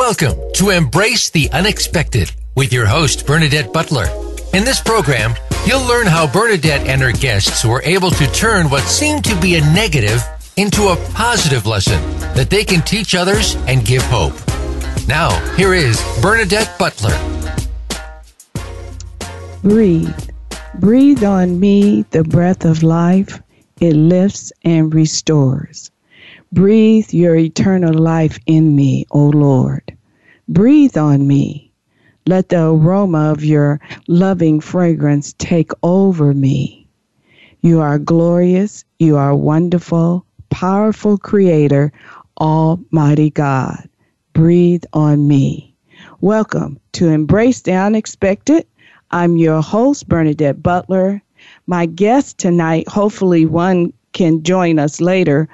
Welcome 0.00 0.40
to 0.54 0.70
Embrace 0.70 1.28
the 1.28 1.50
Unexpected 1.50 2.32
with 2.56 2.72
your 2.72 2.86
host, 2.86 3.26
Bernadette 3.26 3.70
Butler. 3.70 4.06
In 4.54 4.64
this 4.64 4.80
program, 4.80 5.34
you'll 5.66 5.86
learn 5.86 6.06
how 6.06 6.26
Bernadette 6.26 6.86
and 6.86 7.02
her 7.02 7.12
guests 7.12 7.66
were 7.66 7.82
able 7.82 8.10
to 8.12 8.26
turn 8.32 8.70
what 8.70 8.84
seemed 8.84 9.24
to 9.26 9.38
be 9.42 9.56
a 9.56 9.60
negative 9.60 10.24
into 10.56 10.88
a 10.88 10.96
positive 11.12 11.66
lesson 11.66 12.00
that 12.34 12.48
they 12.48 12.64
can 12.64 12.80
teach 12.80 13.14
others 13.14 13.56
and 13.68 13.84
give 13.84 14.00
hope. 14.04 14.32
Now, 15.06 15.38
here 15.56 15.74
is 15.74 16.02
Bernadette 16.22 16.78
Butler. 16.78 17.14
Breathe. 19.62 20.30
Breathe 20.76 21.24
on 21.24 21.60
me 21.60 22.06
the 22.10 22.24
breath 22.24 22.64
of 22.64 22.82
life. 22.82 23.38
It 23.82 23.92
lifts 23.92 24.50
and 24.64 24.94
restores. 24.94 25.89
Breathe 26.52 27.12
your 27.12 27.36
eternal 27.36 27.94
life 27.94 28.38
in 28.46 28.74
me, 28.74 29.06
O 29.10 29.26
Lord. 29.26 29.96
Breathe 30.48 30.96
on 30.96 31.26
me. 31.26 31.72
Let 32.26 32.48
the 32.48 32.66
aroma 32.66 33.30
of 33.30 33.44
your 33.44 33.80
loving 34.08 34.60
fragrance 34.60 35.32
take 35.38 35.70
over 35.82 36.34
me. 36.34 36.88
You 37.60 37.80
are 37.80 37.98
glorious. 37.98 38.84
You 38.98 39.16
are 39.16 39.34
wonderful, 39.34 40.26
powerful 40.50 41.18
Creator, 41.18 41.92
Almighty 42.40 43.30
God. 43.30 43.88
Breathe 44.32 44.84
on 44.92 45.28
me. 45.28 45.74
Welcome 46.20 46.80
to 46.92 47.08
Embrace 47.08 47.60
the 47.60 47.74
Unexpected 47.74 48.66
I'm 49.12 49.36
your 49.36 49.60
host, 49.60 50.08
Bernadette 50.08 50.62
Butler. 50.62 51.20
My 51.66 51.86
guest 51.86 52.38
tonight, 52.38 52.88
hopefully, 52.88 53.44
one 53.44 53.92
can 54.12 54.44
join 54.44 54.78
us 54.78 55.00
later. 55.00 55.48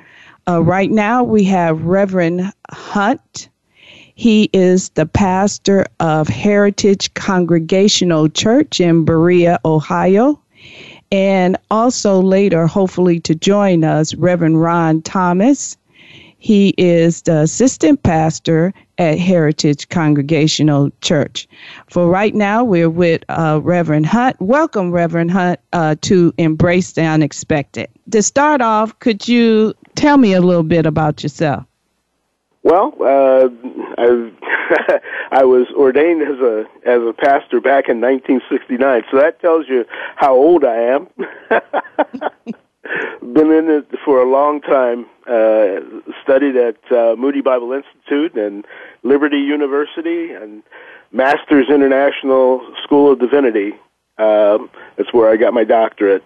Uh, 0.49 0.63
right 0.63 0.93
now, 0.93 1.25
we 1.25 1.43
have 1.43 1.83
Reverend 1.83 2.53
Hunt. 2.71 3.49
He 4.15 4.49
is 4.53 4.91
the 4.91 5.07
pastor 5.07 5.87
of 5.99 6.29
Heritage 6.29 7.13
Congregational 7.15 8.29
Church 8.29 8.81
in 8.81 9.05
Berea, 9.05 9.59
Ohio. 9.65 10.41
And 11.11 11.57
also 11.71 12.21
later, 12.23 12.67
hopefully, 12.69 13.19
to 13.21 13.35
join 13.35 13.83
us, 13.83 14.15
Reverend 14.15 14.61
Ron 14.61 15.03
Thomas. 15.03 15.77
He 16.39 16.75
is 16.79 17.23
the 17.23 17.41
assistant 17.41 18.05
pastor 18.05 18.73
at 18.99 19.19
Heritage 19.19 19.89
Congregational 19.89 20.91
Church. 21.01 21.49
For 21.91 22.09
right 22.09 22.35
now, 22.35 22.63
we're 22.63 22.91
with 22.91 23.25
uh, 23.29 23.61
Reverend 23.65 24.07
Hunt. 24.07 24.41
Welcome, 24.41 24.93
Reverend 24.93 25.33
Hunt, 25.33 25.59
uh, 25.73 25.97
to 26.03 26.33
Embrace 26.39 26.93
the 26.93 27.03
Unexpected. 27.03 27.89
To 28.13 28.23
start 28.23 28.61
off, 28.61 28.97
could 29.01 29.27
you 29.27 29.75
tell 29.97 30.19
me 30.19 30.35
a 30.35 30.41
little 30.41 30.63
bit 30.63 30.87
about 30.87 31.23
yourself? 31.23 31.65
Well, 32.63 32.95
uh, 33.01 33.49
I 33.99 34.33
I 35.31 35.45
was 35.45 35.69
ordained 35.77 36.23
as 36.23 36.39
a 36.41 36.65
as 36.85 37.01
a 37.01 37.13
pastor 37.13 37.61
back 37.61 37.89
in 37.89 38.01
1969, 38.01 39.05
so 39.11 39.19
that 39.19 39.41
tells 39.41 39.69
you 39.69 39.85
how 40.17 40.35
old 40.35 40.65
I 40.65 40.77
am. 40.77 41.09
Been 43.33 43.51
in 43.53 43.69
it 43.69 43.87
for 44.05 44.23
a 44.23 44.31
long 44.31 44.61
time. 44.61 45.07
Uh, 45.27 45.81
studied 46.23 46.57
at 46.57 46.77
uh, 46.93 47.17
Moody 47.17 47.41
Bible 47.41 47.73
Institute 47.73 48.37
and 48.37 48.65
Liberty 49.03 49.39
University 49.39 50.33
and 50.33 50.63
Masters 51.13 51.69
International 51.69 52.61
School 52.85 53.13
of 53.13 53.19
Divinity. 53.19 53.73
Um, 54.19 54.71
that's 54.97 55.13
where 55.13 55.29
I 55.31 55.37
got 55.37 55.53
my 55.53 55.65
doctorate. 55.65 56.23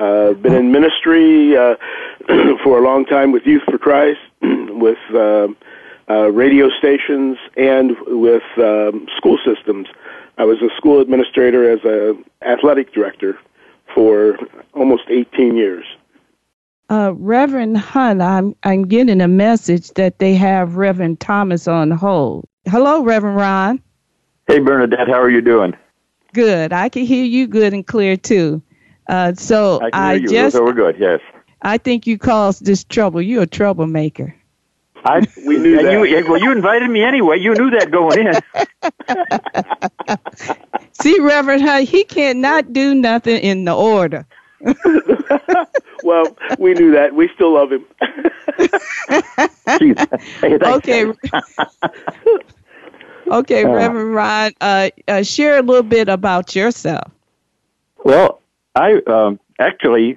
Uh, 0.00 0.32
been 0.32 0.54
in 0.54 0.72
ministry 0.72 1.54
uh, 1.54 1.76
for 2.64 2.78
a 2.78 2.82
long 2.82 3.04
time 3.04 3.32
with 3.32 3.44
Youth 3.44 3.62
for 3.64 3.76
Christ, 3.76 4.20
with 4.40 4.98
uh, 5.14 5.48
uh, 6.08 6.32
radio 6.32 6.70
stations, 6.70 7.36
and 7.54 7.94
with 8.06 8.42
um, 8.56 9.06
school 9.18 9.38
systems. 9.44 9.88
I 10.38 10.44
was 10.44 10.62
a 10.62 10.74
school 10.74 11.00
administrator 11.00 11.70
as 11.70 11.84
a 11.84 12.16
athletic 12.40 12.94
director 12.94 13.38
for 13.94 14.38
almost 14.72 15.02
18 15.10 15.54
years. 15.54 15.84
Uh, 16.88 17.12
Reverend 17.16 17.76
Hunt, 17.76 18.22
I'm 18.22 18.56
I'm 18.62 18.88
getting 18.88 19.20
a 19.20 19.28
message 19.28 19.90
that 19.90 20.18
they 20.18 20.34
have 20.34 20.76
Reverend 20.76 21.20
Thomas 21.20 21.68
on 21.68 21.90
hold. 21.90 22.46
Hello, 22.66 23.04
Reverend 23.04 23.36
Ron. 23.36 23.82
Hey, 24.48 24.60
Bernadette, 24.60 25.08
how 25.08 25.20
are 25.20 25.30
you 25.30 25.42
doing? 25.42 25.76
Good. 26.32 26.72
I 26.72 26.88
can 26.88 27.04
hear 27.04 27.24
you 27.24 27.46
good 27.46 27.74
and 27.74 27.86
clear 27.86 28.16
too. 28.16 28.62
Uh, 29.10 29.34
so 29.34 29.80
I, 29.82 29.90
I 29.92 30.14
you. 30.14 30.28
just 30.28 30.54
So 30.56 30.62
we're 30.62 30.72
good. 30.72 30.96
Yes. 30.96 31.20
I 31.62 31.78
think 31.78 32.06
you 32.06 32.16
caused 32.16 32.64
this 32.64 32.84
trouble. 32.84 33.20
You're 33.20 33.42
a 33.42 33.46
troublemaker. 33.46 34.36
I 35.04 35.26
We 35.44 35.58
knew 35.58 35.82
that. 35.82 35.92
You, 35.92 36.30
well, 36.30 36.40
you 36.40 36.52
invited 36.52 36.88
me 36.88 37.02
anyway. 37.02 37.40
You 37.40 37.54
knew 37.54 37.70
that 37.70 37.90
going 37.90 38.28
in. 38.28 38.34
See, 40.92 41.18
Reverend 41.18 41.62
Hunt, 41.62 41.88
he 41.88 42.04
cannot 42.04 42.72
do 42.72 42.94
nothing 42.94 43.38
in 43.38 43.64
the 43.64 43.74
order. 43.74 44.26
well, 46.04 46.36
we 46.58 46.74
knew 46.74 46.92
that. 46.92 47.12
We 47.12 47.28
still 47.34 47.54
love 47.54 47.72
him. 47.72 47.84
Jeez. 49.80 50.20
Hey. 50.40 50.56
Okay. 50.56 51.06
okay, 53.26 53.64
Uh. 53.64 53.70
Reverend 53.70 54.14
Ron, 54.14 54.52
uh, 54.60 54.90
uh, 55.08 55.22
share 55.24 55.58
a 55.58 55.62
little 55.62 55.82
bit 55.82 56.08
about 56.08 56.54
yourself. 56.54 57.10
Well, 58.04 58.39
I 58.74 59.00
um, 59.06 59.40
actually 59.58 60.16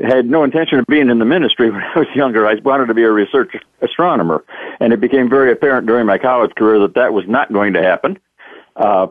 had 0.00 0.26
no 0.26 0.44
intention 0.44 0.78
of 0.78 0.86
being 0.86 1.10
in 1.10 1.18
the 1.18 1.24
ministry 1.24 1.70
when 1.70 1.82
I 1.82 1.98
was 1.98 2.08
younger. 2.14 2.46
I 2.46 2.54
wanted 2.56 2.86
to 2.86 2.94
be 2.94 3.02
a 3.02 3.10
research 3.10 3.54
astronomer, 3.82 4.44
and 4.80 4.92
it 4.92 5.00
became 5.00 5.28
very 5.28 5.52
apparent 5.52 5.86
during 5.86 6.06
my 6.06 6.18
college 6.18 6.54
career 6.54 6.78
that 6.80 6.94
that 6.94 7.12
was 7.12 7.24
not 7.26 7.52
going 7.52 7.72
to 7.74 7.82
happen. 7.82 8.18
Uh, 8.76 9.08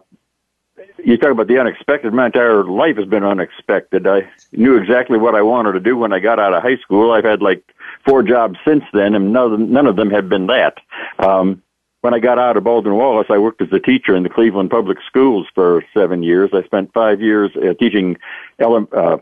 you 1.04 1.18
talk 1.18 1.32
about 1.32 1.48
the 1.48 1.60
unexpected. 1.60 2.14
My 2.14 2.28
entire 2.28 2.64
life 2.64 2.98
has 2.98 3.08
been 3.08 3.24
unexpected. 3.24 4.08
I 4.08 4.30
knew 4.52 4.78
exactly 4.78 5.18
what 5.18 5.36
I 5.36 5.42
wanted 5.42 5.74
to 5.74 5.80
do 5.80 5.98
when 5.98 6.14
I 6.14 6.20
got 6.20 6.40
out 6.40 6.54
of 6.54 6.64
high 6.64 6.78
school. 6.78 7.12
I've 7.12 7.24
had 7.24 7.42
like 7.42 7.64
four 8.06 8.24
jobs 8.24 8.58
since 8.66 8.84
then, 8.94 9.16
and 9.16 9.34
none 9.34 9.44
of 9.46 9.52
them, 9.52 9.72
none 9.72 9.88
of 9.88 9.96
them 9.96 10.10
have 10.10 10.30
been 10.30 10.48
that. 10.48 10.78
Um, 11.20 11.62
when 12.08 12.14
I 12.14 12.20
got 12.20 12.40
out 12.40 12.56
of 12.56 12.64
Baldwin 12.64 12.96
Wallace, 12.96 13.28
I 13.30 13.38
worked 13.38 13.62
as 13.62 13.68
a 13.74 13.82
teacher 13.82 14.16
in 14.16 14.24
the 14.24 14.30
Cleveland 14.30 14.70
Public 14.70 14.98
Schools 15.06 15.46
for 15.54 15.84
seven 15.94 16.24
years. 16.24 16.50
I 16.54 16.64
spent 16.64 16.94
five 16.94 17.20
years 17.20 17.52
uh, 17.58 17.74
teaching 17.74 18.16
ele- 18.60 18.88
uh, 18.94 19.18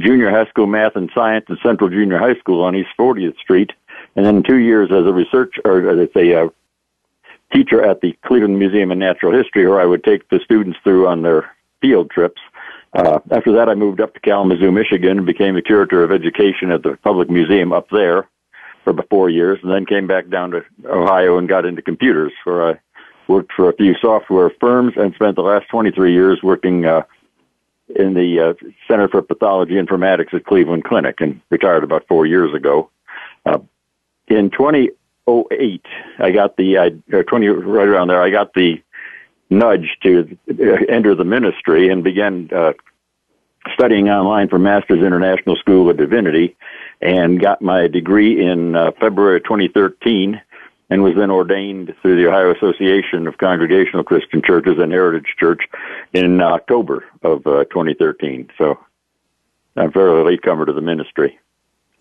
junior 0.00 0.28
high 0.28 0.46
school 0.46 0.66
math 0.66 0.96
and 0.96 1.08
science 1.14 1.46
at 1.48 1.58
Central 1.64 1.88
Junior 1.88 2.18
High 2.18 2.34
School 2.40 2.64
on 2.64 2.74
East 2.74 2.88
40th 2.98 3.38
Street, 3.38 3.70
and 4.16 4.26
then 4.26 4.42
two 4.42 4.56
years 4.56 4.90
as 4.90 5.06
a 5.06 5.12
research 5.12 5.54
or 5.64 5.88
as 5.88 6.08
a 6.16 6.34
uh, 6.34 6.48
teacher 7.52 7.80
at 7.88 8.00
the 8.00 8.12
Cleveland 8.24 8.58
Museum 8.58 8.90
of 8.90 8.98
Natural 8.98 9.32
History, 9.32 9.64
where 9.68 9.80
I 9.80 9.84
would 9.84 10.02
take 10.02 10.28
the 10.28 10.40
students 10.44 10.80
through 10.82 11.06
on 11.06 11.22
their 11.22 11.48
field 11.80 12.10
trips. 12.10 12.42
Uh, 12.92 13.20
after 13.30 13.52
that, 13.52 13.68
I 13.68 13.76
moved 13.76 14.00
up 14.00 14.14
to 14.14 14.20
Kalamazoo, 14.20 14.72
Michigan, 14.72 15.18
and 15.18 15.26
became 15.26 15.54
the 15.54 15.62
curator 15.62 16.02
of 16.02 16.10
education 16.10 16.72
at 16.72 16.82
the 16.82 16.96
public 17.04 17.30
museum 17.30 17.72
up 17.72 17.88
there 17.90 18.26
for 18.86 18.90
about 18.90 19.08
four 19.08 19.28
years, 19.28 19.58
and 19.64 19.72
then 19.72 19.84
came 19.84 20.06
back 20.06 20.28
down 20.28 20.52
to 20.52 20.64
Ohio 20.84 21.38
and 21.38 21.48
got 21.48 21.66
into 21.66 21.82
computers, 21.82 22.32
where 22.44 22.70
I 22.70 22.78
worked 23.26 23.52
for 23.52 23.68
a 23.68 23.74
few 23.74 23.96
software 24.00 24.48
firms 24.60 24.92
and 24.96 25.12
spent 25.12 25.34
the 25.34 25.42
last 25.42 25.68
23 25.70 26.12
years 26.12 26.38
working 26.40 26.86
uh, 26.86 27.02
in 27.96 28.14
the 28.14 28.38
uh, 28.38 28.54
Center 28.86 29.08
for 29.08 29.22
Pathology 29.22 29.72
Informatics 29.72 30.32
at 30.32 30.44
Cleveland 30.44 30.84
Clinic, 30.84 31.20
and 31.20 31.40
retired 31.50 31.82
about 31.82 32.06
four 32.06 32.26
years 32.26 32.54
ago. 32.54 32.88
Uh, 33.44 33.58
in 34.28 34.50
2008, 34.50 35.82
I 36.20 36.30
got 36.30 36.56
the 36.56 36.76
or 37.12 37.24
20 37.24 37.48
right 37.48 37.88
around 37.88 38.06
there. 38.06 38.22
I 38.22 38.30
got 38.30 38.54
the 38.54 38.80
nudge 39.50 39.96
to 40.04 40.38
uh, 40.48 40.62
enter 40.88 41.16
the 41.16 41.24
ministry 41.24 41.88
and 41.88 42.04
began 42.04 42.48
uh, 42.54 42.72
studying 43.74 44.08
online 44.08 44.48
for 44.48 44.58
Masters 44.58 45.02
International 45.02 45.56
School 45.56 45.90
of 45.90 45.96
Divinity 45.96 46.56
and 47.00 47.40
got 47.40 47.62
my 47.62 47.88
degree 47.88 48.44
in 48.44 48.76
uh, 48.76 48.92
February 49.00 49.40
2013 49.40 50.40
and 50.88 51.02
was 51.02 51.14
then 51.16 51.30
ordained 51.30 51.94
through 52.00 52.16
the 52.16 52.28
Ohio 52.28 52.54
Association 52.54 53.26
of 53.26 53.38
Congregational 53.38 54.04
Christian 54.04 54.40
Churches 54.42 54.78
and 54.78 54.92
Heritage 54.92 55.34
Church 55.38 55.62
in 56.12 56.40
October 56.40 57.04
of 57.22 57.46
uh, 57.46 57.64
2013. 57.64 58.50
So 58.56 58.78
I'm 59.76 59.92
fairly 59.92 60.22
latecomer 60.22 60.64
to 60.66 60.72
the 60.72 60.80
ministry. 60.80 61.38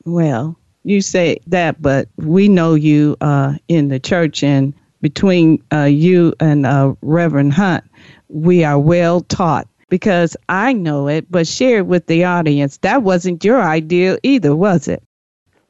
Well, 0.05 0.55
you 0.83 1.01
say 1.01 1.39
that, 1.47 1.81
but 1.81 2.07
we 2.17 2.47
know 2.47 2.75
you 2.75 3.17
uh, 3.21 3.55
in 3.67 3.87
the 3.87 3.99
church, 3.99 4.43
and 4.43 4.73
between 5.01 5.63
uh, 5.73 5.85
you 5.85 6.33
and 6.39 6.65
uh, 6.65 6.93
Reverend 7.01 7.53
Hunt, 7.53 7.83
we 8.29 8.63
are 8.63 8.77
well 8.77 9.21
taught 9.21 9.67
because 9.89 10.35
I 10.49 10.73
know 10.73 11.07
it, 11.07 11.29
but 11.31 11.47
share 11.47 11.79
it 11.79 11.87
with 11.87 12.07
the 12.07 12.23
audience. 12.23 12.77
That 12.77 13.03
wasn't 13.03 13.43
your 13.43 13.61
idea 13.61 14.17
either, 14.23 14.55
was 14.55 14.87
it? 14.87 15.03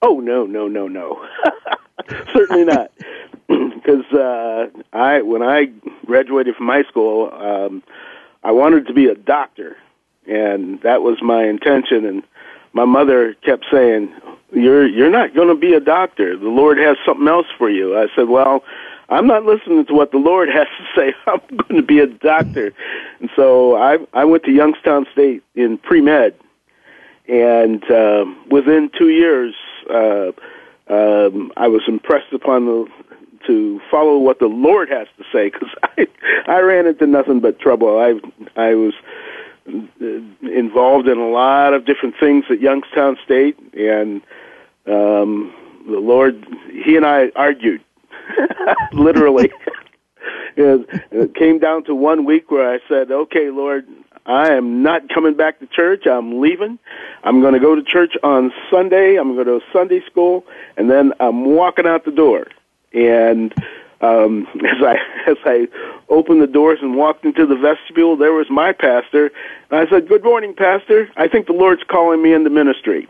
Oh 0.01 0.19
no, 0.19 0.45
no, 0.45 0.67
no, 0.67 0.88
no. 0.88 1.25
Certainly 2.33 2.65
not. 2.65 2.91
Because 3.47 4.12
uh, 4.12 4.65
I, 4.94 5.21
when 5.21 5.44
I 5.44 5.65
graduated 6.07 6.56
from 6.56 6.65
high 6.65 6.81
school, 6.85 7.31
um, 7.31 7.83
I 8.44 8.50
wanted 8.51 8.88
to 8.88 8.94
be 8.94 9.06
a 9.06 9.13
doctor, 9.13 9.77
and 10.27 10.81
that 10.81 11.03
was 11.03 11.21
my 11.21 11.44
intention. 11.44 12.03
And 12.03 12.23
my 12.73 12.85
mother 12.85 13.35
kept 13.44 13.65
saying, 13.71 14.12
"You're 14.51 14.88
you're 14.88 15.12
not 15.12 15.35
going 15.35 15.50
to 15.50 15.56
be 15.56 15.73
a 15.73 15.79
doctor. 15.79 16.35
The 16.35 16.50
Lord 16.50 16.79
has 16.79 16.97
something 17.06 17.27
else 17.27 17.45
for 17.56 17.69
you." 17.69 17.95
I 17.95 18.07
said, 18.15 18.27
"Well, 18.27 18.63
I'm 19.10 19.28
not 19.28 19.44
listening 19.44 19.86
to 19.86 19.94
what 19.94 20.12
the 20.12 20.18
Lord 20.18 20.50
has 20.50 20.68
to 20.68 20.86
say. 20.96 21.13
I'm 21.28 21.57
going 21.57 21.81
to 21.81 21.86
be 21.86 22.00
a 22.00 22.07
doctor. 22.07 22.74
And 23.19 23.30
so 23.36 23.75
I 23.75 23.98
I 24.13 24.25
went 24.25 24.44
to 24.44 24.52
Youngstown 24.52 25.06
State 25.12 25.44
in 25.56 25.78
pre 25.78 26.02
med, 26.02 26.36
and 27.28 27.84
uh, 27.92 28.25
within 28.50 28.90
two 28.98 29.10
years, 29.10 29.54
uh, 29.90 30.31
um, 30.88 31.52
I 31.57 31.68
was 31.68 31.81
impressed 31.88 32.34
upon 32.34 32.66
the 32.66 32.88
to 33.48 33.80
follow 33.92 34.18
what 34.18 34.40
the 34.40 34.48
Lord 34.48 34.90
has 34.90 35.08
to 35.18 35.24
say 35.31 35.50
because 35.50 35.69
I 35.84 36.08
I 36.48 36.60
ran 36.62 36.88
into 36.88 37.06
nothing 37.06 37.40
but 37.40 37.60
trouble. 37.60 38.00
I 38.00 38.19
I 38.60 38.74
was 38.74 38.94
uh, 39.68 40.06
involved 40.42 41.08
in 41.08 41.18
a 41.18 41.30
lot 41.30 41.74
of 41.74 41.86
different 41.86 42.16
things 42.19 42.46
at 42.50 42.60
Youngstown 42.60 43.18
State, 43.24 43.58
and 43.74 44.22
um, 44.88 45.54
the 45.88 46.00
Lord, 46.00 46.46
He 46.84 46.96
and 46.96 47.06
I 47.06 47.30
argued 47.36 47.81
literally. 48.94 49.51
it 50.57 51.35
came 51.35 51.59
down 51.59 51.83
to 51.85 51.95
one 51.95 52.25
week 52.25 52.50
where 52.51 52.73
I 52.73 52.79
said, 52.88 53.12
"Okay, 53.12 53.50
Lord, 53.50 53.88
I 54.25 54.53
am 54.53 54.81
not 54.81 55.09
coming 55.09 55.35
back 55.35 55.59
to 55.59 55.67
church. 55.67 56.07
I'm 56.07 56.41
leaving. 56.41 56.79
I'm 57.23 57.41
going 57.41 57.53
to 57.53 57.59
go 57.59 57.75
to 57.75 57.83
church 57.83 58.13
on 58.23 58.51
Sunday. 58.71 59.17
I'm 59.17 59.33
going 59.33 59.39
to 59.39 59.45
go 59.45 59.59
to 59.59 59.65
Sunday 59.73 60.01
school, 60.06 60.45
and 60.77 60.89
then 60.89 61.13
I'm 61.19 61.45
walking 61.45 61.85
out 61.85 62.06
the 62.06 62.12
door." 62.12 62.47
And 62.94 63.53
um, 64.01 64.47
as 64.56 64.81
I 64.81 64.97
as 65.27 65.38
I 65.45 65.67
opened 66.09 66.41
the 66.41 66.47
doors 66.47 66.79
and 66.81 66.95
walked 66.95 67.25
into 67.25 67.45
the 67.45 67.56
vestibule, 67.56 68.15
there 68.15 68.33
was 68.33 68.50
my 68.50 68.71
pastor. 68.71 69.31
And 69.71 69.79
I 69.79 69.89
said, 69.89 70.07
"Good 70.07 70.23
morning, 70.23 70.53
pastor. 70.53 71.09
I 71.17 71.27
think 71.27 71.47
the 71.47 71.53
Lord's 71.53 71.83
calling 71.83 72.21
me 72.21 72.33
into 72.33 72.50
ministry." 72.50 73.07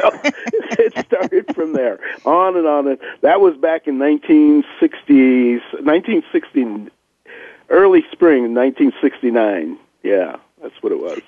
So 0.00 0.10
it 0.22 1.06
started 1.06 1.54
from 1.54 1.72
there, 1.72 1.98
on 2.24 2.56
and 2.56 2.66
on. 2.66 2.88
And 2.88 2.98
that 3.20 3.40
was 3.40 3.56
back 3.56 3.86
in 3.86 3.98
1960s, 3.98 5.60
1960, 5.82 6.90
early 7.70 8.04
spring 8.12 8.54
1969. 8.54 9.78
Yeah, 10.02 10.36
that's 10.62 10.82
what 10.82 10.92
it 10.92 11.00
was. 11.00 11.20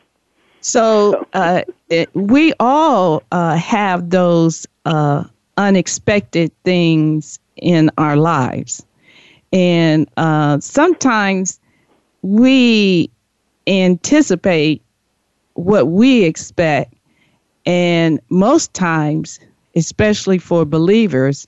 So 0.60 1.26
uh, 1.32 1.62
it, 1.90 2.10
we 2.14 2.52
all 2.58 3.22
uh, 3.30 3.56
have 3.56 4.10
those 4.10 4.66
uh, 4.84 5.24
unexpected 5.56 6.50
things 6.64 7.38
in 7.56 7.90
our 7.98 8.16
lives. 8.16 8.84
And 9.52 10.08
uh, 10.16 10.58
sometimes 10.60 11.60
we 12.22 13.10
anticipate 13.66 14.82
what 15.54 15.88
we 15.88 16.24
expect. 16.24 16.94
And 17.66 18.20
most 18.30 18.72
times, 18.74 19.40
especially 19.74 20.38
for 20.38 20.64
believers, 20.64 21.46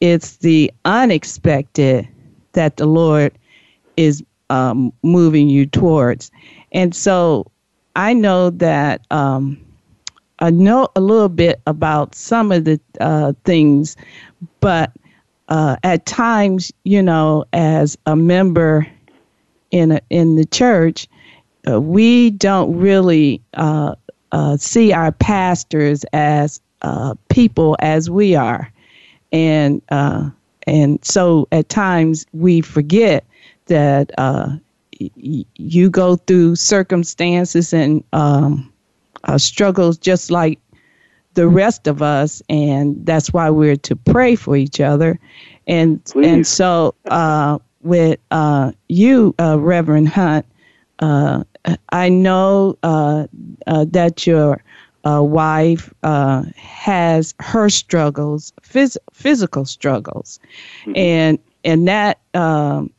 it's 0.00 0.36
the 0.36 0.72
unexpected 0.84 2.08
that 2.52 2.76
the 2.76 2.86
Lord 2.86 3.32
is 3.96 4.22
um, 4.50 4.92
moving 5.02 5.48
you 5.48 5.66
towards. 5.66 6.30
And 6.72 6.94
so 6.94 7.50
I 7.96 8.14
know 8.14 8.50
that 8.50 9.04
um, 9.10 9.60
I 10.38 10.50
know 10.50 10.88
a 10.94 11.00
little 11.00 11.28
bit 11.28 11.60
about 11.66 12.14
some 12.14 12.52
of 12.52 12.64
the 12.64 12.80
uh, 13.00 13.32
things, 13.44 13.96
but 14.60 14.92
uh, 15.48 15.76
at 15.82 16.06
times, 16.06 16.72
you 16.84 17.02
know, 17.02 17.44
as 17.52 17.96
a 18.06 18.16
member 18.16 18.86
in 19.70 19.92
a, 19.92 20.00
in 20.10 20.36
the 20.36 20.44
church, 20.44 21.08
uh, 21.68 21.80
we 21.80 22.30
don't 22.30 22.76
really 22.76 23.40
uh, 24.32 24.36
uh, 24.36 24.56
see 24.56 24.92
our 24.92 25.12
pastors 25.12 26.04
as 26.12 26.60
uh, 26.82 27.14
people 27.28 27.76
as 27.80 28.10
we 28.10 28.34
are, 28.34 28.70
and 29.32 29.82
and 30.66 31.04
so 31.04 31.48
at 31.52 31.68
times 31.68 32.26
we 32.32 32.60
forget 32.60 33.24
that 33.66 34.10
y- 34.18 35.44
you 35.56 35.90
go 35.90 36.16
through 36.16 36.56
circumstances 36.56 37.72
and 37.72 38.02
um, 38.12 38.72
uh, 39.24 39.38
struggles 39.38 39.98
just 39.98 40.30
like 40.30 40.58
the 41.34 41.46
rest 41.46 41.86
of 41.86 42.00
us, 42.02 42.42
and 42.48 43.04
that's 43.04 43.32
why 43.32 43.50
we're 43.50 43.76
to 43.76 43.94
pray 43.94 44.34
for 44.34 44.56
each 44.56 44.80
other. 44.80 45.18
And 45.66 46.02
Please. 46.04 46.26
and 46.26 46.46
so 46.46 46.94
uh, 47.10 47.58
with 47.82 48.18
uh, 48.30 48.72
you, 48.88 49.34
uh, 49.38 49.58
Reverend 49.58 50.08
Hunt, 50.08 50.46
uh, 51.00 51.44
I 51.90 52.08
know 52.08 52.78
uh, 52.82 53.26
that 53.66 54.26
your 54.26 54.62
wife 55.04 55.92
has 56.02 57.34
her 57.40 57.68
struggles, 57.68 58.52
phys- 58.62 58.96
physical 59.12 59.64
struggles, 59.64 60.40
mm-hmm. 60.82 60.96
and 60.96 61.38
and 61.64 61.88
that 61.88 62.18
um, 62.34 62.90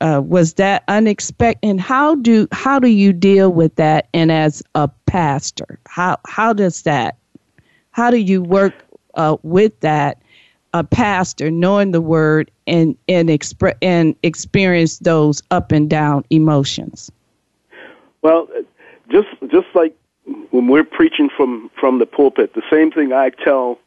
uh, 0.00 0.20
was 0.24 0.54
that 0.54 0.82
unexpected 0.88 1.68
and 1.68 1.80
how 1.80 2.16
do 2.16 2.48
how 2.52 2.78
do 2.78 2.88
you 2.88 3.12
deal 3.12 3.52
with 3.52 3.74
that 3.76 4.08
and 4.12 4.32
as 4.32 4.62
a 4.74 4.88
pastor? 5.06 5.78
How 5.86 6.18
how 6.26 6.52
does 6.52 6.82
that 6.82 7.16
how 7.92 8.10
do 8.10 8.16
you 8.16 8.42
work 8.42 8.74
uh, 9.14 9.36
with 9.42 9.78
that 9.80 10.20
a 10.74 10.82
pastor 10.82 11.50
knowing 11.50 11.92
the 11.92 12.00
word 12.00 12.50
and 12.66 12.96
and 13.08 13.28
expre- 13.28 13.76
and 13.80 14.16
experience 14.22 14.98
those 14.98 15.42
up 15.50 15.70
and 15.70 15.88
down 15.88 16.24
emotions 16.30 17.10
well 18.22 18.48
just 19.10 19.28
just 19.48 19.66
like 19.74 19.96
when 20.50 20.68
we're 20.68 20.84
preaching 20.84 21.28
from 21.36 21.70
from 21.78 21.98
the 21.98 22.06
pulpit 22.06 22.54
the 22.54 22.62
same 22.70 22.90
thing 22.90 23.12
i 23.12 23.30
tell 23.30 23.78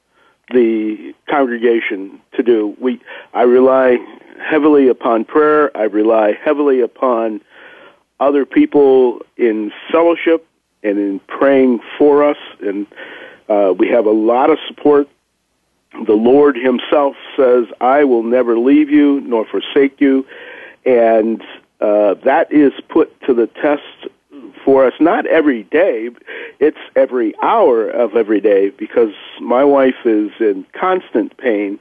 the 0.53 1.13
congregation 1.29 2.19
to 2.33 2.43
do 2.43 2.75
we 2.79 3.01
i 3.33 3.41
rely 3.41 3.97
heavily 4.39 4.87
upon 4.87 5.25
prayer. 5.25 5.75
I 5.75 5.83
rely 5.83 6.33
heavily 6.43 6.81
upon 6.81 7.41
other 8.19 8.45
people 8.45 9.19
in 9.37 9.71
fellowship 9.91 10.47
and 10.83 10.97
in 10.97 11.19
praying 11.27 11.79
for 11.97 12.23
us. 12.23 12.37
And 12.61 12.87
uh, 13.49 13.73
we 13.77 13.87
have 13.89 14.05
a 14.05 14.11
lot 14.11 14.49
of 14.49 14.57
support. 14.67 15.07
The 16.05 16.13
Lord 16.13 16.55
Himself 16.57 17.15
says, 17.37 17.65
I 17.81 18.03
will 18.03 18.23
never 18.23 18.57
leave 18.57 18.89
you 18.89 19.21
nor 19.21 19.45
forsake 19.45 19.99
you. 19.99 20.25
And 20.85 21.41
uh, 21.79 22.15
that 22.25 22.51
is 22.51 22.73
put 22.89 23.19
to 23.21 23.33
the 23.33 23.47
test 23.47 23.81
for 24.65 24.85
us, 24.85 24.93
not 24.99 25.27
every 25.27 25.63
day, 25.63 26.09
it's 26.59 26.77
every 26.95 27.35
hour 27.43 27.87
of 27.87 28.15
every 28.15 28.41
day 28.41 28.71
because 28.71 29.13
my 29.39 29.63
wife 29.63 30.03
is 30.03 30.31
in 30.39 30.65
constant 30.73 31.37
pain 31.37 31.79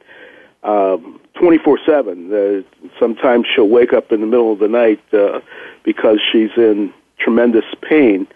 um, 0.62 1.20
24 1.35 1.78
7. 1.85 2.32
Uh, 2.32 2.88
sometimes 3.00 3.47
she'll 3.52 3.68
wake 3.68 3.92
up 3.94 4.12
in 4.12 4.20
the 4.20 4.26
middle 4.26 4.52
of 4.52 4.59
the 4.59 4.68
night 4.68 5.02
uh, 5.14 5.40
because 5.82 6.20
she's 6.30 6.50
in 6.56 6.92
tremendous 7.18 7.64
pain. 7.82 8.26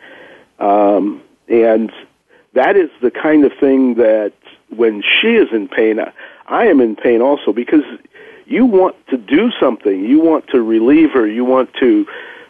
Um, 0.59 1.23
and 1.49 1.93
that 2.55 2.77
is 2.77 2.91
the 3.03 3.11
kind 3.11 3.45
of 3.45 3.53
thing 3.61 3.95
that 3.95 4.33
when 4.75 5.03
she 5.03 5.37
is 5.37 5.49
in 5.53 5.69
pain, 5.69 6.01
I, 6.01 6.13
I 6.47 6.67
am 6.67 6.81
in 6.81 6.97
pain 6.97 7.21
also 7.21 7.53
because 7.53 7.85
you 8.47 8.65
want 8.65 8.97
to 9.09 9.19
do 9.19 9.51
something. 9.61 10.05
You 10.05 10.21
want 10.21 10.49
to 10.49 10.63
relieve 10.63 11.11
her. 11.13 11.27
You 11.27 11.45
want 11.45 11.73
to 11.81 12.07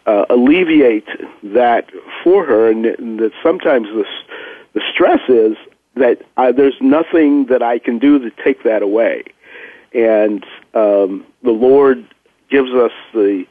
uh, 0.06 0.24
alleviate 0.30 1.08
that 1.42 1.90
for 2.24 2.44
her. 2.44 2.70
And, 2.70 2.86
and 2.86 3.18
that 3.18 3.32
sometimes 3.42 3.88
the, 3.88 4.04
the 4.74 4.82
stress 4.92 5.20
is 5.28 5.56
that 5.96 6.22
uh, 6.36 6.52
there's 6.52 6.76
nothing 6.80 7.46
that 7.46 7.62
I 7.62 7.78
can 7.78 7.98
do 7.98 8.18
to 8.18 8.30
take 8.42 8.62
that 8.64 8.82
away 8.82 9.24
and 9.92 10.44
um, 10.74 11.24
the 11.42 11.50
Lord 11.50 12.04
gives 12.50 12.70
us 12.70 12.92
the 13.12 13.44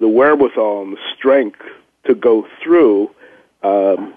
the 0.00 0.08
wherewithal 0.08 0.82
and 0.82 0.92
the 0.94 1.00
strength 1.16 1.60
to 2.04 2.14
go 2.14 2.46
through, 2.62 3.10
um, 3.62 4.14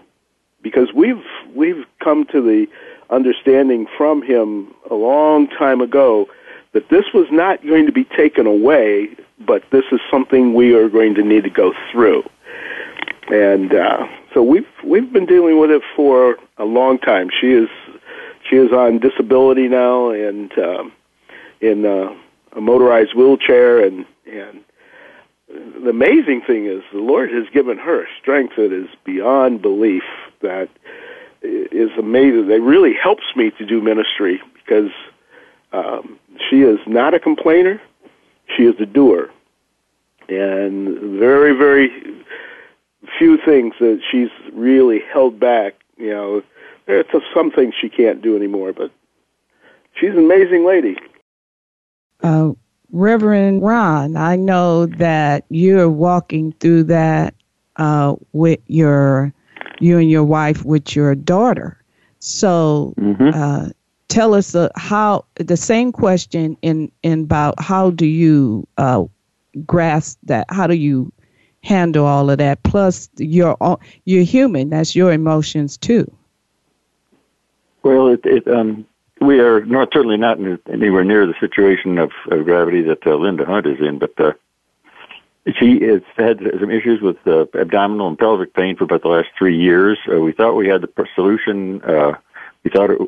because 0.61 0.93
we've 0.93 1.23
we've 1.55 1.85
come 2.03 2.25
to 2.25 2.41
the 2.41 2.67
understanding 3.09 3.87
from 3.97 4.21
Him 4.21 4.73
a 4.89 4.95
long 4.95 5.47
time 5.47 5.81
ago 5.81 6.27
that 6.73 6.89
this 6.89 7.05
was 7.13 7.27
not 7.31 7.65
going 7.65 7.85
to 7.85 7.91
be 7.91 8.03
taken 8.03 8.45
away, 8.45 9.09
but 9.39 9.63
this 9.71 9.85
is 9.91 9.99
something 10.11 10.53
we 10.53 10.73
are 10.73 10.89
going 10.89 11.15
to 11.15 11.23
need 11.23 11.43
to 11.43 11.49
go 11.49 11.73
through, 11.91 12.23
and 13.29 13.73
uh, 13.73 14.07
so 14.33 14.43
we've 14.43 14.67
we've 14.83 15.11
been 15.11 15.25
dealing 15.25 15.59
with 15.59 15.71
it 15.71 15.81
for 15.95 16.37
a 16.57 16.65
long 16.65 16.99
time. 16.99 17.29
She 17.41 17.47
is 17.47 17.69
she 18.49 18.55
is 18.55 18.71
on 18.71 18.99
disability 18.99 19.67
now, 19.67 20.11
and 20.11 20.51
um, 20.57 20.91
in 21.61 21.85
a 21.85 22.59
motorized 22.59 23.15
wheelchair, 23.15 23.83
and 23.83 24.05
and 24.25 24.63
the 25.47 25.89
amazing 25.89 26.41
thing 26.45 26.65
is 26.65 26.83
the 26.91 26.99
Lord 26.99 27.31
has 27.31 27.45
given 27.53 27.77
her 27.77 28.05
strength 28.19 28.55
that 28.57 28.71
is 28.73 28.89
beyond 29.05 29.61
belief. 29.61 30.03
That 30.41 30.69
is 31.41 31.91
amazing. 31.97 32.49
It 32.51 32.61
really 32.61 32.93
helps 32.93 33.23
me 33.35 33.51
to 33.57 33.65
do 33.65 33.81
ministry 33.81 34.41
because 34.55 34.91
um, 35.71 36.19
she 36.49 36.61
is 36.61 36.79
not 36.87 37.13
a 37.13 37.19
complainer; 37.19 37.81
she 38.55 38.63
is 38.63 38.75
a 38.79 38.85
doer, 38.85 39.29
and 40.29 41.19
very, 41.19 41.55
very 41.55 41.89
few 43.17 43.37
things 43.37 43.73
that 43.79 44.01
she's 44.09 44.29
really 44.53 45.01
held 45.13 45.39
back. 45.39 45.75
You 45.97 46.09
know, 46.09 46.43
there's 46.85 47.05
some 47.33 47.51
things 47.51 47.73
she 47.79 47.89
can't 47.89 48.21
do 48.21 48.35
anymore, 48.35 48.73
but 48.73 48.91
she's 49.95 50.11
an 50.11 50.19
amazing 50.19 50.65
lady. 50.65 50.97
Uh, 52.21 52.51
Reverend 52.91 53.61
Ron, 53.61 54.15
I 54.15 54.35
know 54.35 54.85
that 54.85 55.45
you're 55.49 55.89
walking 55.89 56.53
through 56.53 56.83
that 56.85 57.33
uh, 57.75 58.15
with 58.31 58.59
your 58.67 59.33
you 59.79 59.99
and 59.99 60.09
your 60.09 60.23
wife 60.23 60.65
with 60.65 60.95
your 60.95 61.13
daughter. 61.13 61.77
So 62.19 62.93
mm-hmm. 62.97 63.29
uh, 63.33 63.69
tell 64.07 64.33
us 64.33 64.55
uh, 64.55 64.69
how 64.75 65.25
the 65.35 65.57
same 65.57 65.91
question 65.91 66.57
in 66.61 66.91
in 67.03 67.21
about 67.21 67.59
how 67.59 67.91
do 67.91 68.05
you 68.05 68.67
uh, 68.77 69.03
grasp 69.65 70.19
that? 70.23 70.45
How 70.49 70.67
do 70.67 70.75
you 70.75 71.11
handle 71.63 72.05
all 72.05 72.29
of 72.29 72.37
that? 72.37 72.63
Plus, 72.63 73.09
you're 73.17 73.57
you're 74.05 74.23
human. 74.23 74.69
That's 74.69 74.95
your 74.95 75.11
emotions 75.11 75.77
too. 75.77 76.11
Well, 77.83 78.07
it, 78.07 78.25
it 78.25 78.47
um, 78.47 78.85
we 79.21 79.39
are 79.39 79.65
not 79.65 79.89
certainly 79.93 80.17
not 80.17 80.39
anywhere 80.71 81.03
near 81.03 81.25
the 81.25 81.35
situation 81.39 81.97
of, 81.97 82.11
of 82.31 82.45
gravity 82.45 82.81
that 82.83 83.05
uh, 83.05 83.15
Linda 83.15 83.45
Hunt 83.45 83.65
is 83.65 83.79
in, 83.79 83.99
but 83.99 84.19
uh, 84.19 84.33
she 85.57 85.81
has 85.85 86.01
had 86.17 86.39
some 86.59 86.69
issues 86.69 87.01
with 87.01 87.17
uh, 87.25 87.45
abdominal 87.57 88.07
and 88.07 88.17
pelvic 88.17 88.53
pain 88.53 88.75
for 88.75 88.83
about 88.83 89.01
the 89.01 89.07
last 89.07 89.29
three 89.37 89.57
years. 89.57 89.97
Uh, 90.11 90.19
we 90.19 90.33
thought 90.33 90.53
we 90.53 90.67
had 90.67 90.81
the 90.81 91.07
solution. 91.15 91.81
Uh, 91.83 92.13
we 92.63 92.71
thought 92.71 92.91
it, 92.91 92.99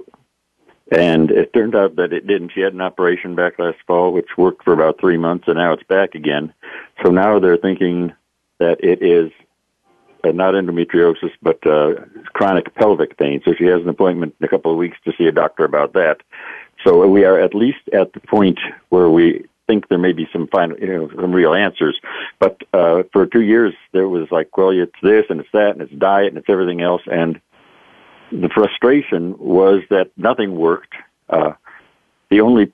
and 0.91 1.31
it 1.31 1.53
turned 1.53 1.75
out 1.75 1.95
that 1.97 2.13
it 2.13 2.27
didn't. 2.27 2.51
She 2.53 2.61
had 2.61 2.73
an 2.73 2.81
operation 2.81 3.35
back 3.35 3.59
last 3.59 3.77
fall, 3.85 4.11
which 4.11 4.37
worked 4.37 4.63
for 4.63 4.73
about 4.73 4.99
three 4.99 5.17
months, 5.17 5.47
and 5.47 5.57
now 5.57 5.73
it's 5.73 5.83
back 5.83 6.15
again. 6.15 6.53
So 7.03 7.11
now 7.11 7.39
they're 7.39 7.57
thinking 7.57 8.13
that 8.59 8.83
it 8.83 9.01
is 9.01 9.31
uh, 10.23 10.31
not 10.31 10.53
endometriosis, 10.53 11.31
but 11.41 11.65
uh, 11.65 11.93
chronic 12.33 12.73
pelvic 12.75 13.17
pain. 13.17 13.41
So 13.45 13.53
she 13.53 13.65
has 13.65 13.81
an 13.81 13.89
appointment 13.89 14.35
in 14.39 14.45
a 14.45 14.49
couple 14.49 14.71
of 14.71 14.77
weeks 14.77 14.97
to 15.05 15.13
see 15.17 15.25
a 15.25 15.31
doctor 15.31 15.63
about 15.63 15.93
that. 15.93 16.21
So 16.83 17.07
we 17.07 17.25
are 17.25 17.39
at 17.39 17.53
least 17.53 17.87
at 17.93 18.13
the 18.13 18.19
point 18.19 18.59
where 18.89 19.09
we 19.09 19.45
think 19.67 19.87
there 19.87 19.99
may 19.99 20.13
be 20.13 20.27
some 20.33 20.47
final, 20.47 20.77
you 20.79 20.87
know, 20.87 21.09
some 21.15 21.31
real 21.31 21.53
answers. 21.53 21.99
But 22.39 22.63
uh, 22.73 23.03
for 23.13 23.27
two 23.27 23.41
years, 23.41 23.73
there 23.91 24.09
was 24.09 24.27
like, 24.31 24.57
well, 24.57 24.71
it's 24.71 24.91
this 25.03 25.25
and 25.29 25.39
it's 25.39 25.51
that 25.53 25.71
and 25.71 25.81
it's 25.81 25.93
diet 25.93 26.29
and 26.29 26.37
it's 26.37 26.49
everything 26.49 26.81
else. 26.81 27.03
And 27.09 27.39
the 28.31 28.49
frustration 28.53 29.37
was 29.37 29.81
that 29.89 30.11
nothing 30.17 30.55
worked. 30.55 30.93
Uh, 31.29 31.53
the 32.29 32.41
only 32.41 32.71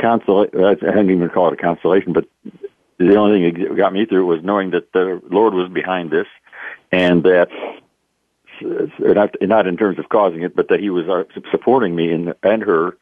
consolation, 0.00 0.64
I 0.64 0.74
don't 0.74 1.10
even 1.10 1.28
call 1.28 1.48
it 1.48 1.54
a 1.54 1.56
consolation, 1.56 2.12
but 2.12 2.26
the 2.98 3.16
only 3.16 3.50
thing 3.50 3.64
that 3.64 3.76
got 3.76 3.92
me 3.92 4.06
through 4.06 4.26
was 4.26 4.42
knowing 4.42 4.70
that 4.70 4.92
the 4.92 5.20
Lord 5.30 5.54
was 5.54 5.70
behind 5.70 6.10
this 6.10 6.26
and 6.92 7.22
that 7.24 7.48
not 8.62 9.34
not 9.40 9.66
in 9.66 9.76
terms 9.76 9.98
of 9.98 10.08
causing 10.08 10.42
it, 10.42 10.54
but 10.54 10.68
that 10.68 10.80
he 10.80 10.90
was 10.90 11.08
uh, 11.08 11.24
supporting 11.50 11.96
me 11.96 12.12
and 12.12 12.34
and 12.42 12.62
her, 12.62 12.96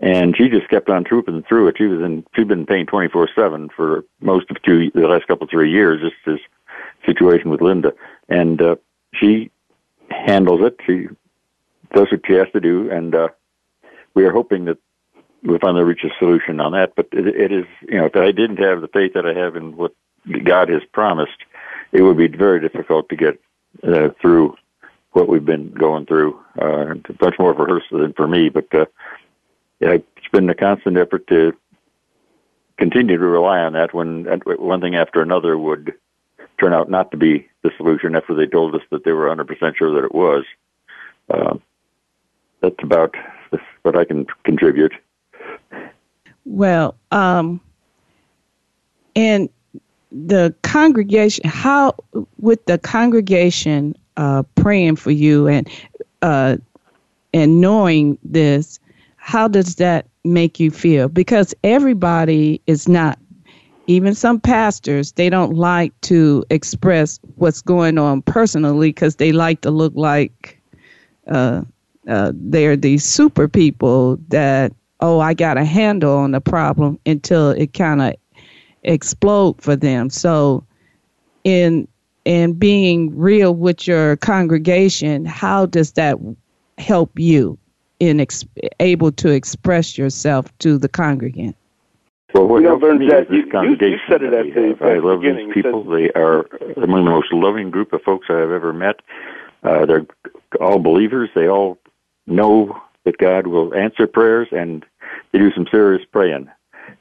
and 0.00 0.34
she 0.36 0.48
just 0.48 0.68
kept 0.68 0.88
on 0.88 1.04
trooping 1.04 1.42
through 1.42 1.68
it. 1.68 1.76
She 1.76 1.84
was 1.84 2.00
in 2.00 2.24
she'd 2.34 2.48
been 2.48 2.66
paying 2.66 2.86
twenty 2.86 3.08
four 3.08 3.28
seven 3.34 3.68
for 3.68 4.04
most 4.20 4.50
of 4.50 4.62
two 4.62 4.90
the 4.94 5.06
last 5.06 5.26
couple 5.26 5.46
three 5.46 5.70
years. 5.70 6.00
Just 6.00 6.16
this 6.24 6.40
situation 7.04 7.50
with 7.50 7.60
Linda, 7.60 7.92
and 8.28 8.62
uh, 8.62 8.76
she 9.12 9.50
handles 10.26 10.60
it. 10.62 10.76
She 10.86 11.08
does 11.94 12.10
what 12.10 12.20
she 12.26 12.34
has 12.34 12.48
to 12.52 12.60
do, 12.60 12.90
and 12.90 13.14
uh, 13.14 13.28
we 14.14 14.24
are 14.24 14.32
hoping 14.32 14.66
that 14.66 14.78
we'll 15.42 15.58
finally 15.58 15.84
reach 15.84 16.04
a 16.04 16.18
solution 16.18 16.60
on 16.60 16.72
that. 16.72 16.94
But 16.96 17.08
it, 17.12 17.26
it 17.26 17.52
is 17.52 17.66
you 17.88 17.98
know 17.98 18.06
if 18.06 18.16
I 18.16 18.32
didn't 18.32 18.58
have 18.58 18.80
the 18.80 18.88
faith 18.88 19.12
that 19.14 19.26
I 19.26 19.34
have 19.34 19.56
in 19.56 19.76
what 19.76 19.94
God 20.44 20.68
has 20.68 20.82
promised 20.92 21.38
it 21.94 22.02
would 22.02 22.18
be 22.18 22.26
very 22.26 22.60
difficult 22.60 23.08
to 23.08 23.16
get 23.16 23.40
uh, 23.84 24.08
through 24.20 24.56
what 25.12 25.28
we've 25.28 25.44
been 25.44 25.72
going 25.72 26.06
through. 26.06 26.38
Uh, 26.60 26.94
much 27.20 27.36
more 27.38 27.54
for 27.54 27.66
her 27.66 27.80
than 27.90 28.12
for 28.12 28.26
me, 28.26 28.48
but 28.48 28.66
uh, 28.74 28.84
yeah, 29.80 29.92
it's 29.92 30.28
been 30.32 30.50
a 30.50 30.54
constant 30.54 30.98
effort 30.98 31.26
to 31.28 31.52
continue 32.78 33.16
to 33.16 33.24
rely 33.24 33.60
on 33.60 33.74
that 33.74 33.94
when 33.94 34.24
one 34.24 34.80
thing 34.80 34.96
after 34.96 35.22
another 35.22 35.56
would 35.56 35.94
turn 36.64 36.72
out 36.72 36.90
not 36.90 37.10
to 37.10 37.16
be 37.16 37.46
the 37.62 37.70
solution 37.76 38.16
after 38.16 38.34
they 38.34 38.46
told 38.46 38.74
us 38.74 38.80
that 38.90 39.04
they 39.04 39.12
were 39.12 39.34
100% 39.34 39.76
sure 39.76 39.94
that 39.94 40.04
it 40.04 40.14
was. 40.14 40.44
Uh, 41.28 41.54
that's 42.60 42.82
about 42.82 43.14
what 43.82 43.96
I 43.96 44.04
can 44.04 44.26
contribute. 44.44 44.92
Well, 46.46 46.94
um, 47.10 47.60
and 49.14 49.48
the 50.10 50.54
congregation, 50.62 51.46
how 51.48 51.94
with 52.38 52.64
the 52.66 52.78
congregation 52.78 53.94
uh, 54.16 54.44
praying 54.54 54.96
for 54.96 55.10
you 55.10 55.48
and 55.48 55.68
uh, 56.22 56.56
and 57.34 57.60
knowing 57.60 58.16
this, 58.22 58.78
how 59.16 59.48
does 59.48 59.74
that 59.76 60.06
make 60.24 60.60
you 60.60 60.70
feel? 60.70 61.08
Because 61.08 61.54
everybody 61.64 62.60
is 62.66 62.88
not, 62.88 63.18
even 63.86 64.14
some 64.14 64.40
pastors, 64.40 65.12
they 65.12 65.28
don't 65.28 65.54
like 65.54 65.98
to 66.02 66.44
express 66.50 67.20
what's 67.36 67.60
going 67.60 67.98
on 67.98 68.22
personally 68.22 68.88
because 68.88 69.16
they 69.16 69.32
like 69.32 69.60
to 69.62 69.70
look 69.70 69.92
like 69.94 70.60
uh, 71.28 71.62
uh, 72.08 72.32
they're 72.34 72.76
these 72.76 73.04
super 73.04 73.48
people 73.48 74.18
that 74.28 74.72
oh 75.00 75.20
I 75.20 75.34
got 75.34 75.56
a 75.56 75.64
handle 75.64 76.16
on 76.16 76.32
the 76.32 76.40
problem 76.40 76.98
until 77.06 77.50
it 77.50 77.72
kind 77.74 78.00
of 78.02 78.14
explode 78.82 79.60
for 79.60 79.76
them. 79.76 80.10
So, 80.10 80.64
in 81.44 81.88
in 82.24 82.54
being 82.54 83.16
real 83.16 83.54
with 83.54 83.86
your 83.86 84.16
congregation, 84.16 85.24
how 85.24 85.66
does 85.66 85.92
that 85.92 86.18
help 86.78 87.18
you 87.18 87.58
in 88.00 88.20
ex- 88.20 88.44
able 88.80 89.12
to 89.12 89.28
express 89.28 89.98
yourself 89.98 90.56
to 90.58 90.78
the 90.78 90.88
congregant? 90.88 91.56
Well, 92.34 92.48
what 92.48 92.62
you 92.62 92.68
know, 92.68 92.78
Bernadette, 92.78 93.30
you, 93.30 93.46
you, 93.46 93.76
you 93.80 93.98
said 94.08 94.22
it 94.22 94.34
at 94.34 94.52
the, 94.52 94.76
I 94.84 94.98
love 94.98 95.22
these 95.22 95.54
people. 95.54 95.84
Said, 95.84 95.92
they 95.92 96.10
are 96.20 96.46
among 96.82 97.04
the 97.04 97.10
most 97.12 97.32
loving 97.32 97.70
group 97.70 97.92
of 97.92 98.02
folks 98.02 98.26
I 98.28 98.38
have 98.38 98.50
ever 98.50 98.72
met. 98.72 99.00
Uh, 99.62 99.86
they're 99.86 100.06
all 100.60 100.80
believers. 100.80 101.30
They 101.34 101.48
all 101.48 101.78
know 102.26 102.76
that 103.04 103.18
God 103.18 103.46
will 103.46 103.72
answer 103.74 104.06
prayers, 104.08 104.48
and 104.50 104.84
they 105.32 105.38
do 105.38 105.52
some 105.52 105.66
serious 105.70 106.04
praying. 106.10 106.48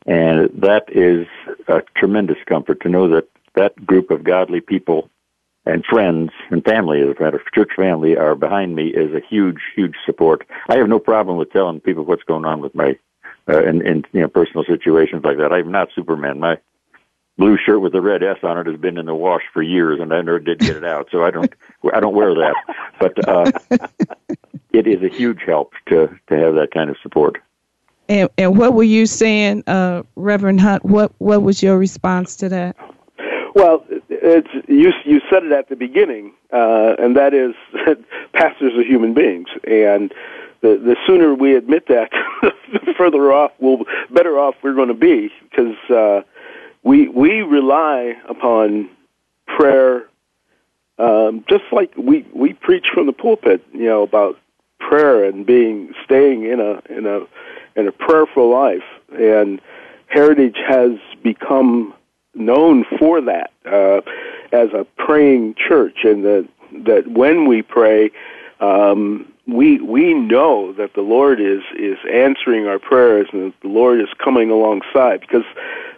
And 0.06 0.50
that 0.62 0.86
is 0.90 1.26
a 1.68 1.82
tremendous 1.98 2.38
comfort 2.46 2.82
to 2.82 2.90
know 2.90 3.08
that 3.10 3.28
that 3.56 3.86
group 3.86 4.12
of 4.12 4.24
godly 4.24 4.62
people 4.62 5.10
and 5.66 5.86
friends 5.86 6.32
and 6.52 6.64
family, 6.64 7.02
as 7.02 7.16
a 7.18 7.24
matter 7.24 7.38
of 7.38 7.52
church 7.54 7.72
family, 7.76 8.18
are 8.18 8.36
behind 8.36 8.76
me 8.76 8.88
is 8.88 9.14
a 9.14 9.22
huge, 9.28 9.62
huge 9.76 9.96
support. 10.06 10.46
I 10.70 10.78
have 10.78 10.90
no 10.90 11.00
problem 11.00 11.38
with 11.38 11.52
telling 11.52 11.80
people 11.80 12.04
what's 12.04 12.24
going 12.24 12.46
on 12.46 12.62
with 12.62 12.76
my, 12.76 12.98
uh, 13.48 13.64
in, 13.64 13.86
in, 13.86 14.04
you 14.12 14.22
know, 14.22 14.28
personal 14.28 14.64
situations 14.64 15.24
like 15.24 15.38
that. 15.38 15.52
I'm 15.52 15.72
not 15.72 15.90
Superman. 15.96 16.40
My 16.40 16.58
blue 17.38 17.58
shirt 17.58 17.82
with 17.82 17.94
the 17.94 18.02
red 18.02 18.24
S 18.24 18.38
on 18.44 18.58
it 18.58 18.68
has 18.68 18.80
been 18.80 18.98
in 18.98 19.06
the 19.06 19.16
wash 19.16 19.44
for 19.52 19.62
years 19.62 20.00
and 20.00 20.14
I 20.14 20.22
never 20.22 20.40
did 20.40 20.60
get 20.60 20.78
it 20.78 20.86
out. 20.86 21.10
So 21.12 21.24
I 21.24 21.32
don't, 21.32 21.52
I 21.94 22.00
don't 22.00 22.16
wear 22.16 22.34
that. 22.36 22.56
But, 23.00 23.28
uh, 23.28 23.52
it 24.74 24.88
is 24.88 25.02
a 25.04 25.10
huge 25.10 25.42
help 25.46 25.74
to, 25.88 26.08
to 26.28 26.38
have 26.38 26.56
that 26.56 26.70
kind 26.74 26.90
of 26.90 26.98
support. 27.02 27.42
And, 28.10 28.30
and 28.38 28.58
what 28.58 28.74
were 28.74 28.84
you 28.84 29.06
saying, 29.06 29.64
uh, 29.68 30.04
Reverend 30.16 30.60
Hunt? 30.60 30.84
What 30.84 31.14
what 31.20 31.42
was 31.42 31.64
your 31.64 31.78
response 31.78 32.36
to 32.38 32.50
that? 32.50 32.76
Well, 33.56 33.86
it's 34.10 34.50
you. 34.68 34.92
You 35.06 35.22
said 35.30 35.44
it 35.44 35.52
at 35.52 35.70
the 35.70 35.76
beginning, 35.76 36.34
uh, 36.52 36.96
and 37.00 37.16
that 37.16 37.34
is 37.34 37.56
that 37.86 38.00
pastors 38.34 38.74
are 38.74 38.84
human 38.84 39.14
beings, 39.14 39.48
and 39.66 40.14
the 40.64 40.78
the 40.78 40.96
sooner 41.06 41.36
we 41.36 41.56
admit 41.56 41.88
that, 41.90 42.10
the 42.42 42.94
further 42.98 43.32
off 43.32 43.52
we'll 43.60 43.84
better 44.10 44.40
off 44.40 44.56
we're 44.64 44.74
going 44.74 44.88
to 44.88 44.94
be 44.96 45.30
because 45.44 45.76
uh, 45.92 46.22
we 46.82 47.10
we 47.10 47.42
rely 47.42 48.14
upon 48.28 48.90
prayer, 49.46 50.08
um, 50.98 51.44
just 51.50 51.66
like 51.72 51.94
we 51.98 52.26
we 52.34 52.54
preach 52.54 52.88
from 52.94 53.06
the 53.06 53.14
pulpit, 53.14 53.64
you 53.74 53.86
know, 53.86 54.04
about 54.04 54.40
prayer 54.80 55.26
and 55.26 55.46
being 55.46 55.94
staying 56.06 56.46
in 56.46 56.60
a 56.60 56.82
in 56.90 57.06
a 57.06 57.80
in 57.80 57.88
a 57.88 57.92
prayerful 57.92 58.50
life. 58.50 58.84
And 59.12 59.62
Heritage 60.08 60.58
has 60.66 60.92
become 61.24 61.94
known 62.34 62.86
for 62.98 63.20
that 63.22 63.52
uh, 63.66 64.02
as 64.54 64.70
a 64.74 64.86
praying 64.98 65.56
church, 65.56 66.00
and 66.06 66.24
that 66.24 66.48
that 66.86 67.08
when 67.08 67.48
we 67.48 67.62
pray, 67.62 68.12
um, 68.62 69.33
we 69.48 69.80
we 69.82 70.14
know 70.14 70.74
that 70.74 70.94
the 70.94 71.02
Lord 71.02 71.40
is 71.40 71.62
is 71.78 71.98
answering 72.12 72.68
our 72.68 72.80
prayers, 72.80 73.28
and 73.34 73.54
the 73.62 73.68
Lord 73.68 74.00
is 74.00 74.08
coming 74.24 74.50
alongside 74.50 75.22
because 75.22 75.46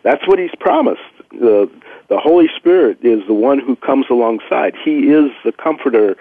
that's 0.04 0.28
what 0.28 0.40
He's 0.40 0.56
promised. 0.60 1.02
The 1.32 1.70
the 2.10 2.18
Holy 2.18 2.48
Spirit 2.56 3.00
is 3.04 3.26
the 3.28 3.34
one 3.34 3.60
who 3.60 3.76
comes 3.76 4.06
alongside. 4.10 4.76
He 4.84 5.10
is 5.10 5.32
the 5.44 5.52
comforter 5.52 6.16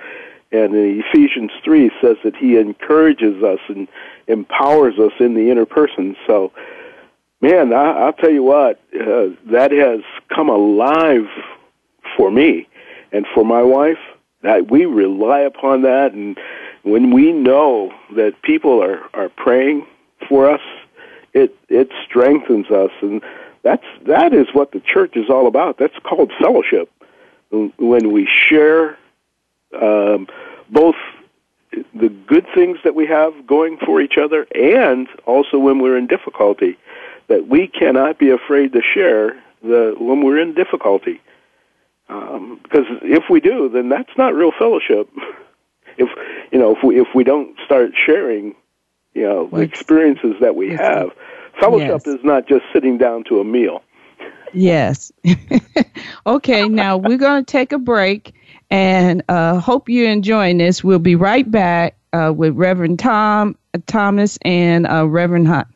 and 0.55 0.73
in 0.73 1.03
Ephesians 1.05 1.51
3 1.65 1.91
says 2.01 2.17
that 2.23 2.37
he 2.37 2.57
encourages 2.57 3.43
us 3.43 3.59
and 3.69 3.89
empowers 4.29 5.01
us 5.01 5.11
in 5.19 5.35
the 5.35 5.51
inner 5.51 5.67
person. 5.67 6.15
So, 6.29 6.53
man, 7.41 7.73
I, 7.73 8.05
I'll 8.05 8.13
tell 8.13 8.31
you 8.31 8.45
what, 8.45 8.81
uh, 8.95 9.31
that 9.47 9.73
has 9.73 10.01
come 10.33 10.49
alive 10.49 11.27
for 12.17 12.31
me 12.31 12.69
and 13.11 13.27
for 13.35 13.45
my 13.45 13.63
wife. 13.63 13.99
That 14.43 14.71
we 14.71 14.85
rely 14.85 15.41
upon 15.41 15.83
that, 15.83 16.13
and 16.13 16.39
when 16.85 17.11
we 17.13 17.33
know 17.33 17.93
that 18.15 18.41
people 18.43 18.83
are 18.83 19.03
are 19.15 19.29
praying 19.31 19.87
for 20.29 20.49
us, 20.49 20.61
It 21.33 21.57
it 21.69 21.91
strengthens 22.07 22.71
us, 22.71 22.93
and 23.03 23.21
that's 23.63 23.87
that 24.07 24.33
is 24.33 24.47
what 24.53 24.71
the 24.71 24.81
church 24.81 25.17
is 25.17 25.29
all 25.29 25.47
about. 25.47 25.79
That's 25.79 25.99
called 26.05 26.31
fellowship. 26.41 26.89
When 27.51 28.13
we 28.13 28.27
share 28.27 28.97
um, 29.81 30.29
both 30.71 30.97
the 31.93 32.09
good 32.09 32.47
things 32.55 32.79
that 32.85 32.95
we 32.95 33.07
have 33.07 33.33
going 33.47 33.79
for 33.79 34.01
each 34.01 34.17
other, 34.17 34.47
and 34.55 35.09
also 35.27 35.59
when 35.59 35.81
we're 35.81 35.99
in 35.99 36.07
difficulty, 36.07 36.77
that 37.29 37.49
we 37.49 37.67
cannot 37.67 38.19
be 38.19 38.31
afraid 38.31 38.73
to 38.75 38.83
share 38.83 39.43
the 39.63 39.95
when 39.99 40.23
we're 40.23 40.39
in 40.39 40.55
difficulty. 40.55 41.21
Um, 42.09 42.61
because 42.63 42.87
if 43.03 43.25
we 43.31 43.41
do, 43.41 43.69
then 43.69 43.89
that's 43.89 44.17
not 44.17 44.35
real 44.35 44.53
fellowship. 44.53 45.09
if 45.99 46.09
you 46.53 46.59
know, 46.59 46.77
if 46.77 46.83
we 46.83 47.01
if 47.01 47.09
we 47.15 47.25
don't 47.25 47.57
start 47.65 47.91
sharing, 48.07 48.55
you 49.15 49.23
know, 49.23 49.49
the 49.49 49.61
experiences 49.61 50.35
that 50.41 50.57
we 50.57 50.71
have, 50.71 51.11
fellowship 51.61 52.03
yes. 52.05 52.07
is 52.07 52.25
not 52.25 52.47
just 52.49 52.65
sitting 52.73 52.99
down 52.99 53.25
to 53.25 53.41
a 53.41 53.45
meal. 53.45 53.83
Yes. 54.53 55.13
okay, 56.27 56.69
now 56.69 56.97
we're 56.97 57.19
going 57.19 57.45
to 57.45 57.51
take 57.51 57.73
a 57.73 57.79
break 57.79 58.33
and 58.71 59.23
uh, 59.29 59.59
hope 59.59 59.89
you're 59.89 60.11
enjoying 60.11 60.59
this. 60.59 60.85
We'll 60.85 61.01
be 61.01 61.17
right 61.17 61.49
back 61.51 61.97
uh, 62.13 62.33
with 62.35 62.55
Reverend 62.55 63.01
Tom 63.01 63.57
Thomas 63.87 64.39
and 64.43 64.87
uh, 64.87 65.09
Reverend 65.09 65.49
Hunt. 65.49 65.67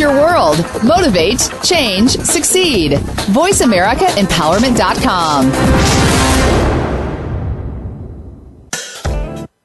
Your 0.00 0.14
world. 0.14 0.56
Motivate, 0.82 1.38
change, 1.62 2.12
succeed. 2.12 2.92
VoiceAmericaEmpowerment.com. 2.92 5.52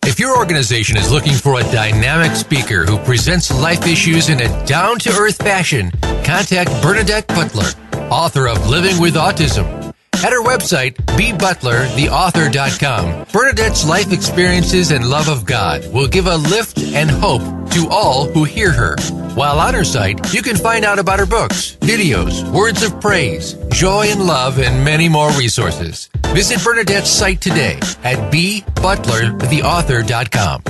If 0.04 0.20
your 0.20 0.38
organization 0.38 0.98
is 0.98 1.10
looking 1.10 1.36
for 1.36 1.62
a 1.62 1.64
dynamic 1.72 2.36
speaker 2.36 2.86
who 2.86 2.98
presents 3.00 3.50
life 3.62 3.88
issues 3.88 4.28
in 4.28 4.42
a 4.42 4.66
down 4.66 5.00
to 5.00 5.10
earth 5.12 5.38
fashion, 5.38 5.90
contact 6.26 6.70
Bernadette 6.84 7.30
Butler, 7.30 7.70
author 8.12 8.50
of 8.50 8.68
Living 8.68 9.00
with 9.00 9.16
Autism 9.16 9.85
at 10.24 10.32
her 10.32 10.44
website, 10.44 10.94
bbutlertheauthor.com, 11.18 13.26
Bernadette's 13.32 13.88
life 13.88 14.12
experiences 14.14 14.92
and 14.92 15.10
love 15.10 15.28
of 15.28 15.44
God 15.46 15.92
will 15.92 16.08
give 16.08 16.28
a 16.28 16.38
lift 16.38 16.78
and 16.80 17.10
hope 17.10 17.42
to 17.72 17.88
all 17.90 18.26
who 18.26 18.44
hear 18.44 18.72
her. 18.72 18.96
While 19.36 19.60
on 19.60 19.74
her 19.74 19.84
site, 19.84 20.34
you 20.34 20.42
can 20.42 20.56
find 20.56 20.86
out 20.86 20.98
about 21.00 21.20
her 21.20 21.26
books, 21.26 21.76
videos, 21.82 22.50
words 22.52 22.82
of 22.84 23.02
praise, 23.02 23.56
joy 23.70 24.06
and 24.08 24.26
love, 24.26 24.60
and 24.60 24.86
many 24.86 25.10
more 25.10 25.30
resources. 25.32 26.10
Visit 26.28 26.64
Bernadette's 26.64 27.10
site 27.10 27.42
today 27.42 27.76
at 28.04 28.32
bbutlertheauthor.com. 28.32 30.62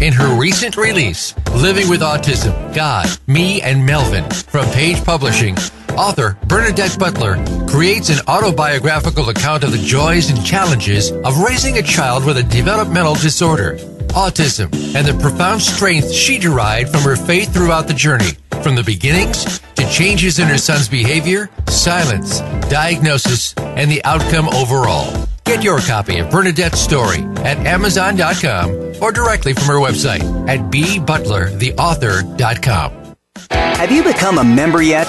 In 0.00 0.12
her 0.12 0.34
recent 0.36 0.76
release, 0.76 1.34
Living 1.54 1.88
with 1.88 2.00
Autism, 2.00 2.52
God, 2.74 3.08
Me, 3.28 3.62
and 3.62 3.86
Melvin, 3.86 4.28
from 4.30 4.66
Page 4.70 5.04
Publishing, 5.04 5.54
author 5.92 6.36
Bernadette 6.46 6.98
Butler 6.98 7.42
creates 7.66 8.08
an 8.08 8.18
autobiographical 8.26 9.28
account 9.28 9.64
of 9.64 9.72
the 9.72 9.78
joys 9.78 10.30
and 10.30 10.44
challenges 10.44 11.10
of 11.10 11.38
raising 11.38 11.78
a 11.78 11.82
child 11.82 12.24
with 12.24 12.38
a 12.38 12.42
developmental 12.42 13.14
disorder, 13.14 13.76
autism, 14.14 14.72
and 14.94 15.06
the 15.06 15.16
profound 15.20 15.62
strength 15.62 16.10
she 16.12 16.38
derived 16.38 16.90
from 16.90 17.02
her 17.02 17.16
faith 17.16 17.52
throughout 17.52 17.86
the 17.86 17.94
journey, 17.94 18.30
from 18.62 18.74
the 18.74 18.82
beginnings 18.82 19.60
to 19.74 19.86
changes 19.88 20.38
in 20.38 20.48
her 20.48 20.58
son's 20.58 20.88
behavior, 20.88 21.48
silence, 21.68 22.40
diagnosis, 22.68 23.54
and 23.56 23.90
the 23.90 24.04
outcome 24.04 24.48
overall. 24.50 25.26
Get 25.44 25.64
your 25.64 25.80
copy 25.80 26.18
of 26.18 26.30
Bernadette's 26.30 26.80
story 26.80 27.22
at 27.38 27.58
Amazon.com 27.66 28.92
or 29.02 29.10
directly 29.12 29.52
from 29.52 29.64
her 29.64 29.80
website 29.80 30.22
at 30.48 30.60
bbutlertheauthor.com. 30.70 32.92
Have 33.50 33.90
you 33.90 34.04
become 34.04 34.38
a 34.38 34.44
member 34.44 34.80
yet? 34.80 35.08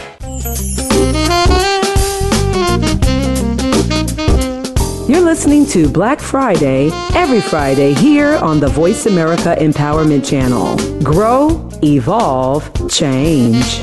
You're 5.11 5.19
listening 5.19 5.65
to 5.65 5.89
Black 5.89 6.21
Friday 6.21 6.89
every 7.13 7.41
Friday 7.41 7.93
here 7.93 8.37
on 8.37 8.61
the 8.61 8.69
Voice 8.69 9.07
America 9.07 9.57
Empowerment 9.59 10.25
Channel. 10.25 10.77
Grow, 11.03 11.69
evolve, 11.83 12.71
change. 12.89 13.81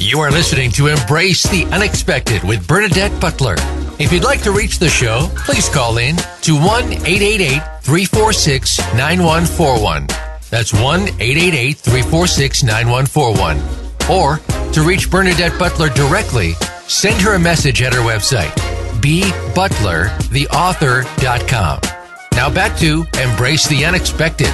You 0.00 0.18
are 0.18 0.32
listening 0.32 0.72
to 0.72 0.88
Embrace 0.88 1.44
the 1.44 1.66
Unexpected 1.70 2.42
with 2.42 2.66
Bernadette 2.66 3.20
Butler. 3.20 3.54
If 4.00 4.12
you'd 4.12 4.24
like 4.24 4.42
to 4.42 4.50
reach 4.50 4.80
the 4.80 4.88
show, 4.88 5.28
please 5.36 5.68
call 5.68 5.98
in 5.98 6.16
to 6.42 6.56
1 6.56 6.66
888 6.66 7.62
346 7.84 8.78
9141. 8.96 10.29
That's 10.50 10.72
1 10.72 11.02
888 11.20 11.78
346 11.78 12.62
9141. 12.64 13.58
Or 14.10 14.40
to 14.72 14.82
reach 14.82 15.08
Bernadette 15.10 15.58
Butler 15.58 15.90
directly, 15.90 16.54
send 16.88 17.20
her 17.22 17.34
a 17.34 17.38
message 17.38 17.82
at 17.82 17.92
her 17.92 18.00
website, 18.00 18.50
bbutlertheauthor.com. 19.00 21.80
Now 22.32 22.50
back 22.50 22.76
to 22.78 23.04
Embrace 23.20 23.68
the 23.68 23.84
Unexpected. 23.84 24.48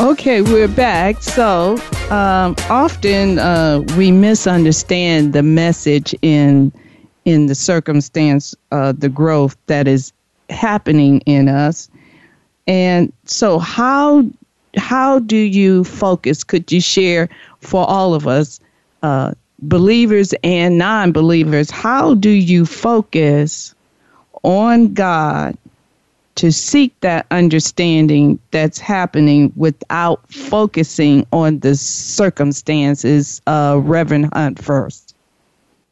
Okay, 0.00 0.42
we're 0.42 0.68
back. 0.68 1.22
So 1.22 1.78
um, 2.10 2.54
often 2.70 3.38
uh, 3.38 3.82
we 3.96 4.10
misunderstand 4.10 5.32
the 5.32 5.42
message 5.42 6.14
in 6.22 6.72
in 7.24 7.46
the 7.46 7.54
circumstance, 7.54 8.54
uh, 8.72 8.92
the 8.92 9.08
growth 9.08 9.56
that 9.66 9.86
is 9.86 10.12
happening 10.50 11.20
in 11.20 11.48
us. 11.48 11.88
And 12.66 13.12
so, 13.24 13.58
how 13.58 14.24
how 14.76 15.18
do 15.18 15.36
you 15.36 15.84
focus? 15.84 16.44
Could 16.44 16.70
you 16.72 16.80
share 16.80 17.28
for 17.60 17.88
all 17.88 18.14
of 18.14 18.26
us, 18.26 18.60
uh, 19.02 19.32
believers 19.60 20.34
and 20.42 20.78
non-believers, 20.78 21.70
how 21.70 22.14
do 22.14 22.30
you 22.30 22.64
focus 22.64 23.74
on 24.42 24.94
God 24.94 25.56
to 26.34 26.50
seek 26.50 26.98
that 27.00 27.26
understanding 27.30 28.38
that's 28.50 28.78
happening 28.78 29.52
without 29.54 30.20
focusing 30.32 31.26
on 31.32 31.58
the 31.60 31.74
circumstances? 31.76 33.42
Uh, 33.46 33.80
Reverend 33.82 34.30
Hunt 34.32 34.62
first. 34.62 35.14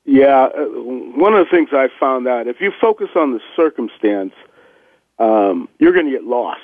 Yeah, 0.06 0.46
uh, 0.46 0.64
one 0.64 1.34
of 1.34 1.46
the 1.46 1.50
things 1.50 1.68
I 1.72 1.88
found 2.00 2.26
out 2.26 2.48
if 2.48 2.60
you 2.60 2.72
focus 2.80 3.10
on 3.14 3.32
the 3.32 3.40
circumstance, 3.54 4.32
um, 5.20 5.68
you're 5.78 5.92
going 5.92 6.06
to 6.06 6.12
get 6.12 6.24
lost 6.24 6.60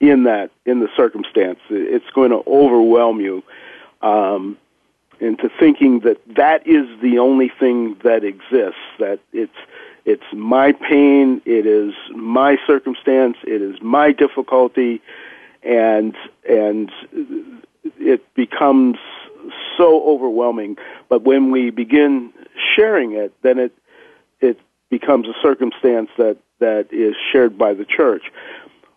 in 0.00 0.24
that 0.24 0.50
in 0.66 0.80
the 0.80 0.88
circumstance. 0.96 1.60
It's 1.70 2.10
going 2.14 2.30
to 2.30 2.42
overwhelm 2.46 3.20
you 3.20 3.42
um, 4.02 4.58
into 5.20 5.48
thinking 5.58 6.00
that 6.00 6.20
that 6.36 6.66
is 6.66 6.86
the 7.00 7.18
only 7.18 7.50
thing 7.60 7.96
that 8.04 8.24
exists. 8.24 8.80
That 8.98 9.20
it's 9.32 9.56
it's 10.04 10.24
my 10.32 10.72
pain, 10.72 11.40
it 11.46 11.66
is 11.66 11.94
my 12.14 12.58
circumstance, 12.66 13.36
it 13.44 13.62
is 13.62 13.80
my 13.80 14.12
difficulty, 14.12 15.00
and 15.62 16.14
and 16.48 16.90
it 17.98 18.34
becomes 18.34 18.98
so 19.76 20.04
overwhelming. 20.04 20.76
But 21.08 21.22
when 21.22 21.52
we 21.52 21.70
begin 21.70 22.32
sharing 22.74 23.12
it, 23.12 23.32
then 23.42 23.58
it 23.58 23.72
it 24.40 24.60
becomes 24.90 25.28
a 25.28 25.34
circumstance 25.40 26.10
that 26.18 26.36
that 26.58 26.88
is 26.92 27.14
shared 27.32 27.58
by 27.58 27.74
the 27.74 27.84
church. 27.84 28.24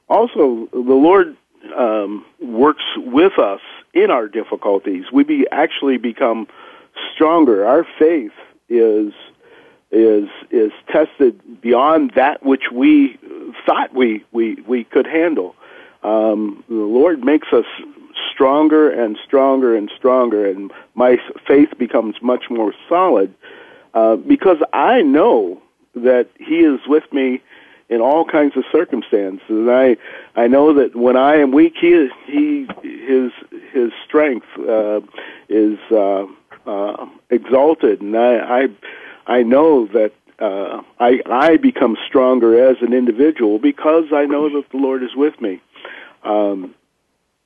Also, 0.07 0.67
the 0.71 0.79
Lord 0.79 1.35
um, 1.77 2.25
works 2.41 2.83
with 2.97 3.37
us 3.37 3.61
in 3.93 4.11
our 4.11 4.27
difficulties. 4.27 5.05
We 5.11 5.23
be, 5.23 5.45
actually 5.51 5.97
become 5.97 6.47
stronger. 7.13 7.65
Our 7.65 7.85
faith 7.97 8.31
is 8.69 9.13
is 9.91 10.29
is 10.51 10.71
tested 10.87 11.61
beyond 11.61 12.11
that 12.15 12.45
which 12.45 12.65
we 12.71 13.17
thought 13.65 13.93
we 13.93 14.23
we 14.31 14.55
we 14.67 14.83
could 14.83 15.07
handle. 15.07 15.55
Um, 16.03 16.63
the 16.69 16.75
Lord 16.75 17.23
makes 17.23 17.47
us 17.51 17.65
stronger 18.31 18.89
and 18.89 19.17
stronger 19.25 19.75
and 19.75 19.91
stronger, 19.97 20.45
and 20.45 20.71
my 20.93 21.17
faith 21.47 21.69
becomes 21.77 22.15
much 22.21 22.45
more 22.49 22.73
solid 22.87 23.33
uh, 23.93 24.15
because 24.15 24.57
I 24.73 25.01
know 25.01 25.61
that 26.03 26.27
He 26.37 26.59
is 26.59 26.79
with 26.87 27.11
me 27.11 27.41
in 27.89 28.01
all 28.01 28.23
kinds 28.23 28.55
of 28.55 28.63
circumstances, 28.71 29.41
and 29.49 29.69
I 29.69 29.97
I 30.35 30.47
know 30.47 30.73
that 30.73 30.95
when 30.95 31.17
I 31.17 31.35
am 31.37 31.51
weak, 31.51 31.73
He 31.79 31.89
is 31.89 32.11
He 32.25 32.67
His 32.83 33.31
His 33.73 33.91
strength 34.05 34.47
uh, 34.57 35.01
is 35.49 35.79
uh, 35.91 36.25
uh, 36.65 37.07
exalted, 37.29 38.01
and 38.01 38.15
I 38.17 38.61
I 38.61 38.69
I 39.25 39.43
know 39.43 39.87
that 39.87 40.13
uh, 40.39 40.81
I 40.99 41.21
I 41.25 41.57
become 41.57 41.97
stronger 42.07 42.69
as 42.69 42.77
an 42.81 42.93
individual 42.93 43.59
because 43.59 44.05
I 44.13 44.25
know 44.25 44.49
that 44.49 44.69
the 44.71 44.77
Lord 44.77 45.03
is 45.03 45.15
with 45.15 45.39
me. 45.41 45.61
Um, 46.23 46.75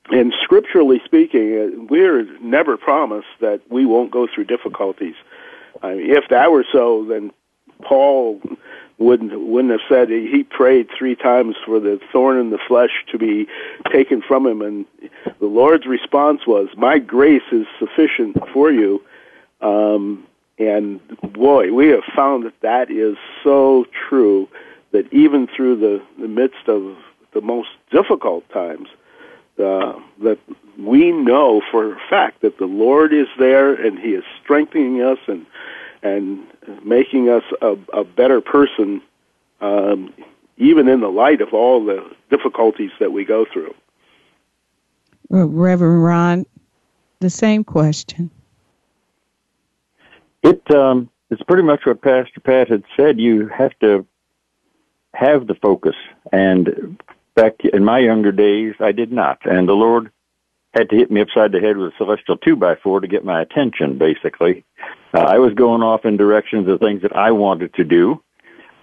and 0.09 0.33
scripturally 0.43 1.01
speaking, 1.05 1.57
uh, 1.57 1.83
we're 1.89 2.25
never 2.41 2.75
promised 2.75 3.27
that 3.39 3.61
we 3.69 3.85
won't 3.85 4.11
go 4.11 4.27
through 4.27 4.45
difficulties. 4.45 5.15
I 5.81 5.95
mean, 5.95 6.11
if 6.11 6.29
that 6.29 6.51
were 6.51 6.65
so, 6.71 7.05
then 7.05 7.31
Paul 7.83 8.41
wouldn't 8.97 9.39
wouldn't 9.39 9.71
have 9.71 9.87
said 9.89 10.09
he 10.09 10.43
prayed 10.43 10.87
three 10.97 11.15
times 11.15 11.55
for 11.65 11.79
the 11.79 11.99
thorn 12.11 12.39
in 12.39 12.49
the 12.51 12.59
flesh 12.67 13.03
to 13.11 13.17
be 13.17 13.47
taken 13.91 14.21
from 14.21 14.45
him, 14.45 14.61
and 14.61 14.85
the 15.39 15.45
Lord's 15.45 15.85
response 15.85 16.45
was, 16.47 16.69
"My 16.77 16.99
grace 16.99 17.49
is 17.51 17.65
sufficient 17.79 18.37
for 18.49 18.71
you." 18.71 19.01
Um, 19.61 20.25
and 20.59 20.99
boy, 21.33 21.73
we 21.73 21.87
have 21.87 22.03
found 22.15 22.45
that 22.45 22.59
that 22.61 22.91
is 22.91 23.17
so 23.43 23.85
true. 24.07 24.47
That 24.91 25.11
even 25.11 25.47
through 25.47 25.77
the, 25.77 26.03
the 26.19 26.27
midst 26.27 26.67
of 26.67 26.95
the 27.33 27.41
most 27.41 27.69
difficult 27.89 28.47
times, 28.49 28.87
uh, 29.57 29.93
that 30.21 30.37
we 30.77 31.11
know 31.11 31.61
for 31.71 31.93
a 31.93 31.99
fact 32.09 32.41
that 32.41 32.59
the 32.59 32.67
Lord 32.67 33.11
is 33.11 33.27
there 33.39 33.73
and 33.73 33.97
He 33.97 34.09
is 34.09 34.23
strengthening 34.43 35.01
us 35.01 35.17
and 35.27 35.47
and 36.03 36.45
making 36.83 37.29
us 37.29 37.43
a, 37.61 37.75
a 37.93 38.03
better 38.03 38.41
person, 38.41 39.01
um, 39.61 40.13
even 40.57 40.87
in 40.87 40.99
the 40.99 41.07
light 41.07 41.41
of 41.41 41.53
all 41.53 41.83
the 41.83 42.05
difficulties 42.29 42.91
that 42.99 43.11
we 43.11 43.25
go 43.25 43.45
through. 43.51 43.73
Reverend 45.29 46.03
Ron, 46.03 46.45
the 47.19 47.29
same 47.29 47.63
question. 47.63 48.29
It 50.43 50.69
um, 50.71 51.09
it's 51.29 51.41
pretty 51.43 51.63
much 51.63 51.85
what 51.85 52.01
Pastor 52.01 52.39
Pat 52.41 52.67
had 52.67 52.83
said. 52.97 53.19
You 53.19 53.47
have 53.47 53.71
to 53.79 54.05
have 55.13 55.47
the 55.47 55.55
focus, 55.55 55.95
and 56.31 57.01
back 57.33 57.53
in 57.73 57.85
my 57.85 57.99
younger 57.99 58.31
days, 58.31 58.75
I 58.79 58.91
did 58.91 59.11
not, 59.11 59.39
and 59.45 59.67
the 59.67 59.73
Lord 59.73 60.11
had 60.73 60.89
to 60.89 60.95
hit 60.95 61.09
me 61.09 61.21
upside 61.21 61.51
the 61.51 61.59
head 61.59 61.77
with 61.77 61.93
a 61.93 61.97
celestial 61.97 62.37
two 62.37 62.55
by 62.55 62.75
four 62.75 62.99
to 62.99 63.07
get 63.07 63.23
my 63.23 63.41
attention. 63.41 63.97
Basically, 63.97 64.65
uh, 65.13 65.19
I 65.19 65.37
was 65.37 65.53
going 65.53 65.81
off 65.81 66.05
in 66.05 66.17
directions 66.17 66.67
of 66.67 66.79
things 66.79 67.01
that 67.03 67.15
I 67.15 67.31
wanted 67.31 67.73
to 67.75 67.83
do. 67.83 68.21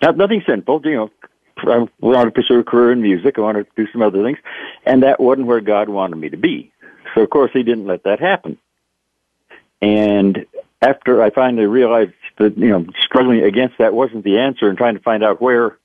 Not 0.03 0.17
nothing 0.17 0.43
simple, 0.49 0.81
you 0.85 0.97
know. 0.97 1.11
I 1.59 1.87
wanted 2.01 2.25
to 2.25 2.31
pursue 2.31 2.61
a 2.61 2.65
career 2.65 2.93
in 2.93 3.03
music. 3.03 3.37
I 3.37 3.43
wanted 3.43 3.65
to 3.65 3.85
do 3.85 3.93
some 3.93 4.01
other 4.01 4.23
things, 4.23 4.39
and 4.87 5.03
that 5.03 5.21
wasn't 5.21 5.47
where 5.47 5.61
God 5.61 5.91
wanted 5.91 6.17
me 6.17 6.31
to 6.31 6.39
be. 6.39 6.73
So, 7.15 7.23
of 7.23 7.29
course, 7.29 7.51
He 7.53 7.63
didn't 7.63 7.87
let 7.87 8.05
that 8.05 8.19
happen. 8.19 8.57
And 9.83 10.47
after 10.81 11.23
I 11.23 11.31
finally 11.31 11.67
realized 11.67 12.13
that, 12.39 12.57
you 12.57 12.69
know, 12.69 12.87
struggling 13.03 13.43
against 13.43 13.79
that 13.79 13.93
wasn't 13.93 14.25
the 14.25 14.39
answer 14.39 14.69
and 14.69 14.79
trying 14.79 14.95
to 14.95 15.03
find 15.03 15.23
out 15.23 15.43
where 15.43 15.79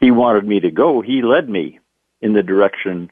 he 0.00 0.10
wanted 0.10 0.46
me 0.46 0.60
to 0.60 0.70
go, 0.70 1.00
he 1.00 1.22
led 1.22 1.48
me 1.48 1.78
in 2.20 2.32
the 2.32 2.42
direction 2.42 3.10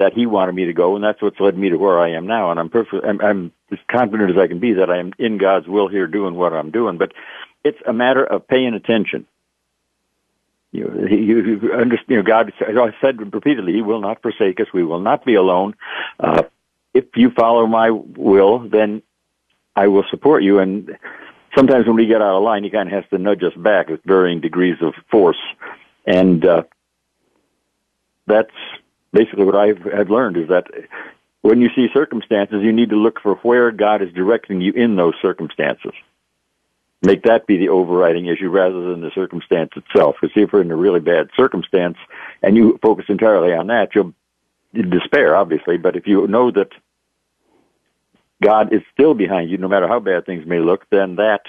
that 0.00 0.14
he 0.14 0.24
wanted 0.24 0.54
me 0.54 0.64
to 0.64 0.72
go, 0.72 0.96
and 0.96 1.04
that's 1.04 1.20
what's 1.20 1.38
led 1.38 1.56
me 1.56 1.68
to 1.68 1.76
where 1.76 2.00
I 2.00 2.12
am 2.12 2.26
now. 2.26 2.50
And 2.50 2.58
I'm 2.58 2.70
perfect. 2.70 3.04
I'm, 3.04 3.20
I'm 3.20 3.52
as 3.70 3.78
confident 3.88 4.30
as 4.30 4.38
I 4.38 4.48
can 4.48 4.58
be 4.58 4.72
that 4.72 4.90
I 4.90 4.98
am 4.98 5.12
in 5.18 5.36
God's 5.36 5.68
will 5.68 5.88
here, 5.88 6.06
doing 6.06 6.34
what 6.34 6.54
I'm 6.54 6.70
doing. 6.70 6.96
But 6.96 7.12
it's 7.62 7.78
a 7.86 7.92
matter 7.92 8.24
of 8.24 8.48
paying 8.48 8.72
attention. 8.72 9.26
You, 10.72 10.88
know, 10.88 11.06
you, 11.06 11.42
you 11.42 11.72
understand. 11.74 12.08
You 12.08 12.16
know, 12.16 12.22
God. 12.22 12.50
I 12.60 12.94
said 13.02 13.20
repeatedly, 13.32 13.74
He 13.74 13.82
will 13.82 14.00
not 14.00 14.22
forsake 14.22 14.58
us. 14.58 14.68
We 14.72 14.84
will 14.84 15.00
not 15.00 15.26
be 15.26 15.34
alone. 15.34 15.74
Uh, 16.18 16.44
if 16.94 17.04
you 17.14 17.30
follow 17.30 17.66
my 17.66 17.90
will, 17.90 18.58
then 18.70 19.02
I 19.76 19.88
will 19.88 20.04
support 20.10 20.42
you. 20.42 20.60
And 20.60 20.96
sometimes 21.54 21.86
when 21.86 21.96
we 21.96 22.06
get 22.06 22.22
out 22.22 22.36
of 22.36 22.42
line, 22.42 22.64
he 22.64 22.70
kind 22.70 22.88
of 22.88 22.94
has 22.94 23.04
to 23.10 23.18
nudge 23.18 23.42
us 23.42 23.54
back 23.54 23.88
with 23.88 24.02
varying 24.04 24.40
degrees 24.40 24.78
of 24.80 24.94
force. 25.10 25.38
And 26.06 26.44
uh, 26.44 26.62
that's 28.26 28.50
basically 29.12 29.44
what 29.44 29.56
I've, 29.56 29.86
I've 29.94 30.10
learned 30.10 30.36
is 30.36 30.48
that 30.48 30.66
when 31.42 31.60
you 31.60 31.68
see 31.74 31.88
circumstances, 31.92 32.62
you 32.62 32.72
need 32.72 32.90
to 32.90 32.96
look 32.96 33.20
for 33.20 33.36
where 33.36 33.70
God 33.70 34.02
is 34.02 34.12
directing 34.12 34.60
you 34.60 34.72
in 34.72 34.96
those 34.96 35.14
circumstances. 35.22 35.92
Make 37.02 37.22
that 37.22 37.46
be 37.46 37.56
the 37.56 37.70
overriding 37.70 38.26
issue 38.26 38.50
rather 38.50 38.90
than 38.90 39.00
the 39.00 39.10
circumstance 39.14 39.70
itself. 39.74 40.16
Because 40.20 40.36
if 40.36 40.52
you're 40.52 40.60
in 40.60 40.70
a 40.70 40.76
really 40.76 41.00
bad 41.00 41.30
circumstance 41.34 41.96
and 42.42 42.56
you 42.56 42.78
focus 42.82 43.06
entirely 43.08 43.54
on 43.54 43.68
that, 43.68 43.94
you'll 43.94 44.12
despair, 44.74 45.34
obviously. 45.34 45.78
But 45.78 45.96
if 45.96 46.06
you 46.06 46.26
know 46.26 46.50
that 46.50 46.68
God 48.42 48.72
is 48.72 48.82
still 48.92 49.14
behind 49.14 49.50
you, 49.50 49.56
no 49.56 49.68
matter 49.68 49.88
how 49.88 49.98
bad 49.98 50.26
things 50.26 50.46
may 50.46 50.58
look, 50.58 50.84
then 50.90 51.16
that 51.16 51.42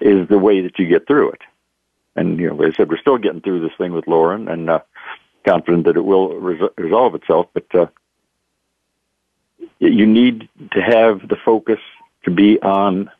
is 0.00 0.28
the 0.28 0.38
way 0.38 0.60
that 0.60 0.78
you 0.78 0.86
get 0.86 1.08
through 1.08 1.32
it. 1.32 1.40
And, 2.14 2.38
you 2.38 2.48
know, 2.48 2.62
as 2.62 2.74
I 2.74 2.76
said, 2.76 2.90
we're 2.90 2.98
still 2.98 3.18
getting 3.18 3.40
through 3.40 3.60
this 3.60 3.76
thing 3.76 3.92
with 3.92 4.06
Lauren 4.06 4.48
and 4.48 4.70
uh, 4.70 4.80
confident 5.48 5.84
that 5.86 5.96
it 5.96 6.04
will 6.04 6.34
res- 6.34 6.70
resolve 6.76 7.14
itself. 7.14 7.46
But 7.54 7.74
uh, 7.74 7.86
you 9.78 10.06
need 10.06 10.48
to 10.72 10.82
have 10.82 11.28
the 11.28 11.36
focus 11.44 11.80
to 12.24 12.30
be 12.30 12.60
on 12.60 13.10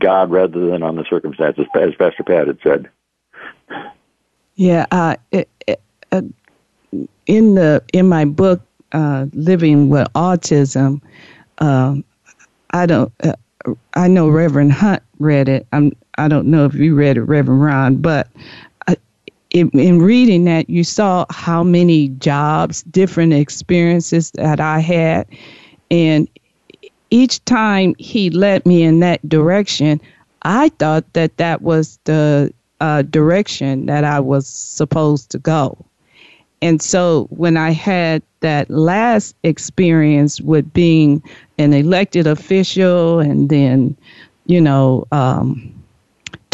God 0.00 0.30
rather 0.30 0.66
than 0.66 0.82
on 0.82 0.96
the 0.96 1.04
circumstances, 1.08 1.66
as 1.74 1.94
Pastor 1.94 2.24
Pat 2.24 2.46
had 2.46 2.58
said. 2.62 2.90
Yeah, 4.56 4.86
uh, 4.90 5.16
it, 5.32 5.48
it, 5.66 5.80
uh, 6.12 6.22
in 7.26 7.54
the 7.54 7.82
in 7.92 8.08
my 8.08 8.24
book, 8.24 8.60
uh, 8.92 9.26
Living 9.32 9.88
with 9.88 10.06
Autism, 10.14 11.00
um, 11.58 12.04
I 12.70 12.86
don't. 12.86 13.12
Uh, 13.22 13.34
I 13.94 14.08
know 14.08 14.28
Reverend 14.28 14.72
Hunt 14.72 15.02
read 15.18 15.48
it. 15.48 15.66
I'm. 15.72 15.92
I 16.16 16.28
don't 16.28 16.46
know 16.46 16.64
if 16.64 16.74
you 16.74 16.94
read 16.94 17.16
it, 17.16 17.22
Reverend 17.22 17.62
Ron, 17.62 17.96
but 17.96 18.28
in, 19.54 19.70
in 19.70 20.02
reading 20.02 20.44
that, 20.44 20.68
you 20.68 20.82
saw 20.82 21.24
how 21.30 21.62
many 21.62 22.08
jobs, 22.08 22.82
different 22.82 23.32
experiences 23.32 24.32
that 24.32 24.60
I 24.60 24.80
had, 24.80 25.26
and 25.90 26.28
each 27.10 27.42
time 27.44 27.94
he 27.98 28.30
led 28.30 28.66
me 28.66 28.82
in 28.82 28.98
that 28.98 29.26
direction, 29.28 30.00
I 30.42 30.70
thought 30.70 31.10
that 31.12 31.36
that 31.36 31.62
was 31.62 32.00
the 32.02 32.52
uh, 32.80 33.02
direction 33.02 33.86
that 33.86 34.02
I 34.02 34.18
was 34.18 34.48
supposed 34.48 35.30
to 35.30 35.38
go. 35.38 35.78
And 36.60 36.82
so 36.82 37.28
when 37.30 37.56
I 37.56 37.70
had 37.70 38.22
that 38.40 38.68
last 38.68 39.36
experience 39.44 40.40
with 40.40 40.70
being 40.72 41.22
an 41.58 41.72
elected 41.72 42.26
official 42.26 43.20
and 43.20 43.48
then, 43.48 43.96
you 44.46 44.60
know, 44.60 45.06
um, 45.12 45.72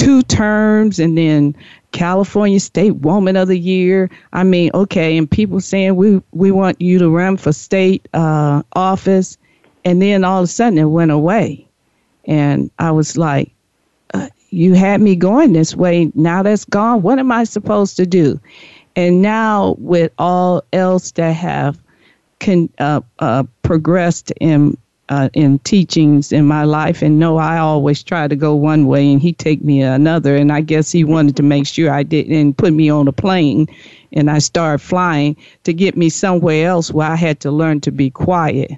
two 0.00 0.22
terms 0.22 0.98
and 0.98 1.16
then 1.18 1.54
California 1.92 2.58
State 2.58 2.96
Woman 2.96 3.36
of 3.36 3.48
the 3.48 3.58
Year. 3.58 4.08
I 4.32 4.44
mean, 4.44 4.70
okay, 4.72 5.18
and 5.18 5.30
people 5.30 5.60
saying 5.60 5.94
we 5.96 6.22
we 6.32 6.50
want 6.50 6.80
you 6.80 6.98
to 6.98 7.10
run 7.10 7.36
for 7.36 7.52
state 7.52 8.08
uh, 8.14 8.62
office, 8.72 9.36
and 9.84 10.00
then 10.00 10.24
all 10.24 10.38
of 10.38 10.44
a 10.44 10.46
sudden 10.46 10.78
it 10.78 10.84
went 10.84 11.10
away, 11.10 11.68
and 12.24 12.70
I 12.78 12.92
was 12.92 13.18
like, 13.18 13.52
uh, 14.14 14.28
"You 14.48 14.72
had 14.72 15.02
me 15.02 15.16
going 15.16 15.52
this 15.52 15.76
way. 15.76 16.10
Now 16.14 16.42
that's 16.42 16.64
gone. 16.64 17.02
What 17.02 17.18
am 17.18 17.30
I 17.30 17.44
supposed 17.44 17.96
to 17.98 18.06
do?" 18.06 18.40
And 18.96 19.20
now, 19.20 19.76
with 19.78 20.12
all 20.18 20.64
else 20.72 21.12
that 21.12 21.32
have 21.32 21.78
con, 22.40 22.70
uh, 22.78 23.02
uh, 23.18 23.44
progressed 23.62 24.32
in 24.40 24.78
uh, 25.10 25.28
in 25.34 25.58
teachings 25.60 26.30
in 26.32 26.46
my 26.46 26.62
life, 26.62 27.02
and 27.02 27.18
no, 27.18 27.36
I 27.36 27.58
always 27.58 28.00
try 28.02 28.28
to 28.28 28.36
go 28.36 28.54
one 28.54 28.86
way, 28.86 29.12
and 29.12 29.20
he 29.20 29.32
take 29.32 29.62
me 29.62 29.82
another. 29.82 30.36
And 30.36 30.52
I 30.52 30.60
guess 30.60 30.92
he 30.92 31.02
wanted 31.02 31.36
to 31.36 31.42
make 31.42 31.66
sure 31.66 31.92
I 31.92 32.04
didn't 32.04 32.54
put 32.54 32.72
me 32.72 32.88
on 32.88 33.08
a 33.08 33.12
plane, 33.12 33.66
and 34.12 34.30
I 34.30 34.38
started 34.38 34.78
flying 34.78 35.36
to 35.64 35.72
get 35.72 35.96
me 35.96 36.08
somewhere 36.10 36.66
else 36.66 36.92
where 36.92 37.10
I 37.10 37.16
had 37.16 37.40
to 37.40 37.50
learn 37.50 37.80
to 37.82 37.90
be 37.90 38.08
quiet. 38.08 38.70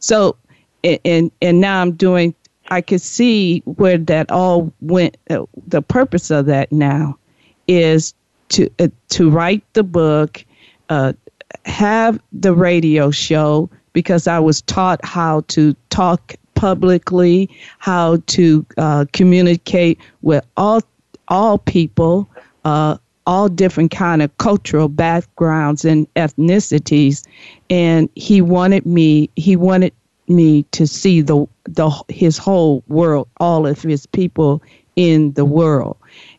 So, 0.00 0.36
and 0.82 1.30
and 1.40 1.60
now 1.60 1.82
I'm 1.82 1.92
doing. 1.92 2.34
I 2.68 2.80
could 2.80 3.00
see 3.00 3.60
where 3.60 3.96
that 3.96 4.28
all 4.32 4.72
went. 4.80 5.16
Uh, 5.30 5.46
the 5.68 5.82
purpose 5.82 6.32
of 6.32 6.46
that 6.46 6.72
now 6.72 7.16
is 7.68 8.12
to 8.48 8.68
uh, 8.80 8.88
to 9.10 9.30
write 9.30 9.62
the 9.74 9.84
book, 9.84 10.44
uh, 10.88 11.12
have 11.64 12.20
the 12.32 12.54
radio 12.54 13.12
show 13.12 13.70
because 13.96 14.26
I 14.26 14.38
was 14.38 14.60
taught 14.60 15.02
how 15.02 15.40
to 15.48 15.74
talk 15.88 16.34
publicly, 16.54 17.48
how 17.78 18.18
to 18.26 18.66
uh, 18.76 19.06
communicate 19.14 19.98
with 20.20 20.44
all 20.58 20.82
all 21.28 21.56
people, 21.56 22.28
uh, 22.66 22.98
all 23.26 23.48
different 23.48 23.92
kind 23.92 24.20
of 24.20 24.36
cultural 24.36 24.88
backgrounds 24.88 25.86
and 25.86 26.06
ethnicities, 26.12 27.26
and 27.70 28.10
he 28.16 28.42
wanted 28.42 28.84
me. 28.84 29.30
He 29.36 29.56
wanted 29.56 29.94
me 30.28 30.64
to 30.72 30.86
see 30.86 31.22
the 31.22 31.46
the 31.64 31.88
his 32.08 32.36
whole 32.36 32.84
world, 32.88 33.28
all 33.38 33.66
of 33.66 33.80
his 33.80 34.04
people 34.04 34.62
in 34.96 35.32
the 35.32 35.46
world. 35.46 35.96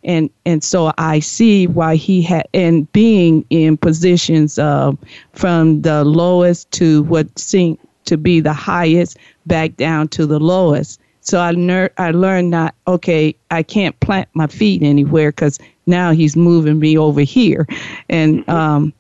And 0.08 0.30
and 0.46 0.64
so 0.64 0.92
I 0.98 1.20
see 1.20 1.68
why 1.68 1.96
he 1.96 2.22
had 2.24 2.48
and 2.54 2.92
being 2.94 3.46
in 3.50 3.78
positions 3.78 4.58
of 4.58 4.98
from 5.34 5.82
the 5.82 6.04
lowest 6.04 6.72
to 6.72 7.04
what 7.04 7.38
seemed 7.38 7.78
to 8.06 8.18
be 8.18 8.40
the 8.40 8.54
highest 8.54 9.18
back 9.46 9.76
down 9.78 10.08
to 10.10 10.26
the 10.26 10.40
lowest. 10.40 11.00
So 11.22 11.40
I 11.40 11.52
ner- 11.52 11.92
I 11.98 12.12
learned 12.12 12.50
not 12.50 12.74
okay, 12.88 13.36
I 13.52 13.62
can't 13.62 14.00
plant 14.00 14.30
my 14.34 14.48
feet 14.48 14.82
anywhere 14.82 15.32
because 15.32 15.60
now 15.86 16.12
he's 16.12 16.36
moving 16.36 16.80
me 16.80 16.98
over 16.98 17.22
here, 17.22 17.68
and 18.10 18.40
mm-hmm. 18.40 18.50
um, 18.50 18.94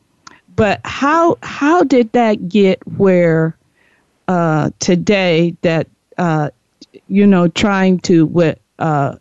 but 0.55 0.81
how 0.83 1.37
how 1.41 1.83
did 1.83 2.11
that 2.11 2.49
get 2.49 2.85
where 2.97 3.57
uh, 4.27 4.71
today 4.79 5.55
that 5.61 5.87
uh, 6.17 6.49
you 7.07 7.25
know 7.25 7.47
trying 7.47 7.99
to 7.99 8.25
what 8.25 8.59
uh, 8.79 9.15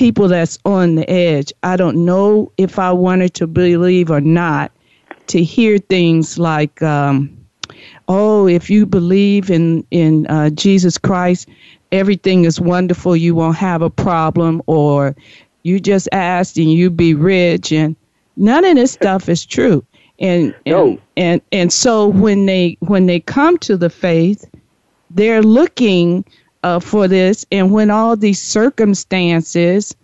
people 0.00 0.28
that's 0.28 0.58
on 0.64 0.94
the 0.94 1.08
edge. 1.10 1.52
I 1.62 1.76
don't 1.76 2.06
know 2.06 2.50
if 2.56 2.78
I 2.78 2.90
wanted 2.90 3.34
to 3.34 3.46
believe 3.46 4.10
or 4.10 4.22
not. 4.22 4.72
To 5.26 5.44
hear 5.44 5.76
things 5.76 6.38
like, 6.38 6.80
um, 6.80 7.30
"Oh, 8.08 8.48
if 8.48 8.70
you 8.70 8.86
believe 8.86 9.50
in 9.50 9.84
in 9.90 10.26
uh, 10.28 10.48
Jesus 10.50 10.96
Christ, 10.96 11.50
everything 11.92 12.46
is 12.46 12.58
wonderful. 12.58 13.14
You 13.14 13.34
won't 13.34 13.58
have 13.58 13.82
a 13.82 13.90
problem," 13.90 14.62
or 14.66 15.14
"You 15.64 15.78
just 15.78 16.08
asked 16.12 16.56
and 16.56 16.72
you 16.72 16.88
be 16.88 17.12
rich," 17.12 17.70
and 17.70 17.94
none 18.38 18.64
of 18.64 18.76
this 18.76 18.92
stuff 18.92 19.28
is 19.28 19.44
true. 19.44 19.84
And 20.18 20.54
and, 20.64 20.74
no. 20.74 20.98
and 21.18 21.42
and 21.52 21.70
so 21.70 22.08
when 22.08 22.46
they 22.46 22.78
when 22.80 23.04
they 23.04 23.20
come 23.20 23.58
to 23.58 23.76
the 23.76 23.90
faith, 23.90 24.48
they're 25.10 25.42
looking 25.42 26.24
uh, 26.62 26.80
for 26.80 27.08
this, 27.08 27.46
and 27.50 27.72
when 27.72 27.90
all 27.90 28.16
these 28.16 28.40
circumstances 28.40 29.94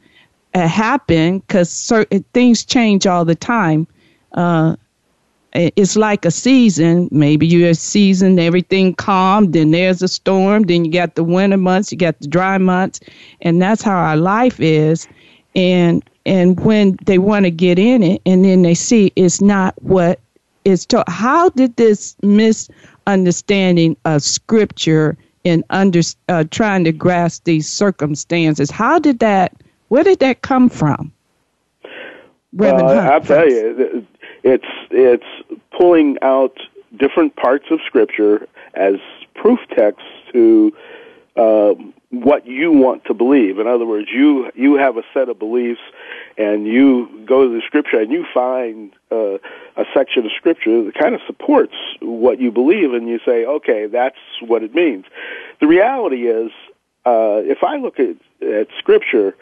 uh, 0.54 0.66
happen, 0.66 1.40
because 1.40 1.70
certain 1.70 2.24
things 2.32 2.64
change 2.64 3.06
all 3.06 3.24
the 3.24 3.34
time. 3.34 3.86
Uh, 4.32 4.76
it's 5.58 5.96
like 5.96 6.24
a 6.26 6.30
season. 6.30 7.08
Maybe 7.10 7.46
you're 7.46 7.70
a 7.70 7.74
season, 7.74 8.38
everything 8.38 8.94
calm, 8.94 9.52
then 9.52 9.70
there's 9.70 10.02
a 10.02 10.08
storm, 10.08 10.64
then 10.64 10.84
you 10.84 10.92
got 10.92 11.14
the 11.14 11.24
winter 11.24 11.56
months, 11.56 11.90
you 11.90 11.98
got 11.98 12.18
the 12.20 12.28
dry 12.28 12.58
months, 12.58 13.00
and 13.40 13.60
that's 13.60 13.82
how 13.82 13.96
our 13.96 14.16
life 14.16 14.60
is. 14.60 15.08
And 15.54 16.04
and 16.26 16.60
when 16.60 16.98
they 17.06 17.18
want 17.18 17.44
to 17.44 17.50
get 17.50 17.78
in 17.78 18.02
it, 18.02 18.20
and 18.26 18.44
then 18.44 18.62
they 18.62 18.74
see 18.74 19.12
it's 19.16 19.40
not 19.40 19.80
what 19.82 20.20
is 20.64 20.84
taught. 20.84 21.08
How 21.08 21.48
did 21.50 21.76
this 21.76 22.16
misunderstanding 22.22 23.96
of 24.04 24.22
scripture 24.22 25.16
in 25.46 25.64
under 25.70 26.00
uh, 26.28 26.42
trying 26.50 26.82
to 26.82 26.90
grasp 26.90 27.44
these 27.44 27.68
circumstances. 27.68 28.68
How 28.68 28.98
did 28.98 29.20
that? 29.20 29.54
Where 29.88 30.02
did 30.02 30.18
that 30.18 30.42
come 30.42 30.68
from? 30.68 31.12
Reverend 32.52 32.88
uh, 32.88 33.12
I'll 33.12 33.20
tell 33.20 33.48
you, 33.48 34.04
it's 34.42 34.64
it's 34.90 35.60
pulling 35.70 36.18
out 36.20 36.58
different 36.98 37.36
parts 37.36 37.66
of 37.70 37.78
Scripture 37.86 38.48
as 38.74 38.94
proof 39.36 39.60
texts 39.76 40.08
to 40.32 40.76
uh, 41.36 41.74
what 42.10 42.44
you 42.46 42.72
want 42.72 43.04
to 43.04 43.14
believe. 43.14 43.60
In 43.60 43.68
other 43.68 43.86
words, 43.86 44.08
you 44.12 44.50
you 44.56 44.74
have 44.74 44.96
a 44.96 45.04
set 45.14 45.28
of 45.28 45.38
beliefs, 45.38 45.80
and 46.36 46.66
you 46.66 47.08
go 47.26 47.44
to 47.44 47.54
the 47.54 47.62
Scripture 47.66 48.00
and 48.00 48.10
you 48.10 48.24
find 48.32 48.92
uh, 49.10 49.34
a 49.76 49.84
section 49.94 50.24
of 50.24 50.32
Scripture 50.36 50.84
that 50.84 50.94
kind 50.94 51.14
of 51.14 51.20
supports 51.26 51.74
what 52.00 52.40
you 52.40 52.50
believe, 52.50 52.92
and 52.92 53.08
you 53.08 53.18
say, 53.24 53.44
okay, 53.44 53.86
that's 53.86 54.18
what 54.40 54.62
it 54.62 54.74
means. 54.74 55.04
The 55.60 55.66
reality 55.66 56.28
is, 56.28 56.50
uh, 57.04 57.42
if 57.44 57.62
I 57.62 57.76
look 57.76 57.98
at 58.00 58.16
at 58.42 58.68
Scripture, 58.78 59.36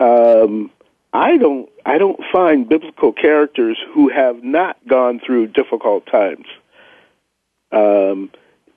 um, 0.00 0.70
I 1.12 1.36
don't 1.36 1.68
I 1.84 1.98
don't 1.98 2.20
find 2.32 2.68
biblical 2.68 3.12
characters 3.12 3.78
who 3.92 4.08
have 4.08 4.42
not 4.42 4.76
gone 4.88 5.20
through 5.24 5.48
difficult 5.48 6.06
times. 6.06 6.46
Um, 7.70 8.30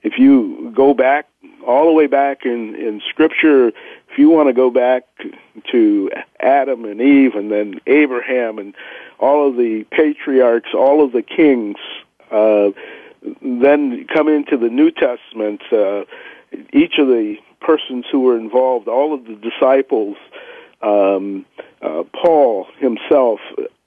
if 0.06 0.20
you 0.20 0.72
go 0.72 0.94
back 0.94 1.28
all 1.66 1.86
the 1.86 1.92
way 1.92 2.06
back 2.06 2.44
in 2.44 2.76
in 2.76 3.02
Scripture, 3.10 3.68
if 4.08 4.18
you 4.18 4.30
want 4.30 4.48
to 4.48 4.52
go 4.52 4.70
back 4.70 5.02
to 5.72 6.10
Adam 6.38 6.84
and 6.84 7.00
Eve, 7.00 7.34
and 7.34 7.50
then 7.50 7.80
Abraham, 7.88 8.60
and 8.60 8.72
all 9.18 9.48
of 9.48 9.56
the 9.56 9.84
patriarchs, 9.90 10.68
all 10.72 11.04
of 11.04 11.10
the 11.10 11.22
kings, 11.22 11.76
uh, 12.30 12.70
then 13.42 14.06
come 14.14 14.28
into 14.28 14.56
the 14.56 14.68
New 14.68 14.92
Testament. 14.92 15.60
Uh, 15.72 16.04
each 16.72 16.98
of 17.00 17.08
the 17.08 17.36
persons 17.60 18.04
who 18.12 18.20
were 18.20 18.38
involved, 18.38 18.86
all 18.86 19.12
of 19.12 19.24
the 19.24 19.34
disciples, 19.34 20.16
um, 20.82 21.44
uh, 21.82 22.04
Paul 22.12 22.68
himself, 22.78 23.40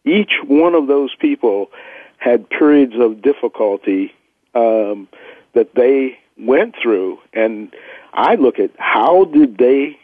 each 0.03 0.33
one 0.45 0.75
of 0.75 0.87
those 0.87 1.15
people 1.15 1.71
had 2.17 2.49
periods 2.49 2.95
of 2.99 3.21
difficulty 3.21 4.13
um, 4.53 5.07
that 5.53 5.75
they 5.75 6.17
went 6.37 6.75
through, 6.81 7.19
and 7.33 7.73
I 8.13 8.35
look 8.35 8.59
at 8.59 8.71
how 8.77 9.25
did 9.25 9.57
they 9.57 9.97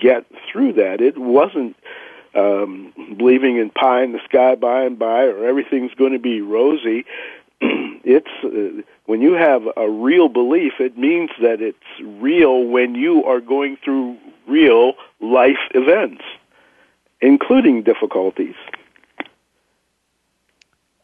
get 0.00 0.24
through 0.50 0.74
that. 0.74 1.00
It 1.00 1.18
wasn't 1.18 1.76
um, 2.34 2.92
believing 3.16 3.56
in 3.56 3.70
pie 3.70 4.02
in 4.02 4.12
the 4.12 4.20
sky 4.24 4.54
by 4.54 4.84
and 4.84 4.98
by, 4.98 5.24
or 5.24 5.46
everything's 5.46 5.94
going 5.94 6.12
to 6.12 6.18
be 6.18 6.40
rosy. 6.40 7.04
it's 7.60 8.28
uh, 8.44 8.82
when 9.06 9.20
you 9.20 9.32
have 9.32 9.62
a 9.76 9.90
real 9.90 10.28
belief, 10.28 10.74
it 10.78 10.96
means 10.96 11.30
that 11.42 11.60
it's 11.60 11.78
real 12.02 12.64
when 12.64 12.94
you 12.94 13.24
are 13.24 13.40
going 13.40 13.76
through 13.84 14.16
real 14.46 14.94
life 15.20 15.58
events, 15.74 16.22
including 17.20 17.82
difficulties. 17.82 18.54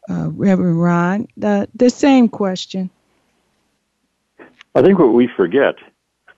Uh, 0.09 0.31
Reverend 0.31 0.81
Ron, 0.81 1.29
the 1.37 1.69
the 1.75 1.91
same 1.91 2.29
question. 2.29 2.91
I 4.77 4.83
think 4.83 4.99
what 4.99 5.15
we 5.15 5.27
forget 5.27 5.77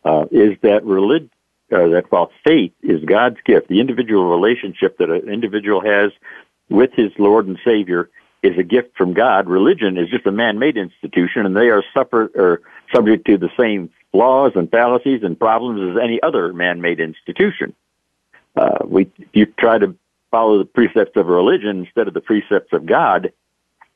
uh, 0.04 0.26
is 0.30 0.56
that 0.62 0.84
religion, 0.84 1.28
uh, 1.72 1.88
that 1.88 2.04
while 2.10 2.30
faith 2.46 2.70
is 2.82 3.04
God's 3.04 3.38
gift, 3.44 3.66
the 3.66 3.80
individual 3.80 4.30
relationship 4.30 4.96
that 4.98 5.10
an 5.10 5.28
individual 5.28 5.80
has 5.80 6.12
with 6.70 6.92
his 6.92 7.10
Lord 7.18 7.48
and 7.48 7.58
Savior 7.66 8.10
is 8.44 8.56
a 8.56 8.62
gift 8.62 8.96
from 8.96 9.12
God. 9.12 9.48
Religion 9.48 9.98
is 9.98 10.08
just 10.08 10.24
a 10.24 10.30
man-made 10.30 10.76
institution, 10.76 11.46
and 11.46 11.56
they 11.56 11.68
are 11.68 11.82
or 11.96 12.60
subject 12.94 13.26
to 13.26 13.38
the 13.38 13.50
same 13.58 13.90
flaws 14.12 14.52
and 14.54 14.70
fallacies 14.70 15.24
and 15.24 15.36
problems 15.36 15.90
as 15.90 16.00
any 16.00 16.22
other 16.22 16.52
man-made 16.52 17.00
institution. 17.00 17.74
Uh, 18.54 18.78
we, 18.84 19.10
if 19.18 19.28
you 19.32 19.46
try 19.46 19.78
to 19.78 19.96
follow 20.30 20.58
the 20.58 20.64
precepts 20.64 21.16
of 21.16 21.26
religion 21.26 21.80
instead 21.80 22.06
of 22.06 22.14
the 22.14 22.20
precepts 22.20 22.72
of 22.72 22.86
God, 22.86 23.32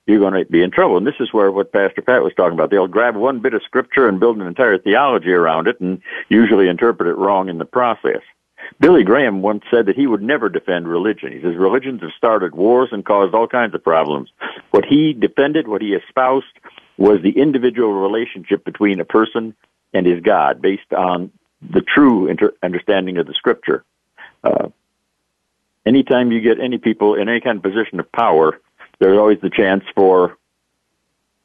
you're 0.06 0.18
going 0.18 0.34
to 0.34 0.50
be 0.50 0.62
in 0.62 0.70
trouble. 0.70 0.96
And 0.96 1.06
this 1.06 1.20
is 1.20 1.32
where 1.32 1.50
what 1.50 1.72
Pastor 1.72 2.02
Pat 2.02 2.22
was 2.22 2.32
talking 2.36 2.54
about. 2.54 2.70
They'll 2.70 2.88
grab 2.88 3.14
one 3.14 3.40
bit 3.40 3.54
of 3.54 3.62
scripture 3.62 4.08
and 4.08 4.18
build 4.18 4.36
an 4.36 4.46
entire 4.46 4.78
theology 4.78 5.32
around 5.32 5.68
it 5.68 5.80
and 5.80 6.02
usually 6.28 6.68
interpret 6.68 7.08
it 7.08 7.18
wrong 7.18 7.48
in 7.48 7.58
the 7.58 7.64
process. 7.64 8.20
Billy 8.80 9.04
Graham 9.04 9.42
once 9.42 9.64
said 9.70 9.86
that 9.86 9.96
he 9.96 10.06
would 10.06 10.22
never 10.22 10.48
defend 10.48 10.88
religion. 10.88 11.32
He 11.32 11.40
says 11.40 11.56
religions 11.56 12.00
have 12.02 12.12
started 12.16 12.54
wars 12.54 12.88
and 12.92 13.04
caused 13.04 13.34
all 13.34 13.46
kinds 13.46 13.74
of 13.74 13.82
problems. 13.82 14.30
What 14.70 14.84
he 14.84 15.12
defended, 15.12 15.68
what 15.68 15.82
he 15.82 15.94
espoused, 15.94 16.46
was 16.96 17.20
the 17.22 17.38
individual 17.38 17.92
relationship 17.92 18.64
between 18.64 19.00
a 19.00 19.04
person 19.04 19.54
and 19.92 20.06
his 20.06 20.20
God 20.20 20.62
based 20.62 20.92
on 20.92 21.30
the 21.60 21.80
true 21.80 22.28
inter- 22.28 22.54
understanding 22.62 23.18
of 23.18 23.26
the 23.26 23.34
scripture. 23.34 23.84
Uh, 24.42 24.68
anytime 25.86 26.32
you 26.32 26.40
get 26.40 26.60
any 26.60 26.78
people 26.78 27.14
in 27.14 27.28
any 27.28 27.40
kind 27.40 27.58
of 27.58 27.62
position 27.62 28.00
of 28.00 28.10
power, 28.12 28.60
there's 29.02 29.18
always 29.18 29.40
the 29.40 29.50
chance 29.50 29.84
for 29.94 30.38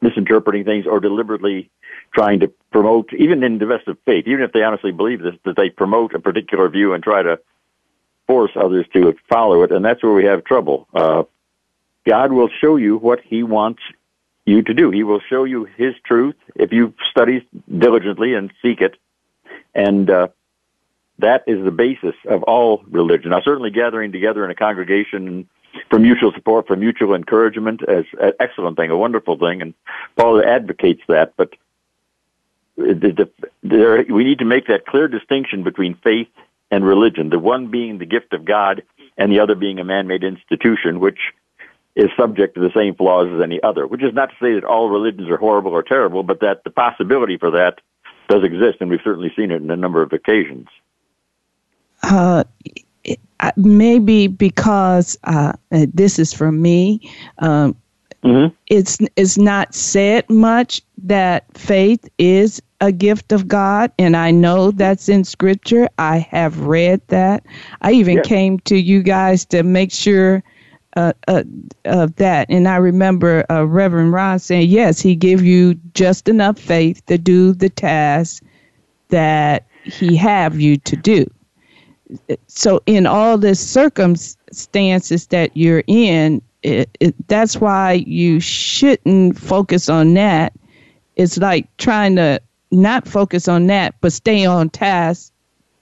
misinterpreting 0.02 0.64
things 0.64 0.86
or 0.86 1.00
deliberately 1.00 1.70
trying 2.14 2.40
to 2.42 2.52
promote, 2.72 3.10
even 3.18 3.44
in 3.44 3.58
the 3.58 3.66
best 3.66 3.88
of 3.88 3.98
faith, 4.06 4.26
even 4.28 4.42
if 4.42 4.52
they 4.52 4.62
honestly 4.62 4.92
believe 4.92 5.22
this, 5.22 5.34
that 5.44 5.56
they 5.56 5.70
promote 5.70 6.14
a 6.14 6.20
particular 6.20 6.70
view 6.70 6.94
and 6.94 7.04
try 7.04 7.24
to 7.24 7.40
force 8.28 8.52
others 8.56 8.86
to 8.94 9.16
follow 9.30 9.64
it, 9.64 9.72
and 9.72 9.84
that's 9.84 10.04
where 10.04 10.14
we 10.14 10.26
have 10.26 10.44
trouble. 10.44 10.88
Uh, 10.94 11.24
God 12.06 12.32
will 12.32 12.50
show 12.62 12.76
you 12.76 12.98
what 12.98 13.22
He 13.24 13.42
wants 13.42 13.82
you 14.46 14.62
to 14.62 14.74
do. 14.74 14.92
He 14.92 15.04
will 15.04 15.22
show 15.30 15.44
you 15.44 15.66
His 15.78 15.94
truth 16.06 16.36
if 16.56 16.72
you 16.72 16.94
study 17.10 17.48
diligently 17.76 18.34
and 18.34 18.52
seek 18.62 18.82
it, 18.82 18.96
and 19.74 20.10
uh, 20.10 20.28
that 21.20 21.44
is 21.48 21.64
the 21.64 21.72
basis 21.72 22.16
of 22.30 22.44
all 22.44 22.84
religion. 22.90 23.32
Now, 23.32 23.42
certainly 23.42 23.72
gathering 23.72 24.12
together 24.12 24.46
in 24.46 24.52
a 24.52 24.56
congregation 24.56 25.50
for 25.90 26.00
mutual 26.00 26.32
support, 26.34 26.68
for 26.68 26.76
mutual 26.76 27.14
encouragement 27.14 27.82
is 27.88 28.06
an 28.20 28.34
excellent 28.40 28.78
thing, 28.78 28.90
a 28.90 28.98
wonderful 28.98 29.38
thing, 29.38 29.62
and 29.62 29.74
Paul 30.16 30.42
advocates 30.44 31.02
that. 31.08 31.34
But 31.38 31.54
the, 32.76 32.94
the, 32.94 33.50
there, 33.64 34.06
we 34.10 34.24
need 34.24 34.40
to 34.40 34.46
make 34.46 34.68
that 34.68 34.86
clear 34.86 35.08
distinction 35.08 35.64
between 35.64 35.96
faith 35.96 36.30
and 36.72 36.86
religion. 36.86 37.30
The 37.30 37.40
one 37.40 37.68
being 37.68 37.98
the 37.98 38.06
gift 38.06 38.34
of 38.34 38.46
God, 38.46 38.84
and 39.18 39.32
the 39.32 39.40
other 39.40 39.56
being 39.56 39.80
a 39.80 39.84
man-made 39.84 40.24
institution, 40.24 41.00
which 41.00 41.20
is 41.96 42.10
subject 42.16 42.54
to 42.56 42.62
the 42.62 42.72
same 42.76 42.94
flaws 42.94 43.28
as 43.34 43.42
any 43.42 43.62
other. 43.64 43.88
Which 43.88 44.04
is 44.04 44.14
not 44.14 44.30
to 44.30 44.36
say 44.40 44.54
that 44.54 44.64
all 44.64 44.90
religions 44.90 45.30
are 45.30 45.38
horrible 45.38 45.72
or 45.72 45.84
terrible, 45.84 46.24
but 46.24 46.42
that 46.42 46.64
the 46.64 46.70
possibility 46.70 47.38
for 47.38 47.52
that 47.52 47.80
does 48.28 48.44
exist, 48.44 48.78
and 48.82 48.90
we've 48.90 49.00
certainly 49.04 49.32
seen 49.36 49.52
it 49.52 49.62
in 49.62 49.72
a 49.72 49.78
number 49.78 50.02
of 50.02 50.14
occasions. 50.14 50.68
Uh, 52.04 52.44
maybe 53.56 54.28
because 54.28 55.18
uh, 55.24 55.54
this 55.70 56.20
is 56.20 56.34
for 56.34 56.52
me. 56.52 57.12
Um, 57.40 57.76
mm-hmm. 58.24 58.54
It's 58.68 58.98
it's 59.16 59.38
not 59.38 59.74
said 59.76 60.30
much 60.30 60.82
that 61.04 61.46
faith 61.58 62.08
is 62.18 62.62
a 62.82 62.92
gift 62.92 63.32
of 63.32 63.48
God, 63.48 63.92
and 63.98 64.16
I 64.16 64.32
know 64.32 64.72
that's 64.72 65.10
in 65.10 65.24
Scripture. 65.24 65.90
I 65.98 66.18
have 66.18 66.60
read 66.62 67.02
that. 67.08 67.44
I 67.82 67.94
even 67.94 68.18
yes. 68.18 68.28
came 68.28 68.60
to 68.62 68.78
you 68.78 69.02
guys 69.02 69.46
to 69.46 69.64
make 69.64 69.92
sure 69.92 70.44
uh, 70.96 71.14
uh, 71.28 71.44
of 71.86 72.16
that, 72.16 72.48
and 72.50 72.68
I 72.68 72.78
remember 72.78 73.46
uh, 73.52 73.66
Reverend 73.66 74.14
Ron 74.14 74.40
saying, 74.40 74.70
"Yes, 74.70 75.00
He 75.00 75.16
gave 75.16 75.44
you 75.44 75.76
just 75.94 76.28
enough 76.28 76.60
faith 76.60 77.06
to 77.06 77.18
do 77.18 77.54
the 77.54 77.70
task 77.70 78.44
that 79.10 79.66
He 79.84 80.16
have 80.16 80.60
you 80.60 80.78
to 80.78 80.96
do." 80.96 81.30
So, 82.48 82.82
in 82.86 83.06
all 83.06 83.38
the 83.38 83.56
circumstances 83.56 85.28
that 85.28 85.56
you're 85.56 85.84
in, 85.88 86.42
it, 86.64 86.90
it, 87.00 87.28
that's 87.28 87.58
why 87.58 87.94
you 87.94 88.40
shouldn't 88.40 89.38
focus 89.38 89.90
on 89.90 90.14
that. 90.16 90.54
It's 91.16 91.38
like 91.38 91.68
trying 91.78 92.16
to 92.16 92.42
not 92.72 93.08
focus 93.08 93.48
on 93.48 93.68
that, 93.68 93.96
but 94.02 94.14
stay 94.14 94.46
on 94.46 94.70
task 94.70 95.32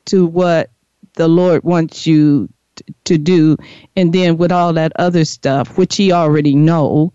to 0.05 0.25
what 0.25 0.71
the 1.13 1.27
Lord 1.27 1.63
wants 1.63 2.05
you 2.05 2.49
t- 2.75 2.85
to 3.05 3.17
do. 3.17 3.57
And 3.95 4.13
then 4.13 4.37
with 4.37 4.51
all 4.51 4.73
that 4.73 4.91
other 4.97 5.25
stuff, 5.25 5.77
which 5.77 5.95
He 5.95 6.11
already 6.11 6.55
know, 6.55 7.11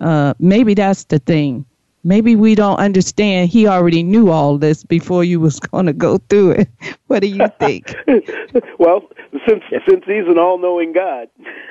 uh, 0.00 0.34
maybe 0.38 0.74
that's 0.74 1.04
the 1.04 1.18
thing. 1.18 1.64
Maybe 2.06 2.36
we 2.36 2.54
don't 2.54 2.78
understand. 2.78 3.50
He 3.50 3.66
already 3.66 4.04
knew 4.04 4.30
all 4.30 4.58
this 4.58 4.84
before 4.84 5.24
you 5.24 5.40
was 5.40 5.58
going 5.58 5.86
to 5.86 5.92
go 5.92 6.18
through 6.28 6.52
it. 6.52 6.68
What 7.08 7.20
do 7.20 7.28
you 7.28 7.46
think? 7.60 7.94
well, 8.78 9.02
since 9.46 9.62
since 9.88 10.04
He's 10.06 10.26
an 10.26 10.38
all-knowing 10.38 10.92
God. 10.92 11.28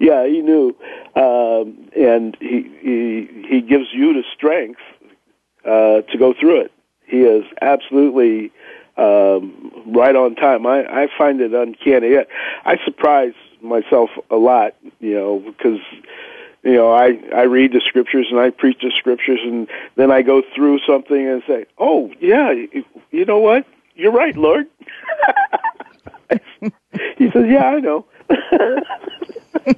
yeah, 0.00 0.26
he 0.26 0.40
knew, 0.40 0.74
um, 1.14 1.88
and 1.96 2.36
he, 2.40 2.68
he 2.80 3.46
he 3.48 3.60
gives 3.60 3.86
you 3.92 4.12
the 4.12 4.24
strength 4.34 4.80
uh, 5.64 6.02
to 6.02 6.18
go 6.18 6.34
through 6.38 6.62
it. 6.62 6.72
He 7.06 7.20
is 7.20 7.44
absolutely 7.62 8.50
um, 8.96 9.70
right 9.86 10.16
on 10.16 10.34
time. 10.34 10.66
I, 10.66 10.84
I 10.84 11.08
find 11.16 11.40
it 11.40 11.54
uncanny. 11.54 12.16
I 12.64 12.76
surprise 12.84 13.34
myself 13.62 14.10
a 14.30 14.36
lot, 14.36 14.74
you 14.98 15.14
know, 15.14 15.38
because 15.38 15.80
you 16.64 16.74
know 16.74 16.92
I 16.92 17.18
I 17.34 17.42
read 17.42 17.72
the 17.72 17.82
scriptures 17.86 18.26
and 18.30 18.40
I 18.40 18.50
preach 18.50 18.78
the 18.82 18.92
scriptures, 18.98 19.40
and 19.42 19.68
then 19.96 20.10
I 20.10 20.22
go 20.22 20.42
through 20.54 20.80
something 20.86 21.28
and 21.28 21.42
say, 21.46 21.66
"Oh 21.78 22.10
yeah, 22.20 22.52
you 23.10 23.24
know 23.24 23.38
what? 23.38 23.66
You're 23.94 24.12
right, 24.12 24.36
Lord." 24.36 24.66
he 27.18 27.30
says, 27.30 27.44
"Yeah, 27.46 27.66
I 27.66 27.80
know." 27.80 28.06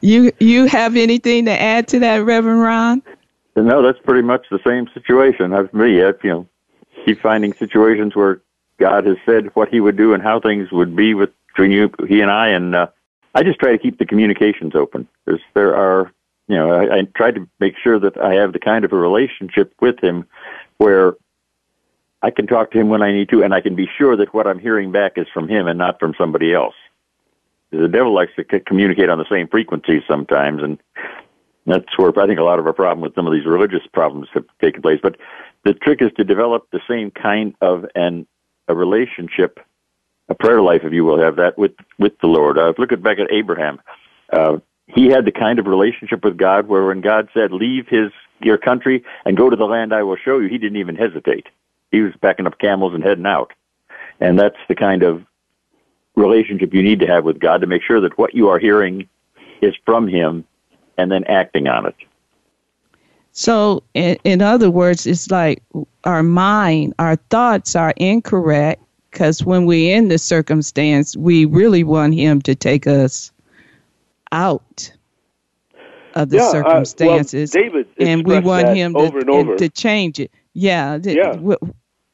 you 0.00 0.32
you 0.38 0.66
have 0.66 0.96
anything 0.96 1.46
to 1.46 1.52
add 1.52 1.88
to 1.88 1.98
that, 2.00 2.18
Reverend 2.18 2.60
Ron? 2.60 3.02
No, 3.56 3.82
that's 3.82 3.98
pretty 4.04 4.22
much 4.22 4.46
the 4.50 4.60
same 4.64 4.88
situation. 4.94 5.52
I've 5.52 5.72
me, 5.74 5.96
you 5.96 6.14
know, 6.24 6.48
keep 7.04 7.20
finding 7.20 7.52
situations 7.54 8.14
where 8.14 8.40
God 8.78 9.06
has 9.06 9.16
said 9.26 9.54
what 9.54 9.68
He 9.68 9.80
would 9.80 9.96
do 9.96 10.14
and 10.14 10.22
how 10.22 10.40
things 10.40 10.70
would 10.72 10.94
be 10.94 11.14
with 11.14 11.30
between 11.48 11.70
you, 11.70 11.90
He 12.06 12.20
and 12.20 12.30
I, 12.30 12.48
and 12.48 12.74
uh, 12.74 12.88
I 13.34 13.42
just 13.42 13.58
try 13.60 13.72
to 13.72 13.78
keep 13.78 13.98
the 13.98 14.06
communications 14.06 14.74
open. 14.74 15.06
There's 15.24 15.40
there 15.54 15.76
are, 15.76 16.12
you 16.48 16.56
know, 16.56 16.72
I, 16.72 16.98
I 16.98 17.02
try 17.16 17.30
to 17.30 17.48
make 17.60 17.74
sure 17.82 17.98
that 18.00 18.18
I 18.18 18.34
have 18.34 18.52
the 18.52 18.58
kind 18.58 18.84
of 18.84 18.92
a 18.92 18.96
relationship 18.96 19.72
with 19.80 20.00
Him 20.00 20.26
where 20.78 21.14
I 22.22 22.30
can 22.30 22.46
talk 22.46 22.72
to 22.72 22.80
Him 22.80 22.88
when 22.88 23.02
I 23.02 23.12
need 23.12 23.28
to, 23.30 23.42
and 23.42 23.54
I 23.54 23.60
can 23.60 23.76
be 23.76 23.88
sure 23.98 24.16
that 24.16 24.34
what 24.34 24.46
I'm 24.46 24.58
hearing 24.58 24.92
back 24.92 25.12
is 25.16 25.26
from 25.32 25.48
Him 25.48 25.66
and 25.68 25.78
not 25.78 25.98
from 26.00 26.14
somebody 26.18 26.52
else 26.52 26.74
the 27.70 27.88
devil 27.88 28.14
likes 28.14 28.32
to 28.36 28.60
communicate 28.60 29.08
on 29.08 29.18
the 29.18 29.28
same 29.30 29.48
frequency 29.48 30.02
sometimes, 30.08 30.62
and 30.62 30.78
that's 31.66 31.96
where 31.96 32.12
I 32.18 32.26
think 32.26 32.40
a 32.40 32.44
lot 32.44 32.58
of 32.58 32.66
our 32.66 32.72
problem 32.72 33.00
with 33.00 33.14
some 33.14 33.26
of 33.26 33.32
these 33.32 33.46
religious 33.46 33.86
problems 33.92 34.28
have 34.34 34.44
taken 34.60 34.82
place. 34.82 34.98
But 35.02 35.16
the 35.64 35.74
trick 35.74 36.02
is 36.02 36.10
to 36.16 36.24
develop 36.24 36.66
the 36.72 36.80
same 36.88 37.10
kind 37.10 37.54
of 37.60 37.86
an 37.94 38.26
a 38.68 38.74
relationship, 38.74 39.58
a 40.30 40.34
prayer 40.34 40.62
life, 40.62 40.82
if 40.84 40.92
you 40.92 41.04
will, 41.04 41.20
have 41.20 41.36
that 41.36 41.58
with 41.58 41.72
with 41.98 42.18
the 42.20 42.28
Lord. 42.28 42.56
Uh, 42.56 42.72
look 42.78 42.92
at 42.92 43.02
back 43.02 43.18
at 43.18 43.30
Abraham. 43.30 43.80
Uh, 44.32 44.58
he 44.86 45.08
had 45.08 45.24
the 45.24 45.32
kind 45.32 45.58
of 45.58 45.66
relationship 45.66 46.24
with 46.24 46.36
God 46.36 46.68
where 46.68 46.86
when 46.86 47.00
God 47.00 47.28
said, 47.34 47.52
"Leave 47.52 47.88
his 47.88 48.12
your 48.40 48.56
country 48.56 49.04
and 49.26 49.36
go 49.36 49.50
to 49.50 49.56
the 49.56 49.66
land 49.66 49.92
I 49.92 50.04
will 50.04 50.16
show 50.16 50.38
you," 50.38 50.48
he 50.48 50.56
didn't 50.56 50.78
even 50.78 50.94
hesitate. 50.94 51.48
He 51.90 52.00
was 52.00 52.12
packing 52.22 52.46
up 52.46 52.58
camels 52.58 52.94
and 52.94 53.02
heading 53.02 53.26
out. 53.26 53.52
And 54.20 54.38
that's 54.38 54.56
the 54.68 54.76
kind 54.76 55.02
of 55.02 55.24
relationship 56.14 56.72
you 56.72 56.82
need 56.82 57.00
to 57.00 57.06
have 57.06 57.24
with 57.24 57.40
God 57.40 57.60
to 57.60 57.66
make 57.66 57.82
sure 57.82 58.00
that 58.00 58.16
what 58.16 58.34
you 58.34 58.48
are 58.48 58.58
hearing 58.58 59.08
is 59.60 59.74
from 59.84 60.06
Him 60.06 60.44
and 60.96 61.10
then 61.10 61.24
acting 61.24 61.66
on 61.66 61.86
it. 61.86 61.96
So, 63.32 63.82
in, 63.94 64.16
in 64.24 64.42
other 64.42 64.70
words, 64.70 65.06
it's 65.06 65.30
like 65.30 65.62
our 66.04 66.22
mind, 66.22 66.94
our 66.98 67.16
thoughts 67.16 67.74
are 67.74 67.94
incorrect 67.96 68.82
because 69.10 69.44
when 69.44 69.66
we're 69.66 69.96
in 69.96 70.08
the 70.08 70.18
circumstance, 70.18 71.16
we 71.16 71.44
really 71.44 71.84
want 71.84 72.14
Him 72.14 72.40
to 72.42 72.54
take 72.54 72.86
us 72.86 73.32
out 74.32 74.92
of 76.14 76.30
the 76.30 76.38
yeah, 76.38 76.50
circumstances. 76.50 77.54
Uh, 77.54 77.58
well, 77.58 77.64
David 77.64 77.88
and 77.98 78.26
we 78.26 78.40
want 78.40 78.68
Him 78.68 78.94
to, 78.94 79.00
and 79.00 79.58
to 79.58 79.68
change 79.68 80.20
it. 80.20 80.30
Yeah. 80.54 80.98
Yeah. 81.02 81.36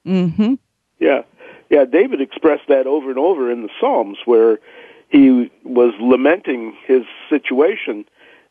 Mm-hmm. 0.06 0.54
Yeah. 0.98 1.22
Yeah, 1.68 1.84
David 1.84 2.20
expressed 2.20 2.68
that 2.68 2.86
over 2.86 3.10
and 3.10 3.18
over 3.18 3.50
in 3.50 3.62
the 3.62 3.68
Psalms 3.80 4.18
where 4.24 4.60
he 5.08 5.50
was 5.64 5.92
lamenting 6.00 6.76
his 6.86 7.02
situation 7.28 8.04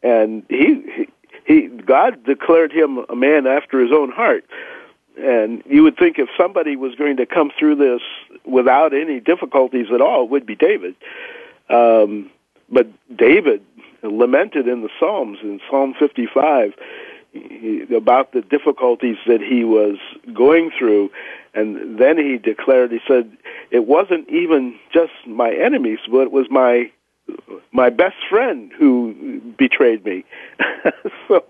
and 0.04 0.44
he, 0.50 0.84
he 0.96 1.08
he 1.46 1.68
God 1.68 2.24
declared 2.26 2.72
him 2.72 3.06
a 3.08 3.16
man 3.16 3.48
after 3.48 3.80
his 3.80 3.92
own 3.92 4.12
heart. 4.12 4.46
And 5.18 5.64
you 5.66 5.84
would 5.84 5.98
think 5.98 6.20
if 6.20 6.30
somebody 6.38 6.76
was 6.76 6.96
going 6.96 7.18
to 7.18 7.26
come 7.26 7.52
through 7.58 7.76
this 7.76 8.02
without 8.46 8.94
any 8.94 9.20
difficulties 9.20 9.88
at 9.94 10.02
all, 10.02 10.26
it 10.26 10.30
would 10.30 10.46
be 10.46 10.56
David. 10.56 10.96
Um, 11.70 12.30
but 12.70 12.88
David 13.16 13.64
lamented 14.04 14.68
in 14.68 14.82
the 14.82 14.90
Psalms, 15.00 15.40
in 15.42 15.60
Psalm 15.70 15.96
55, 15.98 16.74
about 17.96 18.32
the 18.32 18.42
difficulties 18.42 19.18
that 19.28 19.42
he 19.42 19.64
was 19.64 19.98
going 20.34 20.72
through 20.78 21.10
and 21.56 21.98
then 21.98 22.18
he 22.18 22.38
declared, 22.38 22.92
he 22.92 23.00
said, 23.08 23.32
it 23.72 23.88
wasn't 23.88 24.30
even 24.30 24.78
just 24.94 25.14
my 25.26 25.52
enemies, 25.52 26.00
but 26.12 26.24
it 26.24 26.32
was 26.32 26.48
my 26.52 26.92
my 27.72 27.90
best 27.90 28.18
friend 28.30 28.72
who 28.78 29.42
betrayed 29.58 30.06
me. 30.06 30.24
so, 31.28 31.44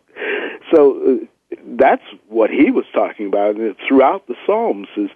so 0.72 1.20
uh, 1.22 1.58
that's 1.76 2.04
what 2.36 2.50
he 2.50 2.70
was 2.70 2.86
talking 2.94 3.28
about. 3.28 3.56
And 3.56 3.76
throughout 3.88 4.28
the 4.28 4.36
Psalms, 4.46 4.90
is 4.98 5.10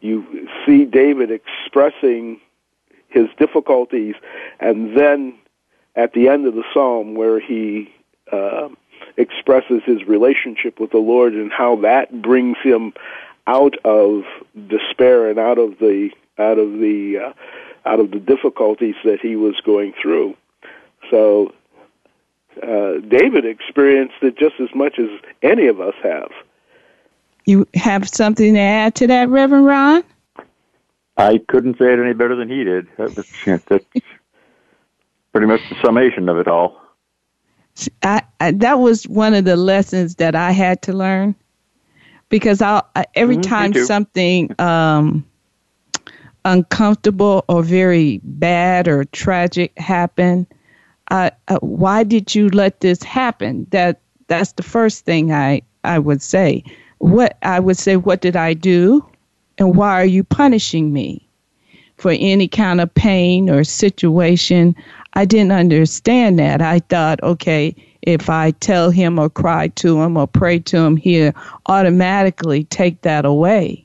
you 0.00 0.48
see 0.64 0.84
David 0.84 1.30
expressing 1.30 2.40
his 3.08 3.26
difficulties, 3.38 4.14
and 4.60 4.96
then 4.96 5.34
at 5.96 6.12
the 6.12 6.28
end 6.28 6.46
of 6.46 6.54
the 6.54 6.62
psalm, 6.72 7.16
where 7.16 7.40
he 7.40 7.92
uh, 8.32 8.68
expresses 9.16 9.82
his 9.84 10.04
relationship 10.06 10.78
with 10.78 10.92
the 10.92 10.98
Lord 10.98 11.34
and 11.34 11.50
how 11.50 11.74
that 11.76 12.22
brings 12.22 12.56
him 12.62 12.92
out 13.48 13.74
of 13.84 14.22
despair 14.68 15.28
and 15.28 15.40
out 15.40 15.58
of 15.58 15.78
the 15.80 16.10
out 16.38 16.58
of 16.58 16.72
the 16.74 17.18
uh, 17.18 17.32
out 17.84 17.98
of 17.98 18.12
the 18.12 18.20
difficulties 18.20 18.94
that 19.04 19.18
he 19.20 19.34
was 19.34 19.60
going 19.66 19.92
through. 20.00 20.36
So 21.10 21.52
uh, 22.62 23.00
David 23.08 23.44
experienced 23.44 24.22
it 24.22 24.38
just 24.38 24.60
as 24.60 24.68
much 24.72 25.00
as 25.00 25.08
any 25.42 25.66
of 25.66 25.80
us 25.80 25.94
have. 26.04 26.30
You 27.50 27.66
have 27.74 28.08
something 28.08 28.54
to 28.54 28.60
add 28.60 28.94
to 28.96 29.08
that, 29.08 29.28
Reverend 29.28 29.66
Ron? 29.66 30.04
I 31.16 31.38
couldn't 31.48 31.78
say 31.78 31.92
it 31.92 31.98
any 31.98 32.14
better 32.14 32.36
than 32.36 32.48
he 32.48 32.64
did. 32.64 32.86
That 32.96 33.16
was, 33.16 33.26
that's 33.68 33.84
pretty 35.32 35.46
much 35.46 35.60
the 35.68 35.76
summation 35.84 36.28
of 36.28 36.38
it 36.38 36.48
all. 36.48 36.80
I, 38.02 38.22
I, 38.40 38.50
that 38.52 38.78
was 38.78 39.08
one 39.08 39.34
of 39.34 39.44
the 39.44 39.56
lessons 39.56 40.16
that 40.16 40.34
I 40.34 40.52
had 40.52 40.82
to 40.82 40.92
learn 40.92 41.34
because 42.28 42.60
I 42.62 42.82
every 43.14 43.36
mm-hmm, 43.36 43.48
time 43.48 43.74
something 43.74 44.54
um, 44.58 45.24
uncomfortable 46.44 47.44
or 47.48 47.62
very 47.62 48.20
bad 48.24 48.88
or 48.88 49.04
tragic 49.04 49.76
happened, 49.78 50.46
uh, 51.10 51.30
uh, 51.48 51.58
why 51.60 52.02
did 52.04 52.34
you 52.34 52.48
let 52.50 52.80
this 52.80 53.02
happen? 53.02 53.66
That 53.70 54.00
that's 54.28 54.52
the 54.52 54.62
first 54.62 55.04
thing 55.04 55.32
I 55.32 55.62
I 55.84 55.98
would 55.98 56.22
say. 56.22 56.64
What 57.00 57.36
I 57.42 57.60
would 57.60 57.76
say, 57.76 57.96
what 57.96 58.20
did 58.20 58.36
I 58.36 58.54
do, 58.54 59.04
and 59.58 59.74
why 59.76 60.00
are 60.00 60.06
you 60.06 60.24
punishing 60.24 60.92
me? 60.92 61.26
for 62.00 62.12
any 62.18 62.48
kind 62.48 62.80
of 62.80 62.92
pain 62.94 63.50
or 63.50 63.62
situation. 63.62 64.74
I 65.14 65.24
didn't 65.26 65.52
understand 65.52 66.38
that. 66.38 66.62
I 66.62 66.78
thought, 66.80 67.22
okay, 67.22 67.74
if 68.02 68.30
I 68.30 68.52
tell 68.52 68.90
him 68.90 69.18
or 69.18 69.28
cry 69.28 69.68
to 69.68 70.00
him 70.00 70.16
or 70.16 70.26
pray 70.26 70.58
to 70.60 70.78
him, 70.78 70.96
he'll 70.96 71.32
automatically 71.66 72.64
take 72.64 73.02
that 73.02 73.24
away. 73.24 73.84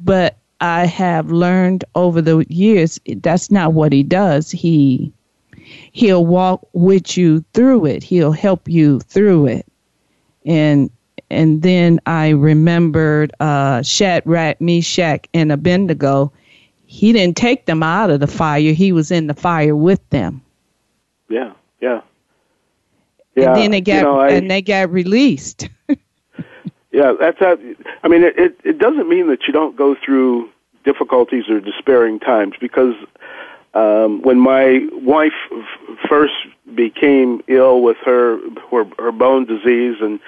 But 0.00 0.36
I 0.60 0.86
have 0.86 1.30
learned 1.30 1.84
over 1.94 2.20
the 2.20 2.44
years 2.48 2.98
that's 3.18 3.50
not 3.50 3.72
what 3.72 3.92
he 3.92 4.02
does. 4.02 4.50
He 4.50 5.12
he'll 5.92 6.26
walk 6.26 6.66
with 6.72 7.16
you 7.16 7.44
through 7.54 7.86
it. 7.86 8.02
He'll 8.02 8.32
help 8.32 8.68
you 8.68 9.00
through 9.00 9.46
it. 9.46 9.66
And 10.44 10.90
and 11.30 11.62
then 11.62 12.00
I 12.06 12.30
remembered 12.30 13.32
uh, 13.40 13.82
Shadrach, 13.82 14.60
Meshach, 14.60 15.26
and 15.34 15.52
Abednego. 15.52 16.32
He 16.86 17.12
didn't 17.12 17.36
take 17.36 17.66
them 17.66 17.82
out 17.82 18.10
of 18.10 18.20
the 18.20 18.26
fire; 18.26 18.72
he 18.72 18.92
was 18.92 19.10
in 19.10 19.26
the 19.26 19.34
fire 19.34 19.74
with 19.74 20.08
them. 20.10 20.42
Yeah, 21.28 21.52
yeah, 21.80 22.02
yeah. 23.34 23.48
And 23.48 23.56
then 23.56 23.70
they 23.72 23.80
got 23.80 23.96
you 23.96 24.02
know, 24.02 24.20
I, 24.20 24.28
and 24.30 24.50
they 24.50 24.62
got 24.62 24.90
released. 24.92 25.68
yeah, 26.92 27.12
that's 27.18 27.38
how. 27.38 27.56
I 28.02 28.08
mean, 28.08 28.22
it 28.22 28.58
it 28.64 28.78
doesn't 28.78 29.08
mean 29.08 29.28
that 29.28 29.46
you 29.46 29.52
don't 29.52 29.76
go 29.76 29.96
through 30.04 30.50
difficulties 30.84 31.48
or 31.48 31.60
despairing 31.60 32.20
times 32.20 32.54
because 32.60 32.94
um, 33.74 34.22
when 34.22 34.38
my 34.38 34.86
wife 34.92 35.32
f- 35.50 35.98
first 36.08 36.34
became 36.74 37.42
ill 37.48 37.82
with 37.82 37.96
her, 38.04 38.38
her 38.70 38.84
her 38.98 39.12
bone 39.12 39.46
disease 39.46 39.96
and 40.00 40.20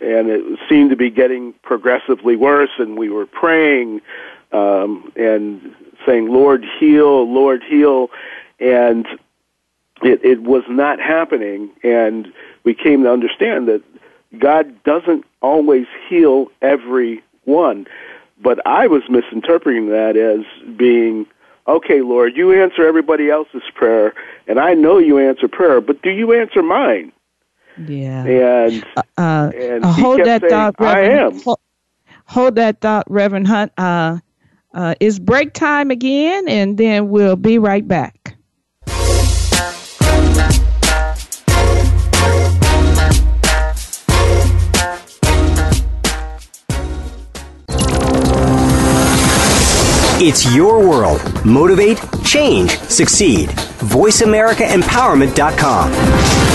and 0.00 0.28
it 0.28 0.58
seemed 0.68 0.90
to 0.90 0.96
be 0.96 1.10
getting 1.10 1.52
progressively 1.62 2.36
worse 2.36 2.70
and 2.78 2.98
we 2.98 3.08
were 3.08 3.26
praying 3.26 4.00
um, 4.52 5.12
and 5.16 5.74
saying 6.04 6.28
lord 6.28 6.64
heal 6.78 7.32
lord 7.32 7.62
heal 7.62 8.08
and 8.60 9.06
it, 10.02 10.22
it 10.24 10.42
was 10.42 10.62
not 10.68 11.00
happening 11.00 11.70
and 11.82 12.32
we 12.64 12.74
came 12.74 13.02
to 13.02 13.10
understand 13.10 13.68
that 13.68 13.82
god 14.38 14.82
doesn't 14.84 15.24
always 15.42 15.86
heal 16.08 16.50
everyone 16.62 17.86
but 18.42 18.64
i 18.66 18.86
was 18.86 19.02
misinterpreting 19.08 19.88
that 19.88 20.16
as 20.16 20.44
being 20.76 21.26
okay 21.66 22.00
lord 22.02 22.36
you 22.36 22.52
answer 22.52 22.86
everybody 22.86 23.30
else's 23.30 23.62
prayer 23.74 24.14
and 24.46 24.60
i 24.60 24.74
know 24.74 24.98
you 24.98 25.18
answer 25.18 25.48
prayer 25.48 25.80
but 25.80 26.00
do 26.02 26.10
you 26.10 26.32
answer 26.32 26.62
mine 26.62 27.10
yeah. 27.78 28.24
And, 28.24 28.84
uh, 28.96 29.02
uh, 29.18 29.50
and 29.54 29.84
uh, 29.84 29.92
hold 29.92 30.20
that 30.24 30.42
saying, 30.42 30.50
thought, 30.50 30.74
Reverend. 30.78 31.20
I 31.20 31.22
am. 31.22 31.40
Hold, 31.42 31.58
hold 32.26 32.54
that 32.56 32.80
thought, 32.80 33.10
Reverend 33.10 33.48
Hunt. 33.48 33.72
Uh, 33.76 34.18
uh, 34.74 34.94
it's 35.00 35.18
break 35.18 35.52
time 35.52 35.90
again, 35.90 36.48
and 36.48 36.78
then 36.78 37.08
we'll 37.08 37.36
be 37.36 37.58
right 37.58 37.86
back. 37.86 38.36
It's 50.18 50.54
your 50.54 50.78
world. 50.80 51.20
Motivate, 51.44 52.00
change, 52.24 52.78
succeed. 52.78 53.50
VoiceAmericaEmpowerment.com. 53.50 56.45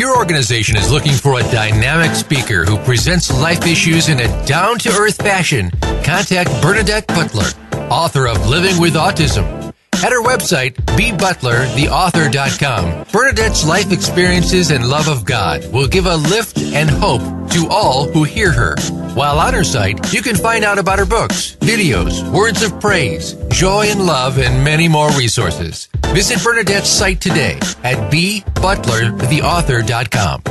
your 0.00 0.16
organization 0.16 0.78
is 0.78 0.90
looking 0.90 1.12
for 1.12 1.38
a 1.38 1.42
dynamic 1.52 2.16
speaker 2.16 2.64
who 2.64 2.78
presents 2.78 3.30
life 3.42 3.66
issues 3.66 4.08
in 4.08 4.18
a 4.18 4.46
down 4.46 4.78
to 4.78 4.88
earth 4.88 5.16
fashion, 5.16 5.70
contact 6.02 6.50
Bernadette 6.62 7.06
Butler, 7.08 7.50
author 7.90 8.26
of 8.26 8.48
Living 8.48 8.80
with 8.80 8.94
Autism. 8.94 9.69
At 10.02 10.12
her 10.12 10.22
website, 10.22 10.76
bbutlertheauthor.com, 10.96 13.04
Bernadette's 13.12 13.66
life 13.66 13.92
experiences 13.92 14.70
and 14.70 14.88
love 14.88 15.08
of 15.08 15.26
God 15.26 15.70
will 15.72 15.86
give 15.86 16.06
a 16.06 16.16
lift 16.16 16.56
and 16.58 16.88
hope 16.88 17.20
to 17.50 17.68
all 17.68 18.08
who 18.08 18.24
hear 18.24 18.50
her. 18.50 18.76
While 19.14 19.38
on 19.38 19.52
her 19.52 19.62
site, 19.64 20.10
you 20.12 20.22
can 20.22 20.36
find 20.36 20.64
out 20.64 20.78
about 20.78 20.98
her 20.98 21.04
books, 21.06 21.56
videos, 21.60 22.26
words 22.32 22.62
of 22.62 22.80
praise, 22.80 23.34
joy 23.50 23.88
and 23.88 24.06
love, 24.06 24.38
and 24.38 24.64
many 24.64 24.88
more 24.88 25.10
resources. 25.10 25.90
Visit 26.14 26.42
Bernadette's 26.42 26.88
site 26.88 27.20
today 27.20 27.58
at 27.84 28.10
bbutlertheauthor.com. 28.10 30.42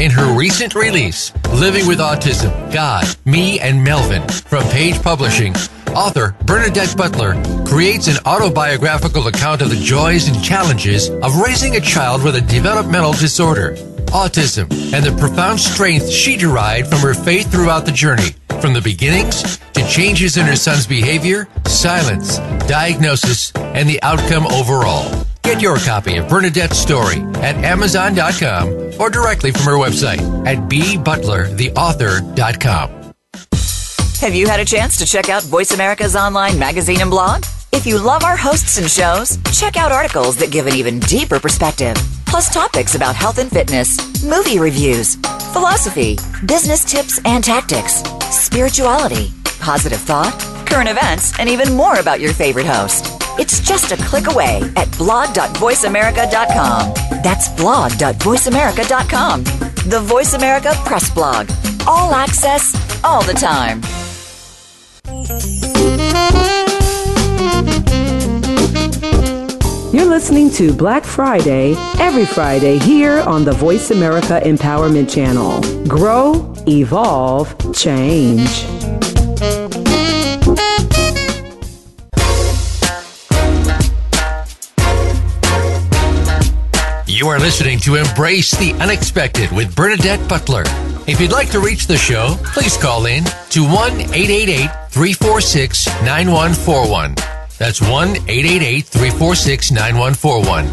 In 0.00 0.10
her 0.12 0.34
recent 0.34 0.74
release, 0.74 1.30
Living 1.52 1.86
with 1.86 1.98
Autism, 1.98 2.72
God, 2.72 3.04
Me, 3.26 3.60
and 3.60 3.84
Melvin, 3.84 4.26
from 4.28 4.64
Page 4.70 5.02
Publishing, 5.02 5.54
author 5.88 6.34
Bernadette 6.46 6.96
Butler 6.96 7.34
creates 7.66 8.06
an 8.08 8.16
autobiographical 8.24 9.26
account 9.26 9.60
of 9.60 9.68
the 9.68 9.76
joys 9.76 10.26
and 10.26 10.42
challenges 10.42 11.10
of 11.10 11.36
raising 11.36 11.76
a 11.76 11.80
child 11.80 12.24
with 12.24 12.36
a 12.36 12.40
developmental 12.40 13.12
disorder 13.12 13.76
autism, 14.06 14.72
and 14.94 15.04
the 15.04 15.14
profound 15.20 15.60
strength 15.60 16.08
she 16.08 16.34
derived 16.34 16.88
from 16.88 17.00
her 17.00 17.12
faith 17.12 17.52
throughout 17.52 17.84
the 17.84 17.92
journey, 17.92 18.34
from 18.62 18.72
the 18.72 18.80
beginnings 18.80 19.58
to 19.74 19.86
changes 19.86 20.38
in 20.38 20.46
her 20.46 20.56
son's 20.56 20.86
behavior, 20.86 21.46
silence, 21.66 22.38
diagnosis, 22.66 23.52
and 23.54 23.86
the 23.86 24.02
outcome 24.02 24.46
overall. 24.46 25.26
Get 25.42 25.60
your 25.62 25.78
copy 25.78 26.16
of 26.16 26.28
Bernadette's 26.28 26.78
story 26.78 27.22
at 27.36 27.56
Amazon.com 27.64 28.92
or 29.00 29.08
directly 29.10 29.50
from 29.50 29.62
her 29.62 29.78
website 29.78 30.20
at 30.46 30.58
bbutlertheauthor.com. 30.68 32.90
Have 34.20 34.34
you 34.34 34.46
had 34.46 34.60
a 34.60 34.64
chance 34.66 34.98
to 34.98 35.06
check 35.06 35.30
out 35.30 35.42
Voice 35.44 35.72
America's 35.72 36.14
online 36.14 36.58
magazine 36.58 37.00
and 37.00 37.10
blog? 37.10 37.44
If 37.72 37.86
you 37.86 37.98
love 37.98 38.22
our 38.24 38.36
hosts 38.36 38.76
and 38.76 38.90
shows, 38.90 39.38
check 39.58 39.78
out 39.78 39.92
articles 39.92 40.36
that 40.36 40.50
give 40.50 40.66
an 40.66 40.74
even 40.74 41.00
deeper 41.00 41.40
perspective, 41.40 41.96
plus 42.26 42.52
topics 42.52 42.94
about 42.94 43.16
health 43.16 43.38
and 43.38 43.48
fitness, 43.50 44.22
movie 44.22 44.58
reviews, 44.58 45.14
philosophy, 45.52 46.18
business 46.44 46.84
tips 46.84 47.18
and 47.24 47.42
tactics, 47.42 48.02
spirituality, 48.30 49.32
positive 49.60 50.00
thought, 50.00 50.38
current 50.66 50.90
events, 50.90 51.32
and 51.38 51.48
even 51.48 51.72
more 51.74 51.98
about 51.98 52.20
your 52.20 52.34
favorite 52.34 52.66
host. 52.66 53.19
It's 53.38 53.60
just 53.60 53.92
a 53.92 53.96
click 53.96 54.26
away 54.28 54.60
at 54.76 54.90
blog.voiceamerica.com. 54.98 56.94
That's 57.22 57.48
blog.voiceamerica.com. 57.48 59.44
The 59.88 60.00
Voice 60.00 60.34
America 60.34 60.72
Press 60.84 61.08
Blog. 61.10 61.50
All 61.86 62.14
access, 62.14 62.74
all 63.02 63.22
the 63.22 63.32
time. 63.32 63.80
You're 69.92 70.06
listening 70.08 70.50
to 70.52 70.72
Black 70.72 71.04
Friday 71.04 71.74
every 71.98 72.24
Friday 72.24 72.78
here 72.78 73.20
on 73.20 73.44
the 73.44 73.52
Voice 73.52 73.90
America 73.90 74.40
Empowerment 74.44 75.12
Channel. 75.12 75.60
Grow, 75.88 76.54
evolve, 76.68 77.56
change. 77.74 78.64
You 87.20 87.28
are 87.28 87.38
listening 87.38 87.78
to 87.80 87.96
Embrace 87.96 88.52
the 88.52 88.72
Unexpected 88.80 89.52
with 89.52 89.76
Bernadette 89.76 90.26
Butler. 90.26 90.62
If 91.06 91.20
you'd 91.20 91.32
like 91.32 91.50
to 91.50 91.60
reach 91.60 91.86
the 91.86 91.98
show, 91.98 92.38
please 92.44 92.78
call 92.78 93.04
in 93.04 93.24
to 93.50 93.62
1 93.62 93.74
888 93.74 94.70
346 94.88 95.86
9141. 95.86 97.14
That's 97.58 97.82
1 97.82 98.16
888 98.26 98.86
346 98.86 99.70
9141. 99.70 100.66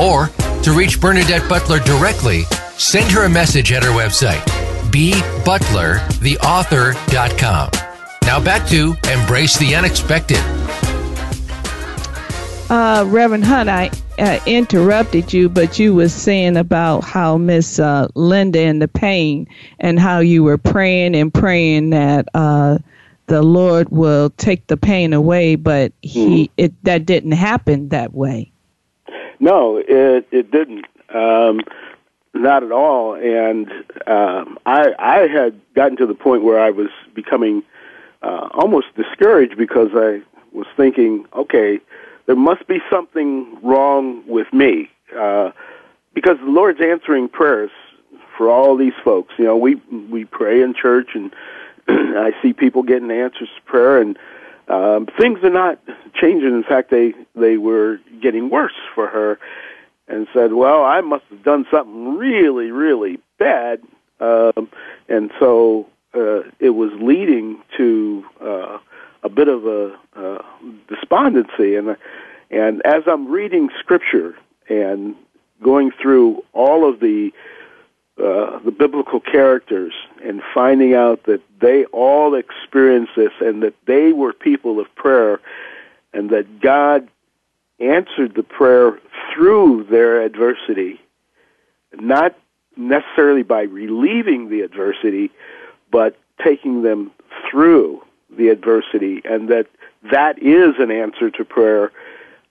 Or 0.00 0.28
to 0.64 0.72
reach 0.72 1.00
Bernadette 1.00 1.48
Butler 1.48 1.78
directly, 1.78 2.42
send 2.76 3.08
her 3.12 3.26
a 3.26 3.30
message 3.30 3.70
at 3.70 3.84
her 3.84 3.90
website, 3.90 4.42
bbutlertheauthor.com. 4.90 7.70
Now 8.22 8.40
back 8.40 8.66
to 8.70 8.96
Embrace 9.08 9.56
the 9.56 9.76
Unexpected. 9.76 10.40
Uh, 12.68 13.04
Reverend 13.06 13.44
Hunt, 13.44 13.68
I 13.68 13.92
uh, 14.22 14.38
interrupted 14.46 15.32
you, 15.32 15.48
but 15.48 15.80
you 15.80 15.94
were 15.94 16.08
saying 16.08 16.56
about 16.56 17.02
how 17.02 17.36
Miss 17.36 17.80
uh, 17.80 18.06
Linda 18.14 18.60
and 18.60 18.80
the 18.80 18.86
pain, 18.86 19.48
and 19.80 19.98
how 19.98 20.20
you 20.20 20.44
were 20.44 20.58
praying 20.58 21.16
and 21.16 21.34
praying 21.34 21.90
that 21.90 22.28
uh, 22.32 22.78
the 23.26 23.42
Lord 23.42 23.88
will 23.88 24.30
take 24.30 24.66
the 24.68 24.76
pain 24.76 25.12
away, 25.12 25.56
but 25.56 25.92
he 26.02 26.44
mm-hmm. 26.44 26.54
it 26.56 26.84
that 26.84 27.04
didn't 27.04 27.32
happen 27.32 27.88
that 27.88 28.14
way. 28.14 28.52
No, 29.40 29.78
it 29.78 30.28
it 30.30 30.50
didn't. 30.52 30.86
Um, 31.12 31.60
not 32.32 32.62
at 32.62 32.72
all. 32.72 33.14
And 33.14 33.68
um, 34.06 34.56
I 34.64 34.94
I 34.98 35.26
had 35.26 35.60
gotten 35.74 35.96
to 35.96 36.06
the 36.06 36.14
point 36.14 36.44
where 36.44 36.60
I 36.60 36.70
was 36.70 36.90
becoming 37.12 37.64
uh, 38.22 38.48
almost 38.52 38.86
discouraged 38.94 39.56
because 39.56 39.90
I 39.94 40.22
was 40.52 40.66
thinking, 40.76 41.26
okay, 41.34 41.80
there 42.26 42.36
must 42.36 42.66
be 42.66 42.78
something 42.90 43.58
wrong 43.62 44.22
with 44.26 44.52
me 44.52 44.90
uh, 45.16 45.50
because 46.14 46.38
the 46.38 46.50
Lord's 46.50 46.80
answering 46.80 47.28
prayers 47.28 47.70
for 48.36 48.50
all 48.50 48.76
these 48.76 48.94
folks. 49.04 49.34
You 49.38 49.44
know, 49.44 49.56
we 49.56 49.76
we 50.10 50.24
pray 50.24 50.62
in 50.62 50.74
church 50.74 51.10
and 51.14 51.32
I 51.88 52.32
see 52.42 52.52
people 52.52 52.82
getting 52.82 53.10
answers 53.10 53.48
to 53.56 53.62
prayer, 53.62 54.00
and 54.00 54.18
um, 54.68 55.06
things 55.18 55.40
are 55.42 55.50
not 55.50 55.80
changing. 56.14 56.48
In 56.50 56.62
fact, 56.62 56.90
they 56.90 57.14
they 57.34 57.56
were 57.56 57.98
getting 58.20 58.50
worse 58.50 58.78
for 58.94 59.08
her, 59.08 59.38
and 60.06 60.28
said, 60.32 60.52
"Well, 60.52 60.84
I 60.84 61.00
must 61.00 61.24
have 61.30 61.42
done 61.42 61.66
something 61.70 62.16
really, 62.16 62.70
really 62.70 63.18
bad," 63.38 63.80
um, 64.20 64.68
and 65.08 65.32
so 65.40 65.88
uh, 66.14 66.42
it 66.60 66.70
was 66.70 66.92
leading 67.00 67.60
to 67.76 68.24
uh, 68.40 68.78
a 69.22 69.28
bit 69.28 69.48
of 69.48 69.66
a 69.66 69.98
uh, 70.16 70.42
despondency. 70.88 71.76
And 71.76 71.96
and 72.50 72.82
as 72.84 73.02
I'm 73.06 73.28
reading 73.28 73.70
Scripture 73.80 74.36
and 74.68 75.14
going 75.62 75.90
through 75.90 76.44
all 76.52 76.88
of 76.88 77.00
the 77.00 77.32
uh, 78.18 78.58
the 78.60 78.70
biblical 78.70 79.20
characters 79.20 79.94
and 80.22 80.42
finding 80.54 80.94
out 80.94 81.24
that 81.24 81.40
they 81.60 81.86
all 81.86 82.34
experienced 82.34 83.12
this 83.16 83.32
and 83.40 83.62
that 83.62 83.74
they 83.86 84.12
were 84.12 84.32
people 84.32 84.78
of 84.78 84.94
prayer 84.94 85.40
and 86.12 86.30
that 86.30 86.60
God 86.60 87.08
answered 87.80 88.34
the 88.34 88.42
prayer 88.42 89.00
through 89.32 89.86
their 89.90 90.20
adversity, 90.22 91.00
not 91.94 92.36
necessarily 92.76 93.42
by 93.42 93.62
relieving 93.62 94.50
the 94.50 94.60
adversity, 94.60 95.30
but 95.90 96.16
taking 96.44 96.82
them 96.82 97.10
through 97.50 98.02
the 98.36 98.48
adversity, 98.48 99.22
and 99.24 99.48
that 99.48 99.66
that 100.10 100.42
is 100.42 100.74
an 100.78 100.90
answer 100.90 101.30
to 101.30 101.44
prayer. 101.44 101.92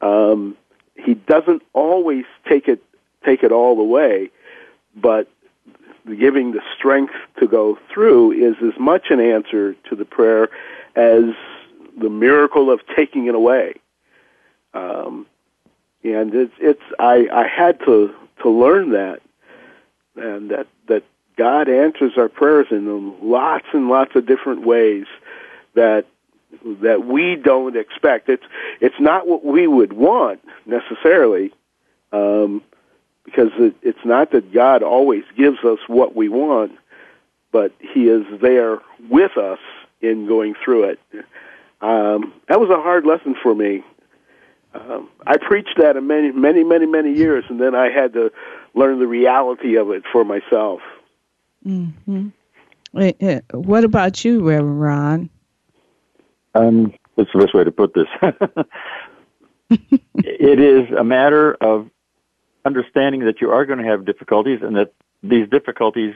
Um, 0.02 0.58
he 0.96 1.14
doesn't 1.14 1.64
always 1.74 2.26
take 2.48 2.68
it 2.68 2.84
take 3.26 3.44
it 3.44 3.52
all 3.52 3.76
the 3.76 3.84
way, 3.84 4.30
but 4.96 5.30
giving 6.06 6.52
the 6.52 6.62
strength 6.76 7.14
to 7.40 7.48
go 7.48 7.78
through 7.94 8.32
is 8.32 8.56
as 8.64 8.80
much 8.80 9.12
an 9.12 9.20
answer 9.20 9.76
to 9.90 9.96
the 9.96 10.06
prayer 10.06 10.50
as 10.96 11.24
the 11.98 12.10
miracle 12.10 12.72
of 12.72 12.82
taking 12.96 13.28
it 13.28 13.36
away. 13.36 13.76
Um, 14.74 15.28
and 16.04 16.34
it's 16.34 16.54
it's 16.60 16.82
I, 17.00 17.28
I 17.32 17.48
had 17.48 17.80
to 17.82 18.14
to 18.42 18.50
learn 18.50 18.92
that, 18.92 19.22
and 20.16 20.50
that 20.52 20.68
that 20.88 21.04
God 21.38 21.70
answers 21.70 22.14
our 22.18 22.30
prayers 22.30 22.68
in 22.72 23.16
lots 23.22 23.66
and 23.74 23.88
lots 23.88 24.16
of 24.16 24.26
different 24.26 24.66
ways 24.66 25.06
that 25.74 26.06
that 26.64 27.06
we 27.06 27.36
don't 27.36 27.78
expect. 27.78 28.30
It's 28.30 28.44
it's 28.80 29.00
not 29.00 29.28
what 29.28 29.46
we 29.46 29.68
would 29.68 29.94
want 29.94 30.42
necessarily, 30.66 31.52
um, 32.12 32.62
because 33.24 33.52
it, 33.58 33.76
it's 33.82 34.06
not 34.06 34.32
that 34.32 34.52
God 34.52 34.84
always 34.84 35.24
gives 35.38 35.64
us 35.64 35.80
what 35.88 36.16
we 36.16 36.30
want, 36.30 36.74
but 37.52 37.74
He 37.80 38.08
is 38.08 38.26
there 38.42 38.80
with 39.10 39.38
us 39.38 39.60
in 40.02 40.28
going 40.28 40.56
through 40.64 40.84
it. 40.86 41.00
Um, 41.82 42.34
that 42.48 42.60
was 42.60 42.70
a 42.70 42.82
hard 42.82 43.06
lesson 43.06 43.36
for 43.42 43.56
me. 43.56 43.84
Um, 44.74 45.10
I 45.26 45.38
preached 45.38 45.78
that 45.78 45.98
in 45.98 46.08
many, 46.08 46.32
many, 46.32 46.64
many, 46.64 46.86
many 46.86 47.14
years, 47.14 47.44
and 47.50 47.60
then 47.60 47.76
I 47.76 47.90
had 47.90 48.14
to 48.14 48.32
learn 48.74 49.00
the 49.00 49.08
reality 49.08 49.76
of 49.76 49.92
it 49.92 50.04
for 50.12 50.24
myself. 50.24 50.82
Mm-hmm. 51.66 52.30
What 53.54 53.84
about 53.84 54.24
you, 54.24 54.48
Reverend 54.48 54.82
Ron? 54.82 55.30
Um, 56.54 56.94
that's 57.16 57.30
the 57.34 57.40
best 57.40 57.54
way 57.54 57.64
to 57.64 57.72
put 57.72 57.94
this. 57.94 58.08
it 60.18 60.60
is 60.60 60.92
a 60.98 61.04
matter 61.04 61.54
of 61.62 61.90
understanding 62.66 63.26
that 63.26 63.42
you 63.42 63.52
are 63.52 63.66
going 63.66 63.80
to 63.80 63.86
have 63.86 64.06
difficulties 64.06 64.60
and 64.62 64.76
that 64.76 64.94
these 65.24 65.48
difficulties 65.50 66.14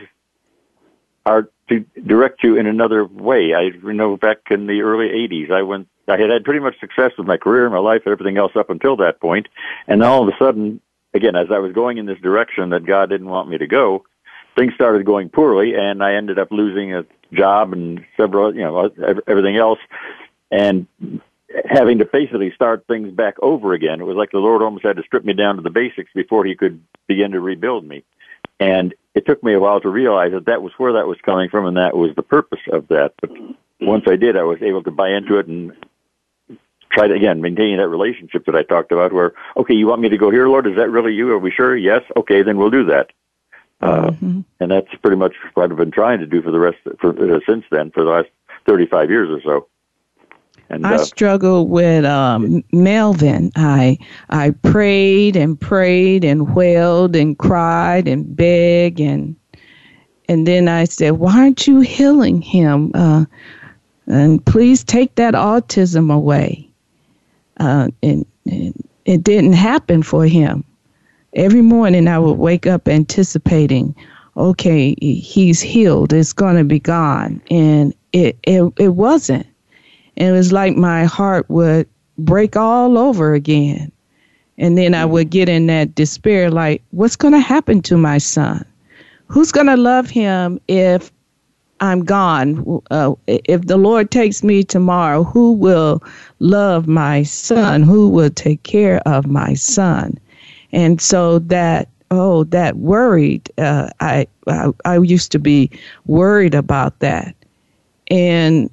are 1.26 1.50
to 1.70 1.80
direct 2.06 2.44
you 2.44 2.58
in 2.58 2.68
another 2.68 3.06
way. 3.06 3.54
I 3.56 3.70
know 3.82 4.18
back 4.18 4.38
in 4.52 4.68
the 4.68 4.82
early 4.82 5.08
80s, 5.08 5.52
I 5.52 5.64
went, 5.64 5.88
I 6.08 6.18
had 6.18 6.30
had 6.30 6.44
pretty 6.44 6.60
much 6.60 6.80
success 6.80 7.12
with 7.18 7.26
my 7.26 7.38
career, 7.38 7.70
my 7.70 7.80
life, 7.80 8.04
and 8.06 8.12
everything 8.12 8.38
else 8.38 8.52
up 8.56 8.70
until 8.70 8.96
that 8.98 9.20
point. 9.20 9.48
And 9.88 10.04
all 10.04 10.22
of 10.22 10.34
a 10.34 10.38
sudden, 10.38 10.80
again, 11.16 11.36
as 11.36 11.48
I 11.52 11.58
was 11.58 11.74
going 11.74 11.98
in 11.98 12.06
this 12.06 12.20
direction 12.20 12.70
that 12.70 12.86
God 12.86 13.10
didn't 13.10 13.30
want 13.30 13.50
me 13.50 13.58
to 13.58 13.68
go, 13.68 14.06
things 14.56 14.74
started 14.76 15.06
going 15.06 15.30
poorly 15.30 15.74
and 15.76 16.04
I 16.04 16.14
ended 16.14 16.38
up 16.38 16.52
losing 16.52 16.94
a 16.94 17.06
job 17.34 17.74
and 17.74 18.06
several, 18.16 18.54
you 18.54 18.62
know, 18.62 18.90
everything 19.28 19.58
else 19.58 19.80
and 20.52 20.88
having 21.70 22.00
to 22.00 22.06
basically 22.06 22.52
start 22.54 22.86
things 22.88 23.12
back 23.12 23.36
over 23.42 23.74
again. 23.74 24.02
It 24.02 24.06
was 24.06 24.18
like 24.18 24.32
the 24.32 24.40
Lord 24.40 24.62
almost 24.62 24.86
had 24.86 24.98
to 24.98 25.04
strip 25.04 25.24
me 25.24 25.34
down 25.34 25.56
to 25.56 25.62
the 25.62 25.70
basics 25.70 26.12
before 26.14 26.46
he 26.46 26.56
could 26.56 26.82
begin 27.08 27.32
to 27.32 27.40
rebuild 27.40 27.86
me. 27.86 28.04
And 28.60 28.94
it 29.14 29.26
took 29.26 29.44
me 29.44 29.54
a 29.54 29.60
while 29.60 29.82
to 29.82 29.90
realize 29.90 30.32
that 30.32 30.46
that 30.46 30.62
was 30.62 30.74
where 30.78 30.94
that 30.94 31.08
was 31.08 31.18
coming 31.24 31.50
from 31.50 31.66
and 31.66 31.78
that 31.78 31.96
was 31.96 32.16
the 32.16 32.24
purpose 32.24 32.60
of 32.72 32.88
that. 32.90 33.14
But 33.22 33.32
once 33.82 34.06
I 34.08 34.16
did, 34.16 34.38
I 34.38 34.44
was 34.44 34.62
able 34.62 34.84
to 34.84 34.92
buy 34.92 35.10
into 35.10 35.38
it 35.38 35.48
and 35.48 35.74
try 36.92 37.08
to, 37.08 37.14
again, 37.14 37.42
maintain 37.42 37.78
that 37.78 37.88
relationship 37.88 38.46
that 38.46 38.56
I 38.56 38.64
talked 38.64 38.92
about 38.92 39.14
where, 39.14 39.34
okay, 39.58 39.74
you 39.74 39.88
want 39.88 40.02
me 40.02 40.10
to 40.10 40.18
go 40.18 40.32
here, 40.32 40.48
Lord? 40.48 40.68
Is 40.68 40.78
that 40.78 40.90
really 40.90 41.14
you? 41.14 41.32
Are 41.32 41.40
we 41.40 41.52
sure? 41.52 41.76
Yes. 41.76 42.04
Okay, 42.16 42.42
then 42.42 42.58
we'll 42.58 42.70
do 42.70 42.86
that. 42.86 43.12
Uh, 43.82 44.12
mm-hmm. 44.12 44.42
And 44.60 44.72
that's 44.72 44.94
pretty 45.02 45.18
much 45.18 45.36
what 45.54 45.70
I've 45.70 45.78
been 45.78 45.92
trying 45.92 46.20
to 46.20 46.26
do 46.26 46.42
for 46.42 46.52
the 46.52 46.60
rest, 46.60 46.78
for, 47.00 47.10
uh, 47.10 47.40
since 47.46 47.66
then, 47.72 47.92
for 47.92 48.04
the 48.04 48.10
last 48.10 48.30
35 48.68 49.10
years 49.10 49.30
or 49.30 49.42
so. 49.42 49.68
And, 50.70 50.86
I 50.86 50.96
uh, 50.96 50.98
struggled 50.98 51.70
with 51.70 52.06
um, 52.06 52.64
Melvin. 52.72 53.52
I 53.56 53.98
I 54.30 54.52
prayed 54.52 55.36
and 55.36 55.60
prayed 55.60 56.24
and 56.24 56.56
wailed 56.56 57.16
and 57.16 57.38
cried 57.38 58.08
and 58.08 58.36
begged 58.36 59.00
and 59.00 59.36
and 60.28 60.48
then 60.48 60.68
I 60.68 60.86
said, 60.86 61.12
"Why 61.14 61.40
aren't 61.40 61.68
you 61.68 61.82
healing 61.82 62.42
him? 62.42 62.92
Uh, 62.94 63.26
and 64.08 64.44
please 64.46 64.84
take 64.84 65.16
that 65.16 65.34
autism 65.36 66.12
away." 66.12 66.68
Uh, 67.58 67.90
and, 68.02 68.26
and 68.46 68.88
it 69.06 69.24
didn't 69.24 69.54
happen 69.54 70.04
for 70.04 70.26
him. 70.26 70.64
Every 71.34 71.62
morning 71.62 72.08
I 72.08 72.18
would 72.18 72.38
wake 72.40 72.66
up 72.66 72.88
anticipating, 72.88 73.96
okay, 74.36 74.96
he's 75.00 75.62
healed. 75.62 76.12
It's 76.12 76.34
going 76.34 76.58
to 76.58 76.64
be 76.64 76.80
gone, 76.80 77.42
and 77.52 77.94
it 78.14 78.38
it 78.44 78.74
it 78.78 78.90
wasn't 78.90 79.46
and 80.18 80.30
it 80.30 80.32
was 80.32 80.52
like 80.52 80.76
my 80.76 81.06
heart 81.06 81.50
would 81.50 81.88
break 82.18 82.56
all 82.56 82.98
over 82.98 83.34
again. 83.34 83.92
And 84.58 84.78
then 84.78 84.94
I 84.94 85.04
would 85.06 85.30
get 85.30 85.50
in 85.50 85.68
that 85.68 85.96
despair 85.96 86.50
like, 86.50 86.82
what's 86.92 87.18
going 87.18 87.34
to 87.34 87.40
happen 87.40 87.82
to 87.84 87.98
my 87.98 88.18
son? 88.18 88.66
Who's 89.28 89.52
going 89.52 89.68
to 89.68 89.76
love 89.76 90.10
him 90.10 90.62
if 90.70 91.12
I'm 91.82 92.06
gone? 92.06 92.82
Uh, 92.90 93.16
if 93.28 93.64
the 93.64 93.76
Lord 93.76 94.12
takes 94.12 94.44
me 94.44 94.64
tomorrow, 94.64 95.24
who 95.24 95.52
will 95.52 96.02
love 96.40 96.88
my 96.88 97.24
son? 97.24 97.84
Who 97.84 98.08
will 98.08 98.30
take 98.30 98.64
care 98.64 99.00
of 99.06 99.28
my 99.28 99.56
son? 99.56 100.18
And 100.72 101.02
so 101.02 101.40
that 101.40 101.90
oh 102.12 102.44
that 102.46 102.78
worried 102.78 103.50
uh, 103.58 103.90
I, 104.00 104.28
I 104.48 104.72
I 104.86 104.98
used 105.00 105.32
to 105.32 105.40
be 105.40 105.72
worried 106.06 106.54
about 106.54 107.00
that 107.00 107.34
and 108.10 108.70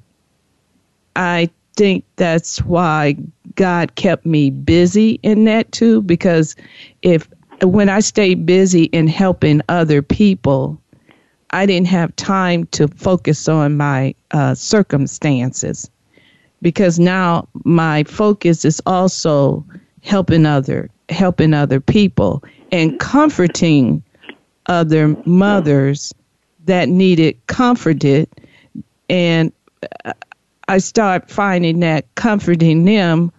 I 1.15 1.49
think 1.75 2.05
that's 2.15 2.59
why 2.63 3.17
God 3.55 3.95
kept 3.95 4.25
me 4.25 4.49
busy 4.49 5.19
in 5.23 5.45
that 5.45 5.71
too, 5.71 6.01
because 6.01 6.55
if 7.01 7.27
when 7.61 7.89
I 7.89 7.99
stayed 7.99 8.45
busy 8.45 8.85
in 8.85 9.07
helping 9.07 9.61
other 9.69 10.01
people, 10.01 10.79
I 11.51 11.65
didn't 11.65 11.87
have 11.87 12.15
time 12.15 12.65
to 12.67 12.87
focus 12.87 13.47
on 13.47 13.77
my 13.77 14.15
uh, 14.31 14.55
circumstances. 14.55 15.89
Because 16.61 16.97
now 16.97 17.47
my 17.65 18.03
focus 18.05 18.65
is 18.65 18.81
also 18.85 19.65
helping 20.01 20.45
other 20.45 20.89
helping 21.09 21.53
other 21.53 21.79
people 21.79 22.43
and 22.71 22.99
comforting 22.99 24.01
other 24.67 25.09
mothers 25.25 26.13
that 26.65 26.87
needed 26.87 27.37
comforted 27.47 28.27
and 29.09 29.51
uh, 30.05 30.13
I 30.67 30.77
start 30.77 31.29
finding 31.29 31.79
that 31.81 32.05
comforting 32.15 32.85
them 32.85 33.31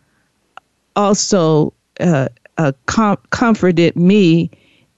also 0.96 1.72
uh, 2.00 2.28
uh, 2.58 2.72
com- 2.86 3.18
comforted 3.30 3.96
me 3.96 4.50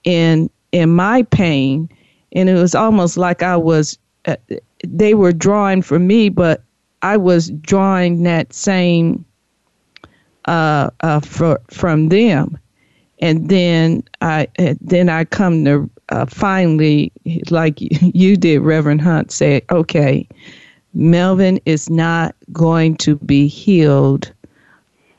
in 0.03 0.49
in 0.71 0.89
my 0.89 1.23
pain, 1.23 1.89
and 2.33 2.49
it 2.49 2.53
was 2.55 2.75
almost 2.75 3.17
like 3.17 3.43
I 3.43 3.57
was. 3.57 3.97
Uh, 4.25 4.35
they 4.85 5.13
were 5.13 5.31
drawing 5.31 5.81
from 5.81 6.05
me, 6.05 6.29
but 6.29 6.63
I 7.01 7.17
was 7.17 7.49
drawing 7.49 8.23
that 8.23 8.53
same 8.53 9.25
uh, 10.45 10.89
uh, 11.01 11.19
for, 11.21 11.59
from 11.69 12.09
them, 12.09 12.57
and 13.19 13.49
then 13.49 14.03
I 14.21 14.47
uh, 14.59 14.75
then 14.81 15.09
I 15.09 15.25
come 15.25 15.65
to 15.65 15.89
finally, 16.27 17.11
like 17.49 17.79
you 17.79 18.37
did, 18.37 18.59
Reverend 18.59 19.01
Hunt, 19.01 19.31
say, 19.31 19.61
okay, 19.71 20.27
Melvin 20.93 21.59
is 21.65 21.89
not 21.89 22.35
going 22.51 22.95
to 22.97 23.17
be 23.17 23.47
healed 23.47 24.31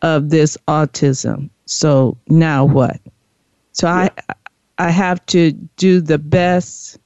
of 0.03 0.31
this 0.31 0.57
autism. 0.69 1.51
So 1.67 2.17
now 2.29 2.65
what? 2.65 3.01
So 3.73 3.87
yeah. 3.87 4.09
I 4.29 4.35
I 4.79 4.91
have 4.91 5.25
to 5.27 5.53
do 5.77 6.01
the 6.01 6.19
best 6.19 6.99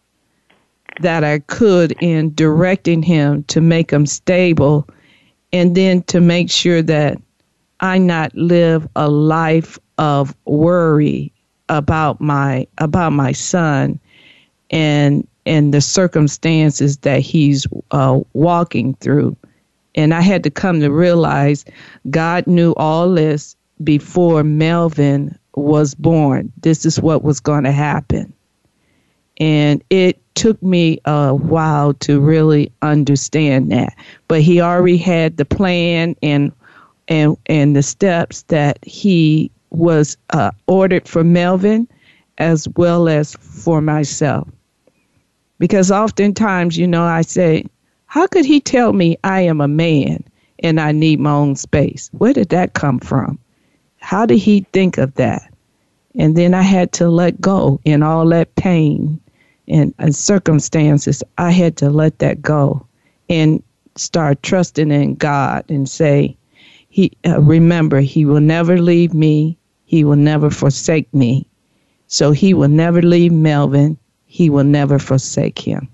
that 1.00 1.24
I 1.24 1.38
could 1.40 1.92
in 2.02 2.34
directing 2.34 3.02
him 3.02 3.44
to 3.44 3.60
make 3.60 3.90
him 3.90 4.04
stable 4.04 4.86
and 5.52 5.74
then 5.74 6.02
to 6.04 6.20
make 6.20 6.50
sure 6.50 6.82
that 6.82 7.16
I 7.80 7.98
not 7.98 8.34
live 8.34 8.86
a 8.94 9.08
life 9.08 9.78
of 9.98 10.36
worry 10.44 11.32
about 11.68 12.20
my 12.20 12.66
about 12.78 13.12
my 13.12 13.32
son 13.32 13.98
and 14.70 15.26
and 15.47 15.74
the 15.74 15.80
circumstances 15.80 16.99
that 16.99 17.20
he's 17.20 17.66
uh, 17.90 18.20
walking 18.32 18.95
through. 18.95 19.36
And 19.95 20.14
I 20.14 20.20
had 20.20 20.43
to 20.45 20.51
come 20.51 20.80
to 20.80 20.90
realize 20.90 21.64
God 22.11 22.47
knew 22.47 22.72
all 22.76 23.12
this 23.12 23.57
before 23.82 24.43
Melvin 24.43 25.36
was 25.55 25.95
born. 25.95 26.53
This 26.62 26.86
is 26.86 27.01
what 27.01 27.22
was 27.24 27.40
going 27.40 27.64
to 27.64 27.72
happen. 27.72 28.32
And 29.38 29.82
it 29.90 30.20
took 30.34 30.62
me 30.62 31.01
a 31.05 31.34
while 31.34 31.95
to 31.95 32.20
really 32.20 32.72
understand 32.82 33.70
that. 33.72 33.95
But 34.28 34.43
he 34.43 34.61
already 34.61 34.97
had 34.97 35.36
the 35.36 35.45
plan 35.45 36.16
and 36.22 36.53
and 37.09 37.36
and 37.47 37.74
the 37.74 37.82
steps 37.82 38.43
that 38.43 38.78
he 38.84 39.51
was 39.70 40.16
uh, 40.30 40.53
ordered 40.66 41.09
for 41.09 41.24
Melvin 41.24 41.88
as 42.38 42.68
well 42.76 43.09
as 43.09 43.34
for 43.34 43.80
myself. 43.80 44.49
Because 45.62 45.92
oftentimes, 45.92 46.76
you 46.76 46.88
know, 46.88 47.04
I 47.04 47.22
say, 47.22 47.64
how 48.06 48.26
could 48.26 48.44
he 48.44 48.58
tell 48.58 48.92
me 48.92 49.16
I 49.22 49.42
am 49.42 49.60
a 49.60 49.68
man 49.68 50.24
and 50.58 50.80
I 50.80 50.90
need 50.90 51.20
my 51.20 51.30
own 51.30 51.54
space? 51.54 52.10
Where 52.14 52.32
did 52.32 52.48
that 52.48 52.72
come 52.72 52.98
from? 52.98 53.38
How 54.00 54.26
did 54.26 54.38
he 54.38 54.66
think 54.72 54.98
of 54.98 55.14
that? 55.14 55.48
And 56.16 56.36
then 56.36 56.52
I 56.52 56.62
had 56.62 56.90
to 56.94 57.08
let 57.08 57.40
go 57.40 57.80
in 57.84 58.02
all 58.02 58.26
that 58.30 58.52
pain 58.56 59.20
and, 59.68 59.94
and 60.00 60.16
circumstances. 60.16 61.22
I 61.38 61.52
had 61.52 61.76
to 61.76 61.90
let 61.90 62.18
that 62.18 62.42
go 62.42 62.84
and 63.28 63.62
start 63.94 64.42
trusting 64.42 64.90
in 64.90 65.14
God 65.14 65.64
and 65.68 65.88
say, 65.88 66.36
He 66.88 67.12
uh, 67.24 67.40
remember 67.40 68.00
He 68.00 68.24
will 68.24 68.40
never 68.40 68.78
leave 68.78 69.14
me. 69.14 69.56
He 69.84 70.02
will 70.02 70.16
never 70.16 70.50
forsake 70.50 71.14
me. 71.14 71.46
So 72.08 72.32
He 72.32 72.52
will 72.52 72.66
never 72.66 73.00
leave 73.00 73.30
Melvin. 73.30 73.96
He 74.33 74.49
will 74.49 74.64
never 74.64 74.99
forsake 74.99 75.59
him. 75.59 75.91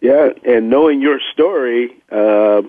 Yeah, 0.00 0.30
and 0.44 0.68
knowing 0.68 1.00
your 1.00 1.20
story, 1.32 1.96
uh, 2.10 2.62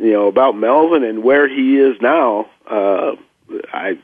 you 0.00 0.10
know 0.10 0.26
about 0.26 0.56
Melvin 0.56 1.04
and 1.04 1.22
where 1.22 1.46
he 1.46 1.76
is 1.76 1.94
now, 2.00 2.48
uh, 2.66 3.12
I 3.74 3.98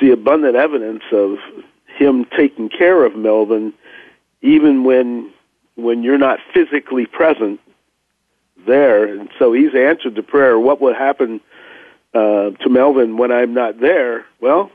see 0.00 0.10
abundant 0.10 0.56
evidence 0.56 1.02
of 1.12 1.36
him 1.86 2.24
taking 2.34 2.70
care 2.70 3.04
of 3.04 3.14
Melvin, 3.14 3.74
even 4.40 4.82
when 4.82 5.30
when 5.74 6.02
you're 6.02 6.16
not 6.16 6.38
physically 6.54 7.04
present 7.04 7.60
there. 8.66 9.04
And 9.04 9.28
so 9.38 9.52
he's 9.52 9.74
answered 9.74 10.14
the 10.14 10.22
prayer. 10.22 10.58
What 10.58 10.80
will 10.80 10.94
happen 10.94 11.38
uh, 12.14 12.52
to 12.62 12.70
Melvin 12.70 13.18
when 13.18 13.30
I'm 13.30 13.52
not 13.52 13.78
there? 13.78 14.24
Well, 14.40 14.70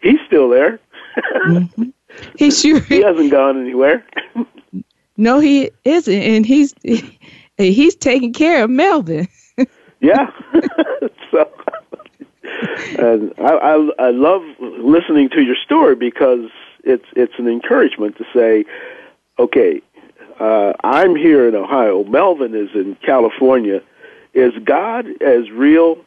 he's 0.00 0.20
still 0.28 0.48
there. 0.48 0.78
mm-hmm. 1.44 1.90
He 2.38 2.50
sure 2.50 2.80
he 2.80 3.00
hasn't 3.02 3.30
gone 3.30 3.60
anywhere. 3.60 4.04
no, 5.16 5.38
he 5.38 5.70
isn't, 5.84 6.12
and 6.12 6.46
he's 6.46 6.74
he's 7.56 7.94
taking 7.96 8.32
care 8.32 8.64
of 8.64 8.70
Melvin. 8.70 9.28
yeah. 10.00 10.30
so 11.30 11.50
and 12.98 13.32
I, 13.38 13.52
I 13.52 13.90
I 13.98 14.10
love 14.10 14.42
listening 14.60 15.28
to 15.30 15.42
your 15.42 15.56
story 15.56 15.94
because 15.94 16.50
it's 16.84 17.06
it's 17.16 17.34
an 17.38 17.48
encouragement 17.48 18.16
to 18.18 18.24
say, 18.34 18.64
okay, 19.38 19.82
uh, 20.40 20.72
I'm 20.82 21.16
here 21.16 21.48
in 21.48 21.54
Ohio. 21.54 22.04
Melvin 22.04 22.54
is 22.54 22.70
in 22.74 22.96
California. 23.04 23.82
Is 24.34 24.52
God 24.64 25.06
as 25.22 25.50
real 25.50 26.04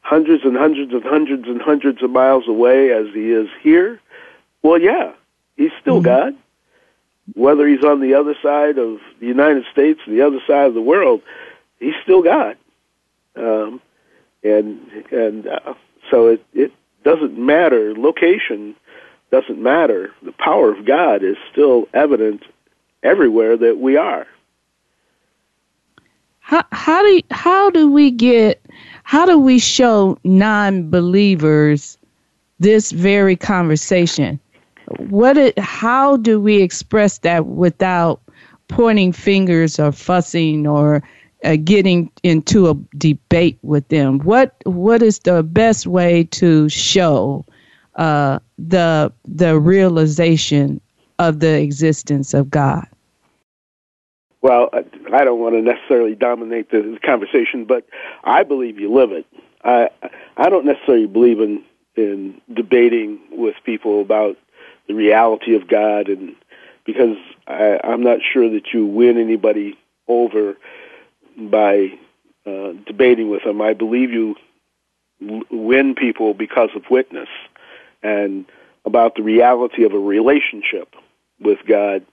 hundreds 0.00 0.44
and 0.44 0.56
hundreds 0.56 0.92
and 0.92 1.02
hundreds 1.02 1.48
and 1.48 1.60
hundreds 1.60 2.02
of 2.02 2.10
miles 2.10 2.46
away 2.46 2.92
as 2.92 3.06
he 3.12 3.32
is 3.32 3.48
here? 3.60 4.00
Well, 4.66 4.80
yeah, 4.80 5.12
he's 5.56 5.70
still 5.80 6.02
mm-hmm. 6.02 6.32
God. 6.32 6.36
Whether 7.34 7.68
he's 7.68 7.84
on 7.84 8.00
the 8.00 8.14
other 8.14 8.34
side 8.42 8.78
of 8.78 8.98
the 9.20 9.26
United 9.26 9.64
States, 9.70 10.00
the 10.08 10.22
other 10.22 10.40
side 10.44 10.66
of 10.66 10.74
the 10.74 10.82
world, 10.82 11.22
he's 11.78 11.94
still 12.02 12.20
God. 12.20 12.56
Um, 13.36 13.80
and 14.42 14.80
and 15.12 15.46
uh, 15.46 15.74
so 16.10 16.26
it 16.26 16.44
it 16.52 16.72
doesn't 17.04 17.38
matter. 17.38 17.94
Location 17.94 18.74
doesn't 19.30 19.62
matter. 19.62 20.10
The 20.22 20.32
power 20.32 20.72
of 20.72 20.84
God 20.84 21.22
is 21.22 21.36
still 21.52 21.86
evident 21.94 22.42
everywhere 23.04 23.56
that 23.56 23.78
we 23.78 23.96
are. 23.96 24.26
How 26.40 26.64
how 26.72 27.02
do 27.02 27.20
how 27.30 27.70
do 27.70 27.88
we 27.88 28.10
get 28.10 28.60
how 29.04 29.26
do 29.26 29.38
we 29.38 29.60
show 29.60 30.18
non-believers 30.24 31.98
this 32.58 32.90
very 32.90 33.36
conversation? 33.36 34.40
What 34.98 35.36
it, 35.36 35.58
how 35.58 36.16
do 36.16 36.40
we 36.40 36.62
express 36.62 37.18
that 37.18 37.46
without 37.46 38.20
pointing 38.68 39.12
fingers 39.12 39.78
or 39.78 39.92
fussing 39.92 40.66
or 40.66 41.02
uh, 41.44 41.56
getting 41.62 42.10
into 42.22 42.68
a 42.68 42.74
debate 42.96 43.58
with 43.62 43.86
them? 43.88 44.20
What 44.20 44.54
what 44.64 45.02
is 45.02 45.20
the 45.20 45.42
best 45.42 45.86
way 45.86 46.24
to 46.24 46.68
show 46.68 47.44
uh, 47.96 48.38
the 48.58 49.12
the 49.24 49.58
realization 49.58 50.80
of 51.18 51.40
the 51.40 51.60
existence 51.60 52.34
of 52.34 52.50
God? 52.50 52.86
Well, 54.42 54.70
I 55.12 55.24
don't 55.24 55.40
want 55.40 55.56
to 55.56 55.62
necessarily 55.62 56.14
dominate 56.14 56.70
the 56.70 56.98
conversation, 57.04 57.64
but 57.64 57.86
I 58.22 58.44
believe 58.44 58.78
you 58.78 58.92
live 58.92 59.10
it. 59.10 59.26
I 59.64 59.88
I 60.36 60.48
don't 60.48 60.64
necessarily 60.64 61.06
believe 61.06 61.40
in 61.40 61.64
in 61.96 62.40
debating 62.52 63.18
with 63.30 63.54
people 63.64 64.00
about 64.00 64.36
the 64.88 64.94
reality 64.94 65.54
of 65.54 65.68
God, 65.68 66.08
and 66.08 66.34
because 66.84 67.16
I, 67.46 67.80
I'm 67.82 68.02
not 68.02 68.18
sure 68.32 68.48
that 68.50 68.72
you 68.72 68.86
win 68.86 69.18
anybody 69.18 69.78
over 70.08 70.56
by 71.36 71.98
uh, 72.46 72.72
debating 72.86 73.30
with 73.30 73.44
them. 73.44 73.60
I 73.60 73.74
believe 73.74 74.10
you 74.10 74.36
win 75.50 75.94
people 75.94 76.34
because 76.34 76.70
of 76.76 76.84
witness 76.90 77.28
and 78.02 78.44
about 78.84 79.16
the 79.16 79.22
reality 79.22 79.84
of 79.84 79.92
a 79.92 79.98
relationship 79.98 80.94
with 81.40 81.58
God 81.66 82.06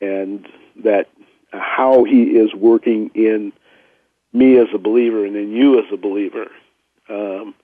and 0.00 0.46
that 0.82 1.08
how 1.52 2.04
He 2.04 2.22
is 2.36 2.52
working 2.54 3.10
in 3.14 3.52
me 4.32 4.58
as 4.58 4.68
a 4.74 4.78
believer 4.78 5.24
and 5.24 5.36
in 5.36 5.52
you 5.52 5.78
as 5.78 5.86
a 5.92 5.96
believer. 5.96 6.48
Um, 7.08 7.54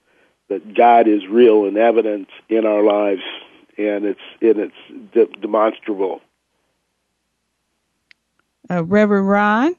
that 0.48 0.74
God 0.74 1.08
is 1.08 1.26
real 1.26 1.66
and 1.66 1.76
evident 1.76 2.28
in 2.48 2.66
our 2.66 2.82
lives 2.82 3.22
and 3.78 4.04
it's 4.04 4.20
and 4.40 4.58
it's 4.58 5.12
de- 5.12 5.40
demonstrable. 5.40 6.20
Uh, 8.70 8.84
Reverend 8.84 9.28
Ron. 9.28 9.76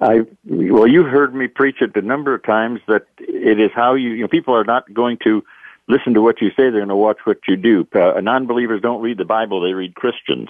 I 0.00 0.22
well, 0.44 0.86
you've 0.86 1.06
heard 1.06 1.34
me 1.34 1.46
preach 1.46 1.80
it 1.80 1.96
a 1.96 2.02
number 2.02 2.34
of 2.34 2.42
times 2.42 2.80
that 2.88 3.06
it 3.18 3.60
is 3.60 3.70
how 3.74 3.94
you 3.94 4.10
you 4.10 4.22
know 4.22 4.28
people 4.28 4.54
are 4.54 4.64
not 4.64 4.92
going 4.92 5.18
to 5.24 5.44
listen 5.88 6.14
to 6.14 6.22
what 6.22 6.40
you 6.40 6.48
say; 6.50 6.70
they're 6.70 6.72
going 6.72 6.88
to 6.88 6.96
watch 6.96 7.18
what 7.24 7.38
you 7.46 7.56
do. 7.56 7.86
Uh, 7.94 8.20
non-believers 8.20 8.80
don't 8.82 9.00
read 9.00 9.18
the 9.18 9.24
Bible; 9.24 9.60
they 9.60 9.74
read 9.74 9.94
Christians, 9.94 10.48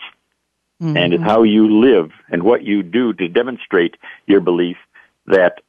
mm-hmm. 0.80 0.96
and 0.96 1.12
it's 1.12 1.22
how 1.22 1.42
you 1.42 1.80
live 1.80 2.12
and 2.30 2.42
what 2.42 2.62
you 2.62 2.82
do 2.82 3.12
to 3.12 3.28
demonstrate 3.28 3.96
your 4.26 4.40
belief 4.40 4.78
that 5.26 5.60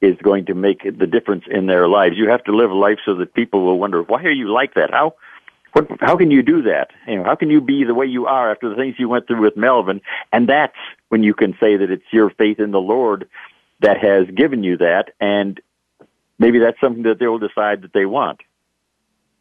is 0.00 0.16
going 0.22 0.46
to 0.46 0.54
make 0.54 0.82
the 0.82 1.06
difference 1.06 1.44
in 1.48 1.66
their 1.66 1.86
lives. 1.88 2.16
You 2.16 2.28
have 2.28 2.42
to 2.44 2.56
live 2.56 2.70
a 2.70 2.74
life 2.74 2.98
so 3.04 3.14
that 3.16 3.34
people 3.34 3.64
will 3.64 3.78
wonder, 3.78 4.02
why 4.02 4.22
are 4.24 4.32
you 4.32 4.52
like 4.52 4.74
that? 4.74 4.90
How 4.90 5.14
what, 5.72 5.88
how 6.00 6.16
can 6.16 6.30
you 6.30 6.42
do 6.42 6.62
that? 6.62 6.90
You 7.06 7.16
know, 7.16 7.24
how 7.24 7.34
can 7.34 7.50
you 7.50 7.60
be 7.60 7.84
the 7.84 7.94
way 7.94 8.06
you 8.06 8.26
are 8.26 8.50
after 8.50 8.68
the 8.68 8.76
things 8.76 8.96
you 8.98 9.08
went 9.08 9.26
through 9.26 9.40
with 9.40 9.56
Melvin? 9.56 10.00
And 10.32 10.48
that's 10.48 10.76
when 11.08 11.22
you 11.22 11.34
can 11.34 11.56
say 11.58 11.76
that 11.76 11.90
it's 11.90 12.04
your 12.10 12.30
faith 12.30 12.60
in 12.60 12.70
the 12.72 12.80
Lord 12.80 13.28
that 13.80 13.98
has 13.98 14.26
given 14.34 14.62
you 14.62 14.76
that, 14.78 15.10
and 15.20 15.60
maybe 16.38 16.58
that's 16.58 16.80
something 16.80 17.02
that 17.04 17.18
they'll 17.18 17.38
decide 17.38 17.82
that 17.82 17.92
they 17.92 18.06
want. 18.06 18.40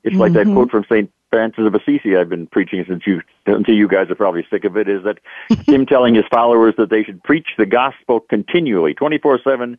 It's 0.03 0.13
mm-hmm. 0.13 0.21
like 0.21 0.33
that 0.33 0.45
mm-hmm. 0.45 0.55
quote 0.55 0.71
from 0.71 0.85
Saint 0.89 1.11
Francis 1.29 1.65
of 1.65 1.75
Assisi 1.75 2.15
I've 2.15 2.29
been 2.29 2.47
preaching 2.47 2.83
since 2.87 3.05
you 3.05 3.21
until 3.45 3.75
you 3.75 3.87
guys 3.87 4.09
are 4.09 4.15
probably 4.15 4.45
sick 4.49 4.65
of 4.65 4.77
it. 4.77 4.89
Is 4.89 5.03
that 5.03 5.19
him 5.67 5.85
telling 5.85 6.15
his 6.15 6.25
followers 6.31 6.73
that 6.77 6.89
they 6.89 7.03
should 7.03 7.23
preach 7.23 7.49
the 7.57 7.65
gospel 7.65 8.19
continually, 8.19 8.93
twenty 8.93 9.17
four 9.17 9.39
seven, 9.43 9.77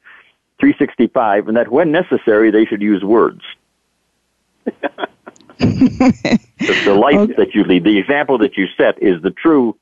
three 0.60 0.74
sixty 0.78 1.08
five, 1.08 1.48
and 1.48 1.56
that 1.56 1.72
when 1.72 1.90
necessary 1.90 2.50
they 2.50 2.64
should 2.64 2.82
use 2.82 3.02
words. 3.02 3.42
the, 5.58 6.82
the, 6.84 6.94
life 6.94 7.16
okay. 7.16 7.34
that 7.34 7.54
you 7.54 7.64
lead, 7.64 7.84
the 7.84 7.98
example 7.98 8.38
that 8.38 8.56
you 8.56 8.66
set, 8.76 9.02
is 9.02 9.20
the 9.22 9.30
true 9.30 9.76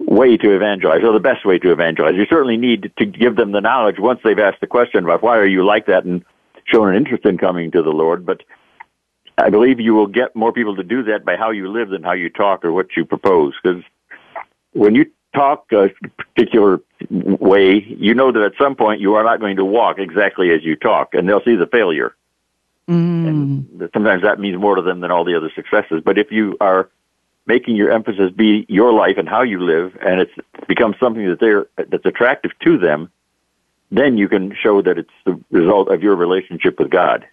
way 0.00 0.36
to 0.36 0.54
evangelize, 0.54 1.02
or 1.02 1.12
the 1.12 1.20
best 1.20 1.44
way 1.44 1.58
to 1.58 1.72
evangelize. 1.72 2.14
You 2.14 2.26
certainly 2.26 2.56
need 2.56 2.92
to 2.98 3.06
give 3.06 3.36
them 3.36 3.52
the 3.52 3.60
knowledge 3.60 3.96
once 3.98 4.20
they've 4.24 4.38
asked 4.38 4.60
the 4.60 4.66
question 4.66 5.04
about 5.04 5.22
why 5.22 5.38
are 5.38 5.46
you 5.46 5.64
like 5.64 5.86
that 5.86 6.04
and 6.04 6.24
shown 6.66 6.88
an 6.88 6.96
interest 6.96 7.24
in 7.24 7.38
coming 7.38 7.70
to 7.72 7.82
the 7.82 7.90
Lord. 7.90 8.26
But 8.26 8.42
I 9.38 9.50
believe 9.50 9.80
you 9.80 9.94
will 9.94 10.06
get 10.06 10.34
more 10.34 10.52
people 10.52 10.76
to 10.76 10.82
do 10.82 11.02
that 11.04 11.24
by 11.24 11.36
how 11.36 11.50
you 11.50 11.70
live 11.70 11.90
than 11.90 12.02
how 12.02 12.12
you 12.12 12.30
talk 12.30 12.64
or 12.64 12.72
what 12.72 12.96
you 12.96 13.04
propose. 13.04 13.54
Because 13.62 13.82
when 14.72 14.94
you 14.94 15.06
talk 15.34 15.66
a 15.72 15.90
particular 16.16 16.80
way, 17.10 17.84
you 17.98 18.14
know 18.14 18.32
that 18.32 18.42
at 18.42 18.52
some 18.60 18.76
point 18.76 19.00
you 19.00 19.14
are 19.14 19.24
not 19.24 19.40
going 19.40 19.56
to 19.56 19.64
walk 19.64 19.98
exactly 19.98 20.50
as 20.52 20.62
you 20.62 20.76
talk, 20.76 21.14
and 21.14 21.28
they'll 21.28 21.44
see 21.44 21.56
the 21.56 21.66
failure. 21.66 22.14
Mm. 22.88 23.26
And 23.28 23.90
sometimes 23.92 24.22
that 24.22 24.38
means 24.38 24.58
more 24.58 24.74
to 24.74 24.82
them 24.82 25.00
than 25.00 25.10
all 25.10 25.24
the 25.24 25.36
other 25.36 25.50
successes. 25.54 26.02
But 26.04 26.18
if 26.18 26.30
you 26.30 26.56
are 26.60 26.90
making 27.46 27.76
your 27.76 27.90
emphasis 27.90 28.30
be 28.30 28.66
your 28.68 28.92
life 28.92 29.16
and 29.18 29.28
how 29.28 29.42
you 29.42 29.60
live, 29.60 29.96
and 30.00 30.20
it's 30.20 30.32
becomes 30.66 30.96
something 30.98 31.28
that 31.28 31.40
they're 31.40 31.66
that's 31.76 32.04
attractive 32.04 32.52
to 32.60 32.78
them, 32.78 33.10
then 33.90 34.18
you 34.18 34.28
can 34.28 34.54
show 34.54 34.82
that 34.82 34.98
it's 34.98 35.10
the 35.24 35.38
result 35.50 35.88
of 35.88 36.02
your 36.02 36.16
relationship 36.16 36.78
with 36.78 36.90
God. 36.90 37.26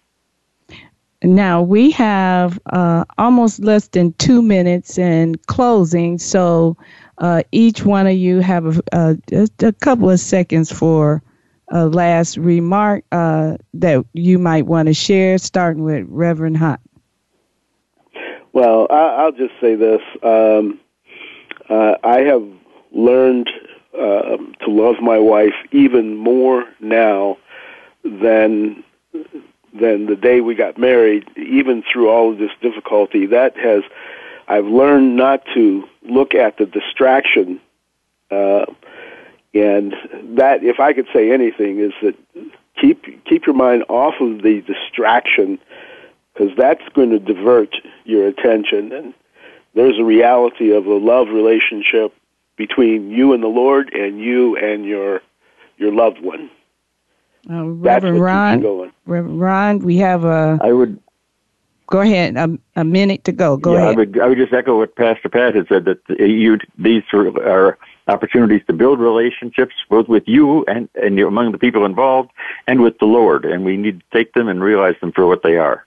Now 1.22 1.62
we 1.62 1.90
have 1.92 2.58
uh, 2.72 3.04
almost 3.16 3.60
less 3.60 3.88
than 3.88 4.12
two 4.14 4.42
minutes 4.42 4.98
in 4.98 5.36
closing, 5.46 6.18
so 6.18 6.76
uh, 7.18 7.42
each 7.52 7.84
one 7.84 8.06
of 8.06 8.14
you 8.14 8.40
have 8.40 8.78
a, 8.92 9.16
a, 9.32 9.48
a 9.60 9.72
couple 9.72 10.10
of 10.10 10.18
seconds 10.18 10.72
for 10.72 11.22
a 11.72 11.86
last 11.86 12.36
remark 12.36 13.02
uh, 13.12 13.56
that 13.74 14.04
you 14.12 14.38
might 14.38 14.66
want 14.66 14.86
to 14.86 14.94
share, 14.94 15.38
starting 15.38 15.82
with 15.82 16.04
Reverend 16.08 16.58
Hunt. 16.58 16.80
Well, 18.52 18.86
I, 18.90 19.24
will 19.24 19.32
just 19.32 19.54
say 19.60 19.74
this: 19.74 20.02
um, 20.22 20.78
uh, 21.68 21.94
I 22.04 22.20
have 22.20 22.46
learned 22.92 23.48
uh, 23.94 24.36
to 24.60 24.68
love 24.68 24.96
my 25.00 25.18
wife 25.18 25.54
even 25.72 26.14
more 26.16 26.64
now 26.78 27.38
than 28.04 28.84
than 29.74 30.04
the 30.04 30.16
day 30.16 30.42
we 30.42 30.54
got 30.54 30.76
married. 30.76 31.26
Even 31.36 31.82
through 31.90 32.10
all 32.10 32.30
of 32.30 32.38
this 32.38 32.50
difficulty, 32.60 33.24
that 33.26 33.56
has 33.56 33.82
I've 34.46 34.66
learned 34.66 35.16
not 35.16 35.42
to 35.54 35.84
look 36.02 36.34
at 36.34 36.58
the 36.58 36.66
distraction. 36.66 37.60
Uh, 38.30 38.66
and 39.54 39.94
that, 40.36 40.62
if 40.62 40.80
I 40.80 40.92
could 40.92 41.06
say 41.12 41.30
anything, 41.30 41.78
is 41.78 41.92
that 42.02 42.14
keep 42.80 43.24
keep 43.24 43.46
your 43.46 43.54
mind 43.54 43.84
off 43.88 44.14
of 44.20 44.42
the 44.42 44.62
distraction 44.62 45.58
because 46.32 46.50
that's 46.56 46.82
going 46.94 47.10
to 47.10 47.18
divert 47.18 47.74
your 48.04 48.26
attention. 48.26 48.92
And 48.92 49.14
there's 49.74 49.98
a 49.98 50.04
reality 50.04 50.72
of 50.72 50.86
a 50.86 50.94
love 50.94 51.28
relationship 51.28 52.14
between 52.56 53.10
you 53.10 53.32
and 53.32 53.42
the 53.42 53.48
Lord, 53.48 53.92
and 53.92 54.20
you 54.20 54.56
and 54.56 54.84
your 54.84 55.20
your 55.76 55.92
loved 55.92 56.20
one. 56.20 56.50
Uh, 57.50 57.64
Reverend 57.66 58.20
Ron, 58.20 58.92
Reverend 59.04 59.40
Ron, 59.40 59.78
we 59.80 59.96
have 59.98 60.24
a. 60.24 60.58
I 60.62 60.72
would. 60.72 60.98
Go 61.88 62.00
ahead. 62.00 62.36
A, 62.36 62.58
a 62.76 62.84
minute 62.84 63.24
to 63.24 63.32
go. 63.32 63.56
Go 63.58 63.74
yeah, 63.74 63.78
ahead. 63.78 63.94
I 63.94 63.96
would. 63.96 64.20
I 64.20 64.26
would 64.28 64.38
just 64.38 64.52
echo 64.52 64.78
what 64.78 64.96
Pastor 64.96 65.28
Pat 65.28 65.54
had 65.54 65.68
said 65.68 65.84
that 65.84 65.98
you 66.08 66.58
these 66.78 67.02
are 67.12 67.76
opportunities 68.08 68.62
to 68.66 68.72
build 68.72 68.98
relationships 68.98 69.74
both 69.88 70.08
with 70.08 70.24
you 70.26 70.64
and 70.66 70.88
and 70.94 71.18
among 71.20 71.52
the 71.52 71.58
people 71.58 71.84
involved 71.84 72.30
and 72.66 72.82
with 72.82 72.98
the 72.98 73.06
Lord, 73.06 73.44
and 73.44 73.64
we 73.64 73.76
need 73.76 74.00
to 74.00 74.06
take 74.16 74.32
them 74.34 74.48
and 74.48 74.62
realize 74.62 74.94
them 75.00 75.12
for 75.12 75.26
what 75.26 75.42
they 75.42 75.56
are. 75.56 75.86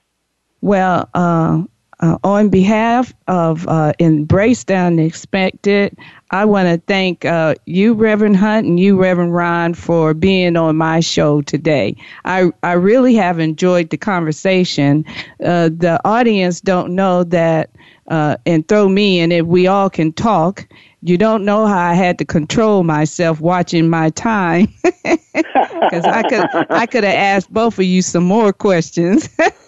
Well, 0.61 1.09
uh, 1.13 1.63
uh, 1.99 2.17
on 2.23 2.49
behalf 2.49 3.13
of 3.27 3.67
uh, 3.67 3.93
Embrace 3.99 4.63
the 4.65 4.75
Unexpected, 4.75 5.97
I 6.31 6.45
want 6.45 6.67
to 6.67 6.77
thank 6.87 7.23
uh, 7.25 7.55
you, 7.65 7.93
Reverend 7.93 8.37
Hunt, 8.37 8.67
and 8.67 8.79
you, 8.79 8.99
Reverend 8.99 9.33
Ron, 9.33 9.73
for 9.73 10.13
being 10.13 10.57
on 10.57 10.75
my 10.75 10.99
show 10.99 11.41
today. 11.41 11.95
I, 12.25 12.51
I 12.63 12.73
really 12.73 13.15
have 13.15 13.39
enjoyed 13.39 13.89
the 13.89 13.97
conversation. 13.97 15.05
Uh, 15.43 15.69
the 15.69 15.99
audience 16.03 16.61
don't 16.61 16.95
know 16.95 17.23
that, 17.25 17.69
uh, 18.07 18.37
and 18.45 18.67
throw 18.67 18.89
me 18.89 19.19
in 19.19 19.31
it, 19.31 19.47
we 19.47 19.67
all 19.67 19.89
can 19.89 20.11
talk. 20.11 20.67
You 21.01 21.17
don't 21.17 21.45
know 21.45 21.67
how 21.67 21.91
I 21.91 21.93
had 21.93 22.17
to 22.19 22.25
control 22.25 22.83
myself 22.83 23.39
watching 23.39 23.89
my 23.89 24.09
time 24.09 24.73
because 24.83 26.03
I 26.05 26.23
could 26.23 26.47
I 26.71 26.87
could 26.87 27.03
have 27.03 27.13
asked 27.13 27.53
both 27.53 27.77
of 27.77 27.85
you 27.85 28.01
some 28.01 28.23
more 28.23 28.51
questions. 28.51 29.29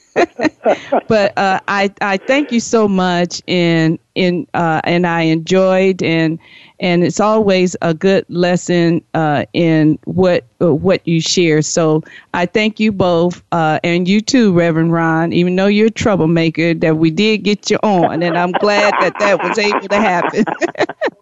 but 1.08 1.38
uh, 1.38 1.60
I 1.68 1.92
I 2.02 2.18
thank 2.18 2.52
you 2.52 2.60
so 2.60 2.88
much, 2.88 3.42
and 3.48 4.00
in 4.16 4.48
uh, 4.54 4.82
and 4.84 5.06
I 5.06 5.22
enjoyed 5.22 6.02
and 6.02 6.40
and 6.80 7.04
it's 7.04 7.20
always 7.20 7.76
a 7.82 7.94
good 7.94 8.26
lesson 8.30 9.02
uh, 9.14 9.46
in 9.54 9.98
what 10.06 10.46
uh, 10.62 10.74
what 10.74 11.08
you 11.08 11.22
share. 11.22 11.62
So 11.62 12.04
I 12.34 12.46
thank 12.46 12.80
you 12.80 12.92
both, 12.92 13.44
uh, 13.52 13.80
and 13.84 14.08
you 14.08 14.22
too, 14.22 14.54
Reverend 14.54 14.92
Ron. 14.92 15.34
Even 15.34 15.56
though 15.56 15.68
you're 15.68 15.88
a 15.88 15.92
troublemaker, 15.92 16.74
that 16.76 16.98
we 16.98 17.10
did 17.10 17.40
get 17.44 17.70
you 17.70 17.78
on, 17.84 18.22
and 18.22 18.38
I'm 18.38 18.52
glad 18.54 18.94
that 19.00 19.14
that 19.20 19.42
was 19.44 19.58
able 19.58 19.88
to 19.88 20.00
happen. 20.00 20.46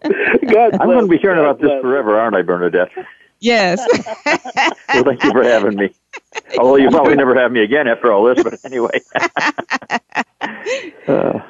God 0.48 0.74
I'm 0.80 0.88
going 0.88 1.00
to 1.00 1.08
be 1.08 1.18
hearing 1.18 1.38
about 1.38 1.60
this 1.60 1.70
forever, 1.80 2.18
aren't 2.18 2.36
I, 2.36 2.42
Bernadette? 2.42 2.90
Yes. 3.40 3.78
well, 4.94 5.04
thank 5.04 5.22
you 5.22 5.30
for 5.30 5.42
having 5.42 5.76
me. 5.76 5.94
Although 6.58 6.76
you 6.76 6.90
probably 6.90 7.16
never 7.16 7.34
have 7.34 7.52
me 7.52 7.62
again 7.62 7.88
after 7.88 8.12
all 8.12 8.24
this, 8.24 8.42
but 8.42 8.58
anyway. 8.64 9.00
uh, 11.08 11.40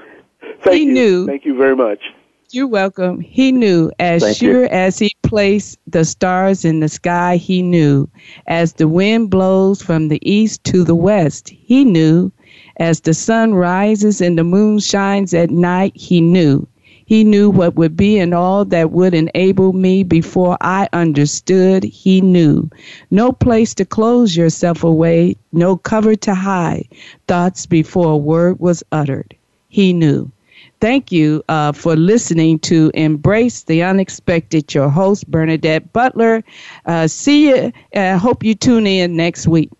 thank 0.62 0.76
he 0.76 0.84
you. 0.84 0.92
knew. 0.92 1.26
Thank 1.26 1.44
you 1.44 1.56
very 1.56 1.76
much. 1.76 2.00
You're 2.50 2.68
welcome. 2.68 3.20
He 3.20 3.50
knew 3.50 3.90
as 3.98 4.22
Thank 4.22 4.36
sure 4.36 4.62
you. 4.62 4.68
as 4.68 4.98
he 4.98 5.16
placed 5.22 5.78
the 5.86 6.04
stars 6.04 6.64
in 6.64 6.80
the 6.80 6.88
sky, 6.88 7.36
he 7.36 7.60
knew. 7.60 8.08
As 8.46 8.74
the 8.74 8.86
wind 8.86 9.30
blows 9.30 9.82
from 9.82 10.08
the 10.08 10.20
east 10.22 10.62
to 10.64 10.84
the 10.84 10.94
west, 10.94 11.48
he 11.48 11.84
knew. 11.84 12.30
As 12.78 13.00
the 13.00 13.14
sun 13.14 13.54
rises 13.54 14.20
and 14.20 14.38
the 14.38 14.44
moon 14.44 14.78
shines 14.78 15.34
at 15.34 15.50
night, 15.50 15.92
he 15.96 16.20
knew. 16.20 16.66
He 17.06 17.22
knew 17.24 17.48
what 17.48 17.76
would 17.76 17.96
be 17.96 18.18
and 18.18 18.34
all 18.34 18.64
that 18.66 18.90
would 18.90 19.14
enable 19.14 19.72
me 19.72 20.02
before 20.02 20.58
I 20.60 20.88
understood. 20.92 21.84
He 21.84 22.20
knew. 22.20 22.68
No 23.10 23.32
place 23.32 23.74
to 23.74 23.84
close 23.84 24.36
yourself 24.36 24.82
away, 24.82 25.36
no 25.52 25.76
cover 25.76 26.16
to 26.16 26.34
hide. 26.34 26.88
Thoughts 27.28 27.64
before 27.64 28.12
a 28.12 28.16
word 28.16 28.58
was 28.58 28.82
uttered. 28.90 29.34
He 29.68 29.92
knew. 29.92 30.30
Thank 30.80 31.10
you 31.12 31.42
uh, 31.48 31.72
for 31.72 31.96
listening 31.96 32.58
to 32.60 32.90
Embrace 32.94 33.62
the 33.62 33.82
Unexpected. 33.82 34.74
Your 34.74 34.90
host, 34.90 35.30
Bernadette 35.30 35.92
Butler. 35.92 36.42
Uh, 36.84 37.06
see 37.06 37.48
you. 37.48 37.72
I 37.94 38.16
hope 38.16 38.44
you 38.44 38.54
tune 38.54 38.86
in 38.86 39.16
next 39.16 39.46
week. 39.46 39.70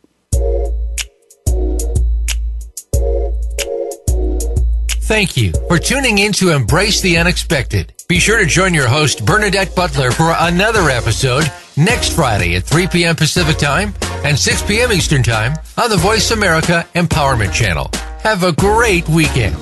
Thank 5.07 5.37
you 5.37 5.53
for 5.69 5.79
tuning 5.79 6.19
in 6.19 6.33
to 6.33 6.51
Embrace 6.51 7.01
the 7.01 7.17
Unexpected. 7.17 7.95
Be 8.09 8.19
sure 8.19 8.41
to 8.41 8.45
join 8.45 8.75
your 8.75 8.89
host, 8.89 9.25
Bernadette 9.25 9.73
Butler, 9.77 10.11
for 10.11 10.35
another 10.37 10.91
episode 10.91 11.45
next 11.77 12.13
Friday 12.13 12.57
at 12.57 12.65
3 12.65 12.89
p.m. 12.89 13.15
Pacific 13.15 13.57
Time 13.57 13.95
and 14.25 14.37
6 14.37 14.63
p.m. 14.65 14.91
Eastern 14.91 15.23
Time 15.23 15.55
on 15.79 15.91
the 15.91 15.97
Voice 15.97 16.33
America 16.33 16.85
Empowerment 16.97 17.53
Channel. 17.53 17.89
Have 18.25 18.43
a 18.43 18.51
great 18.51 19.09
weekend. 19.09 19.55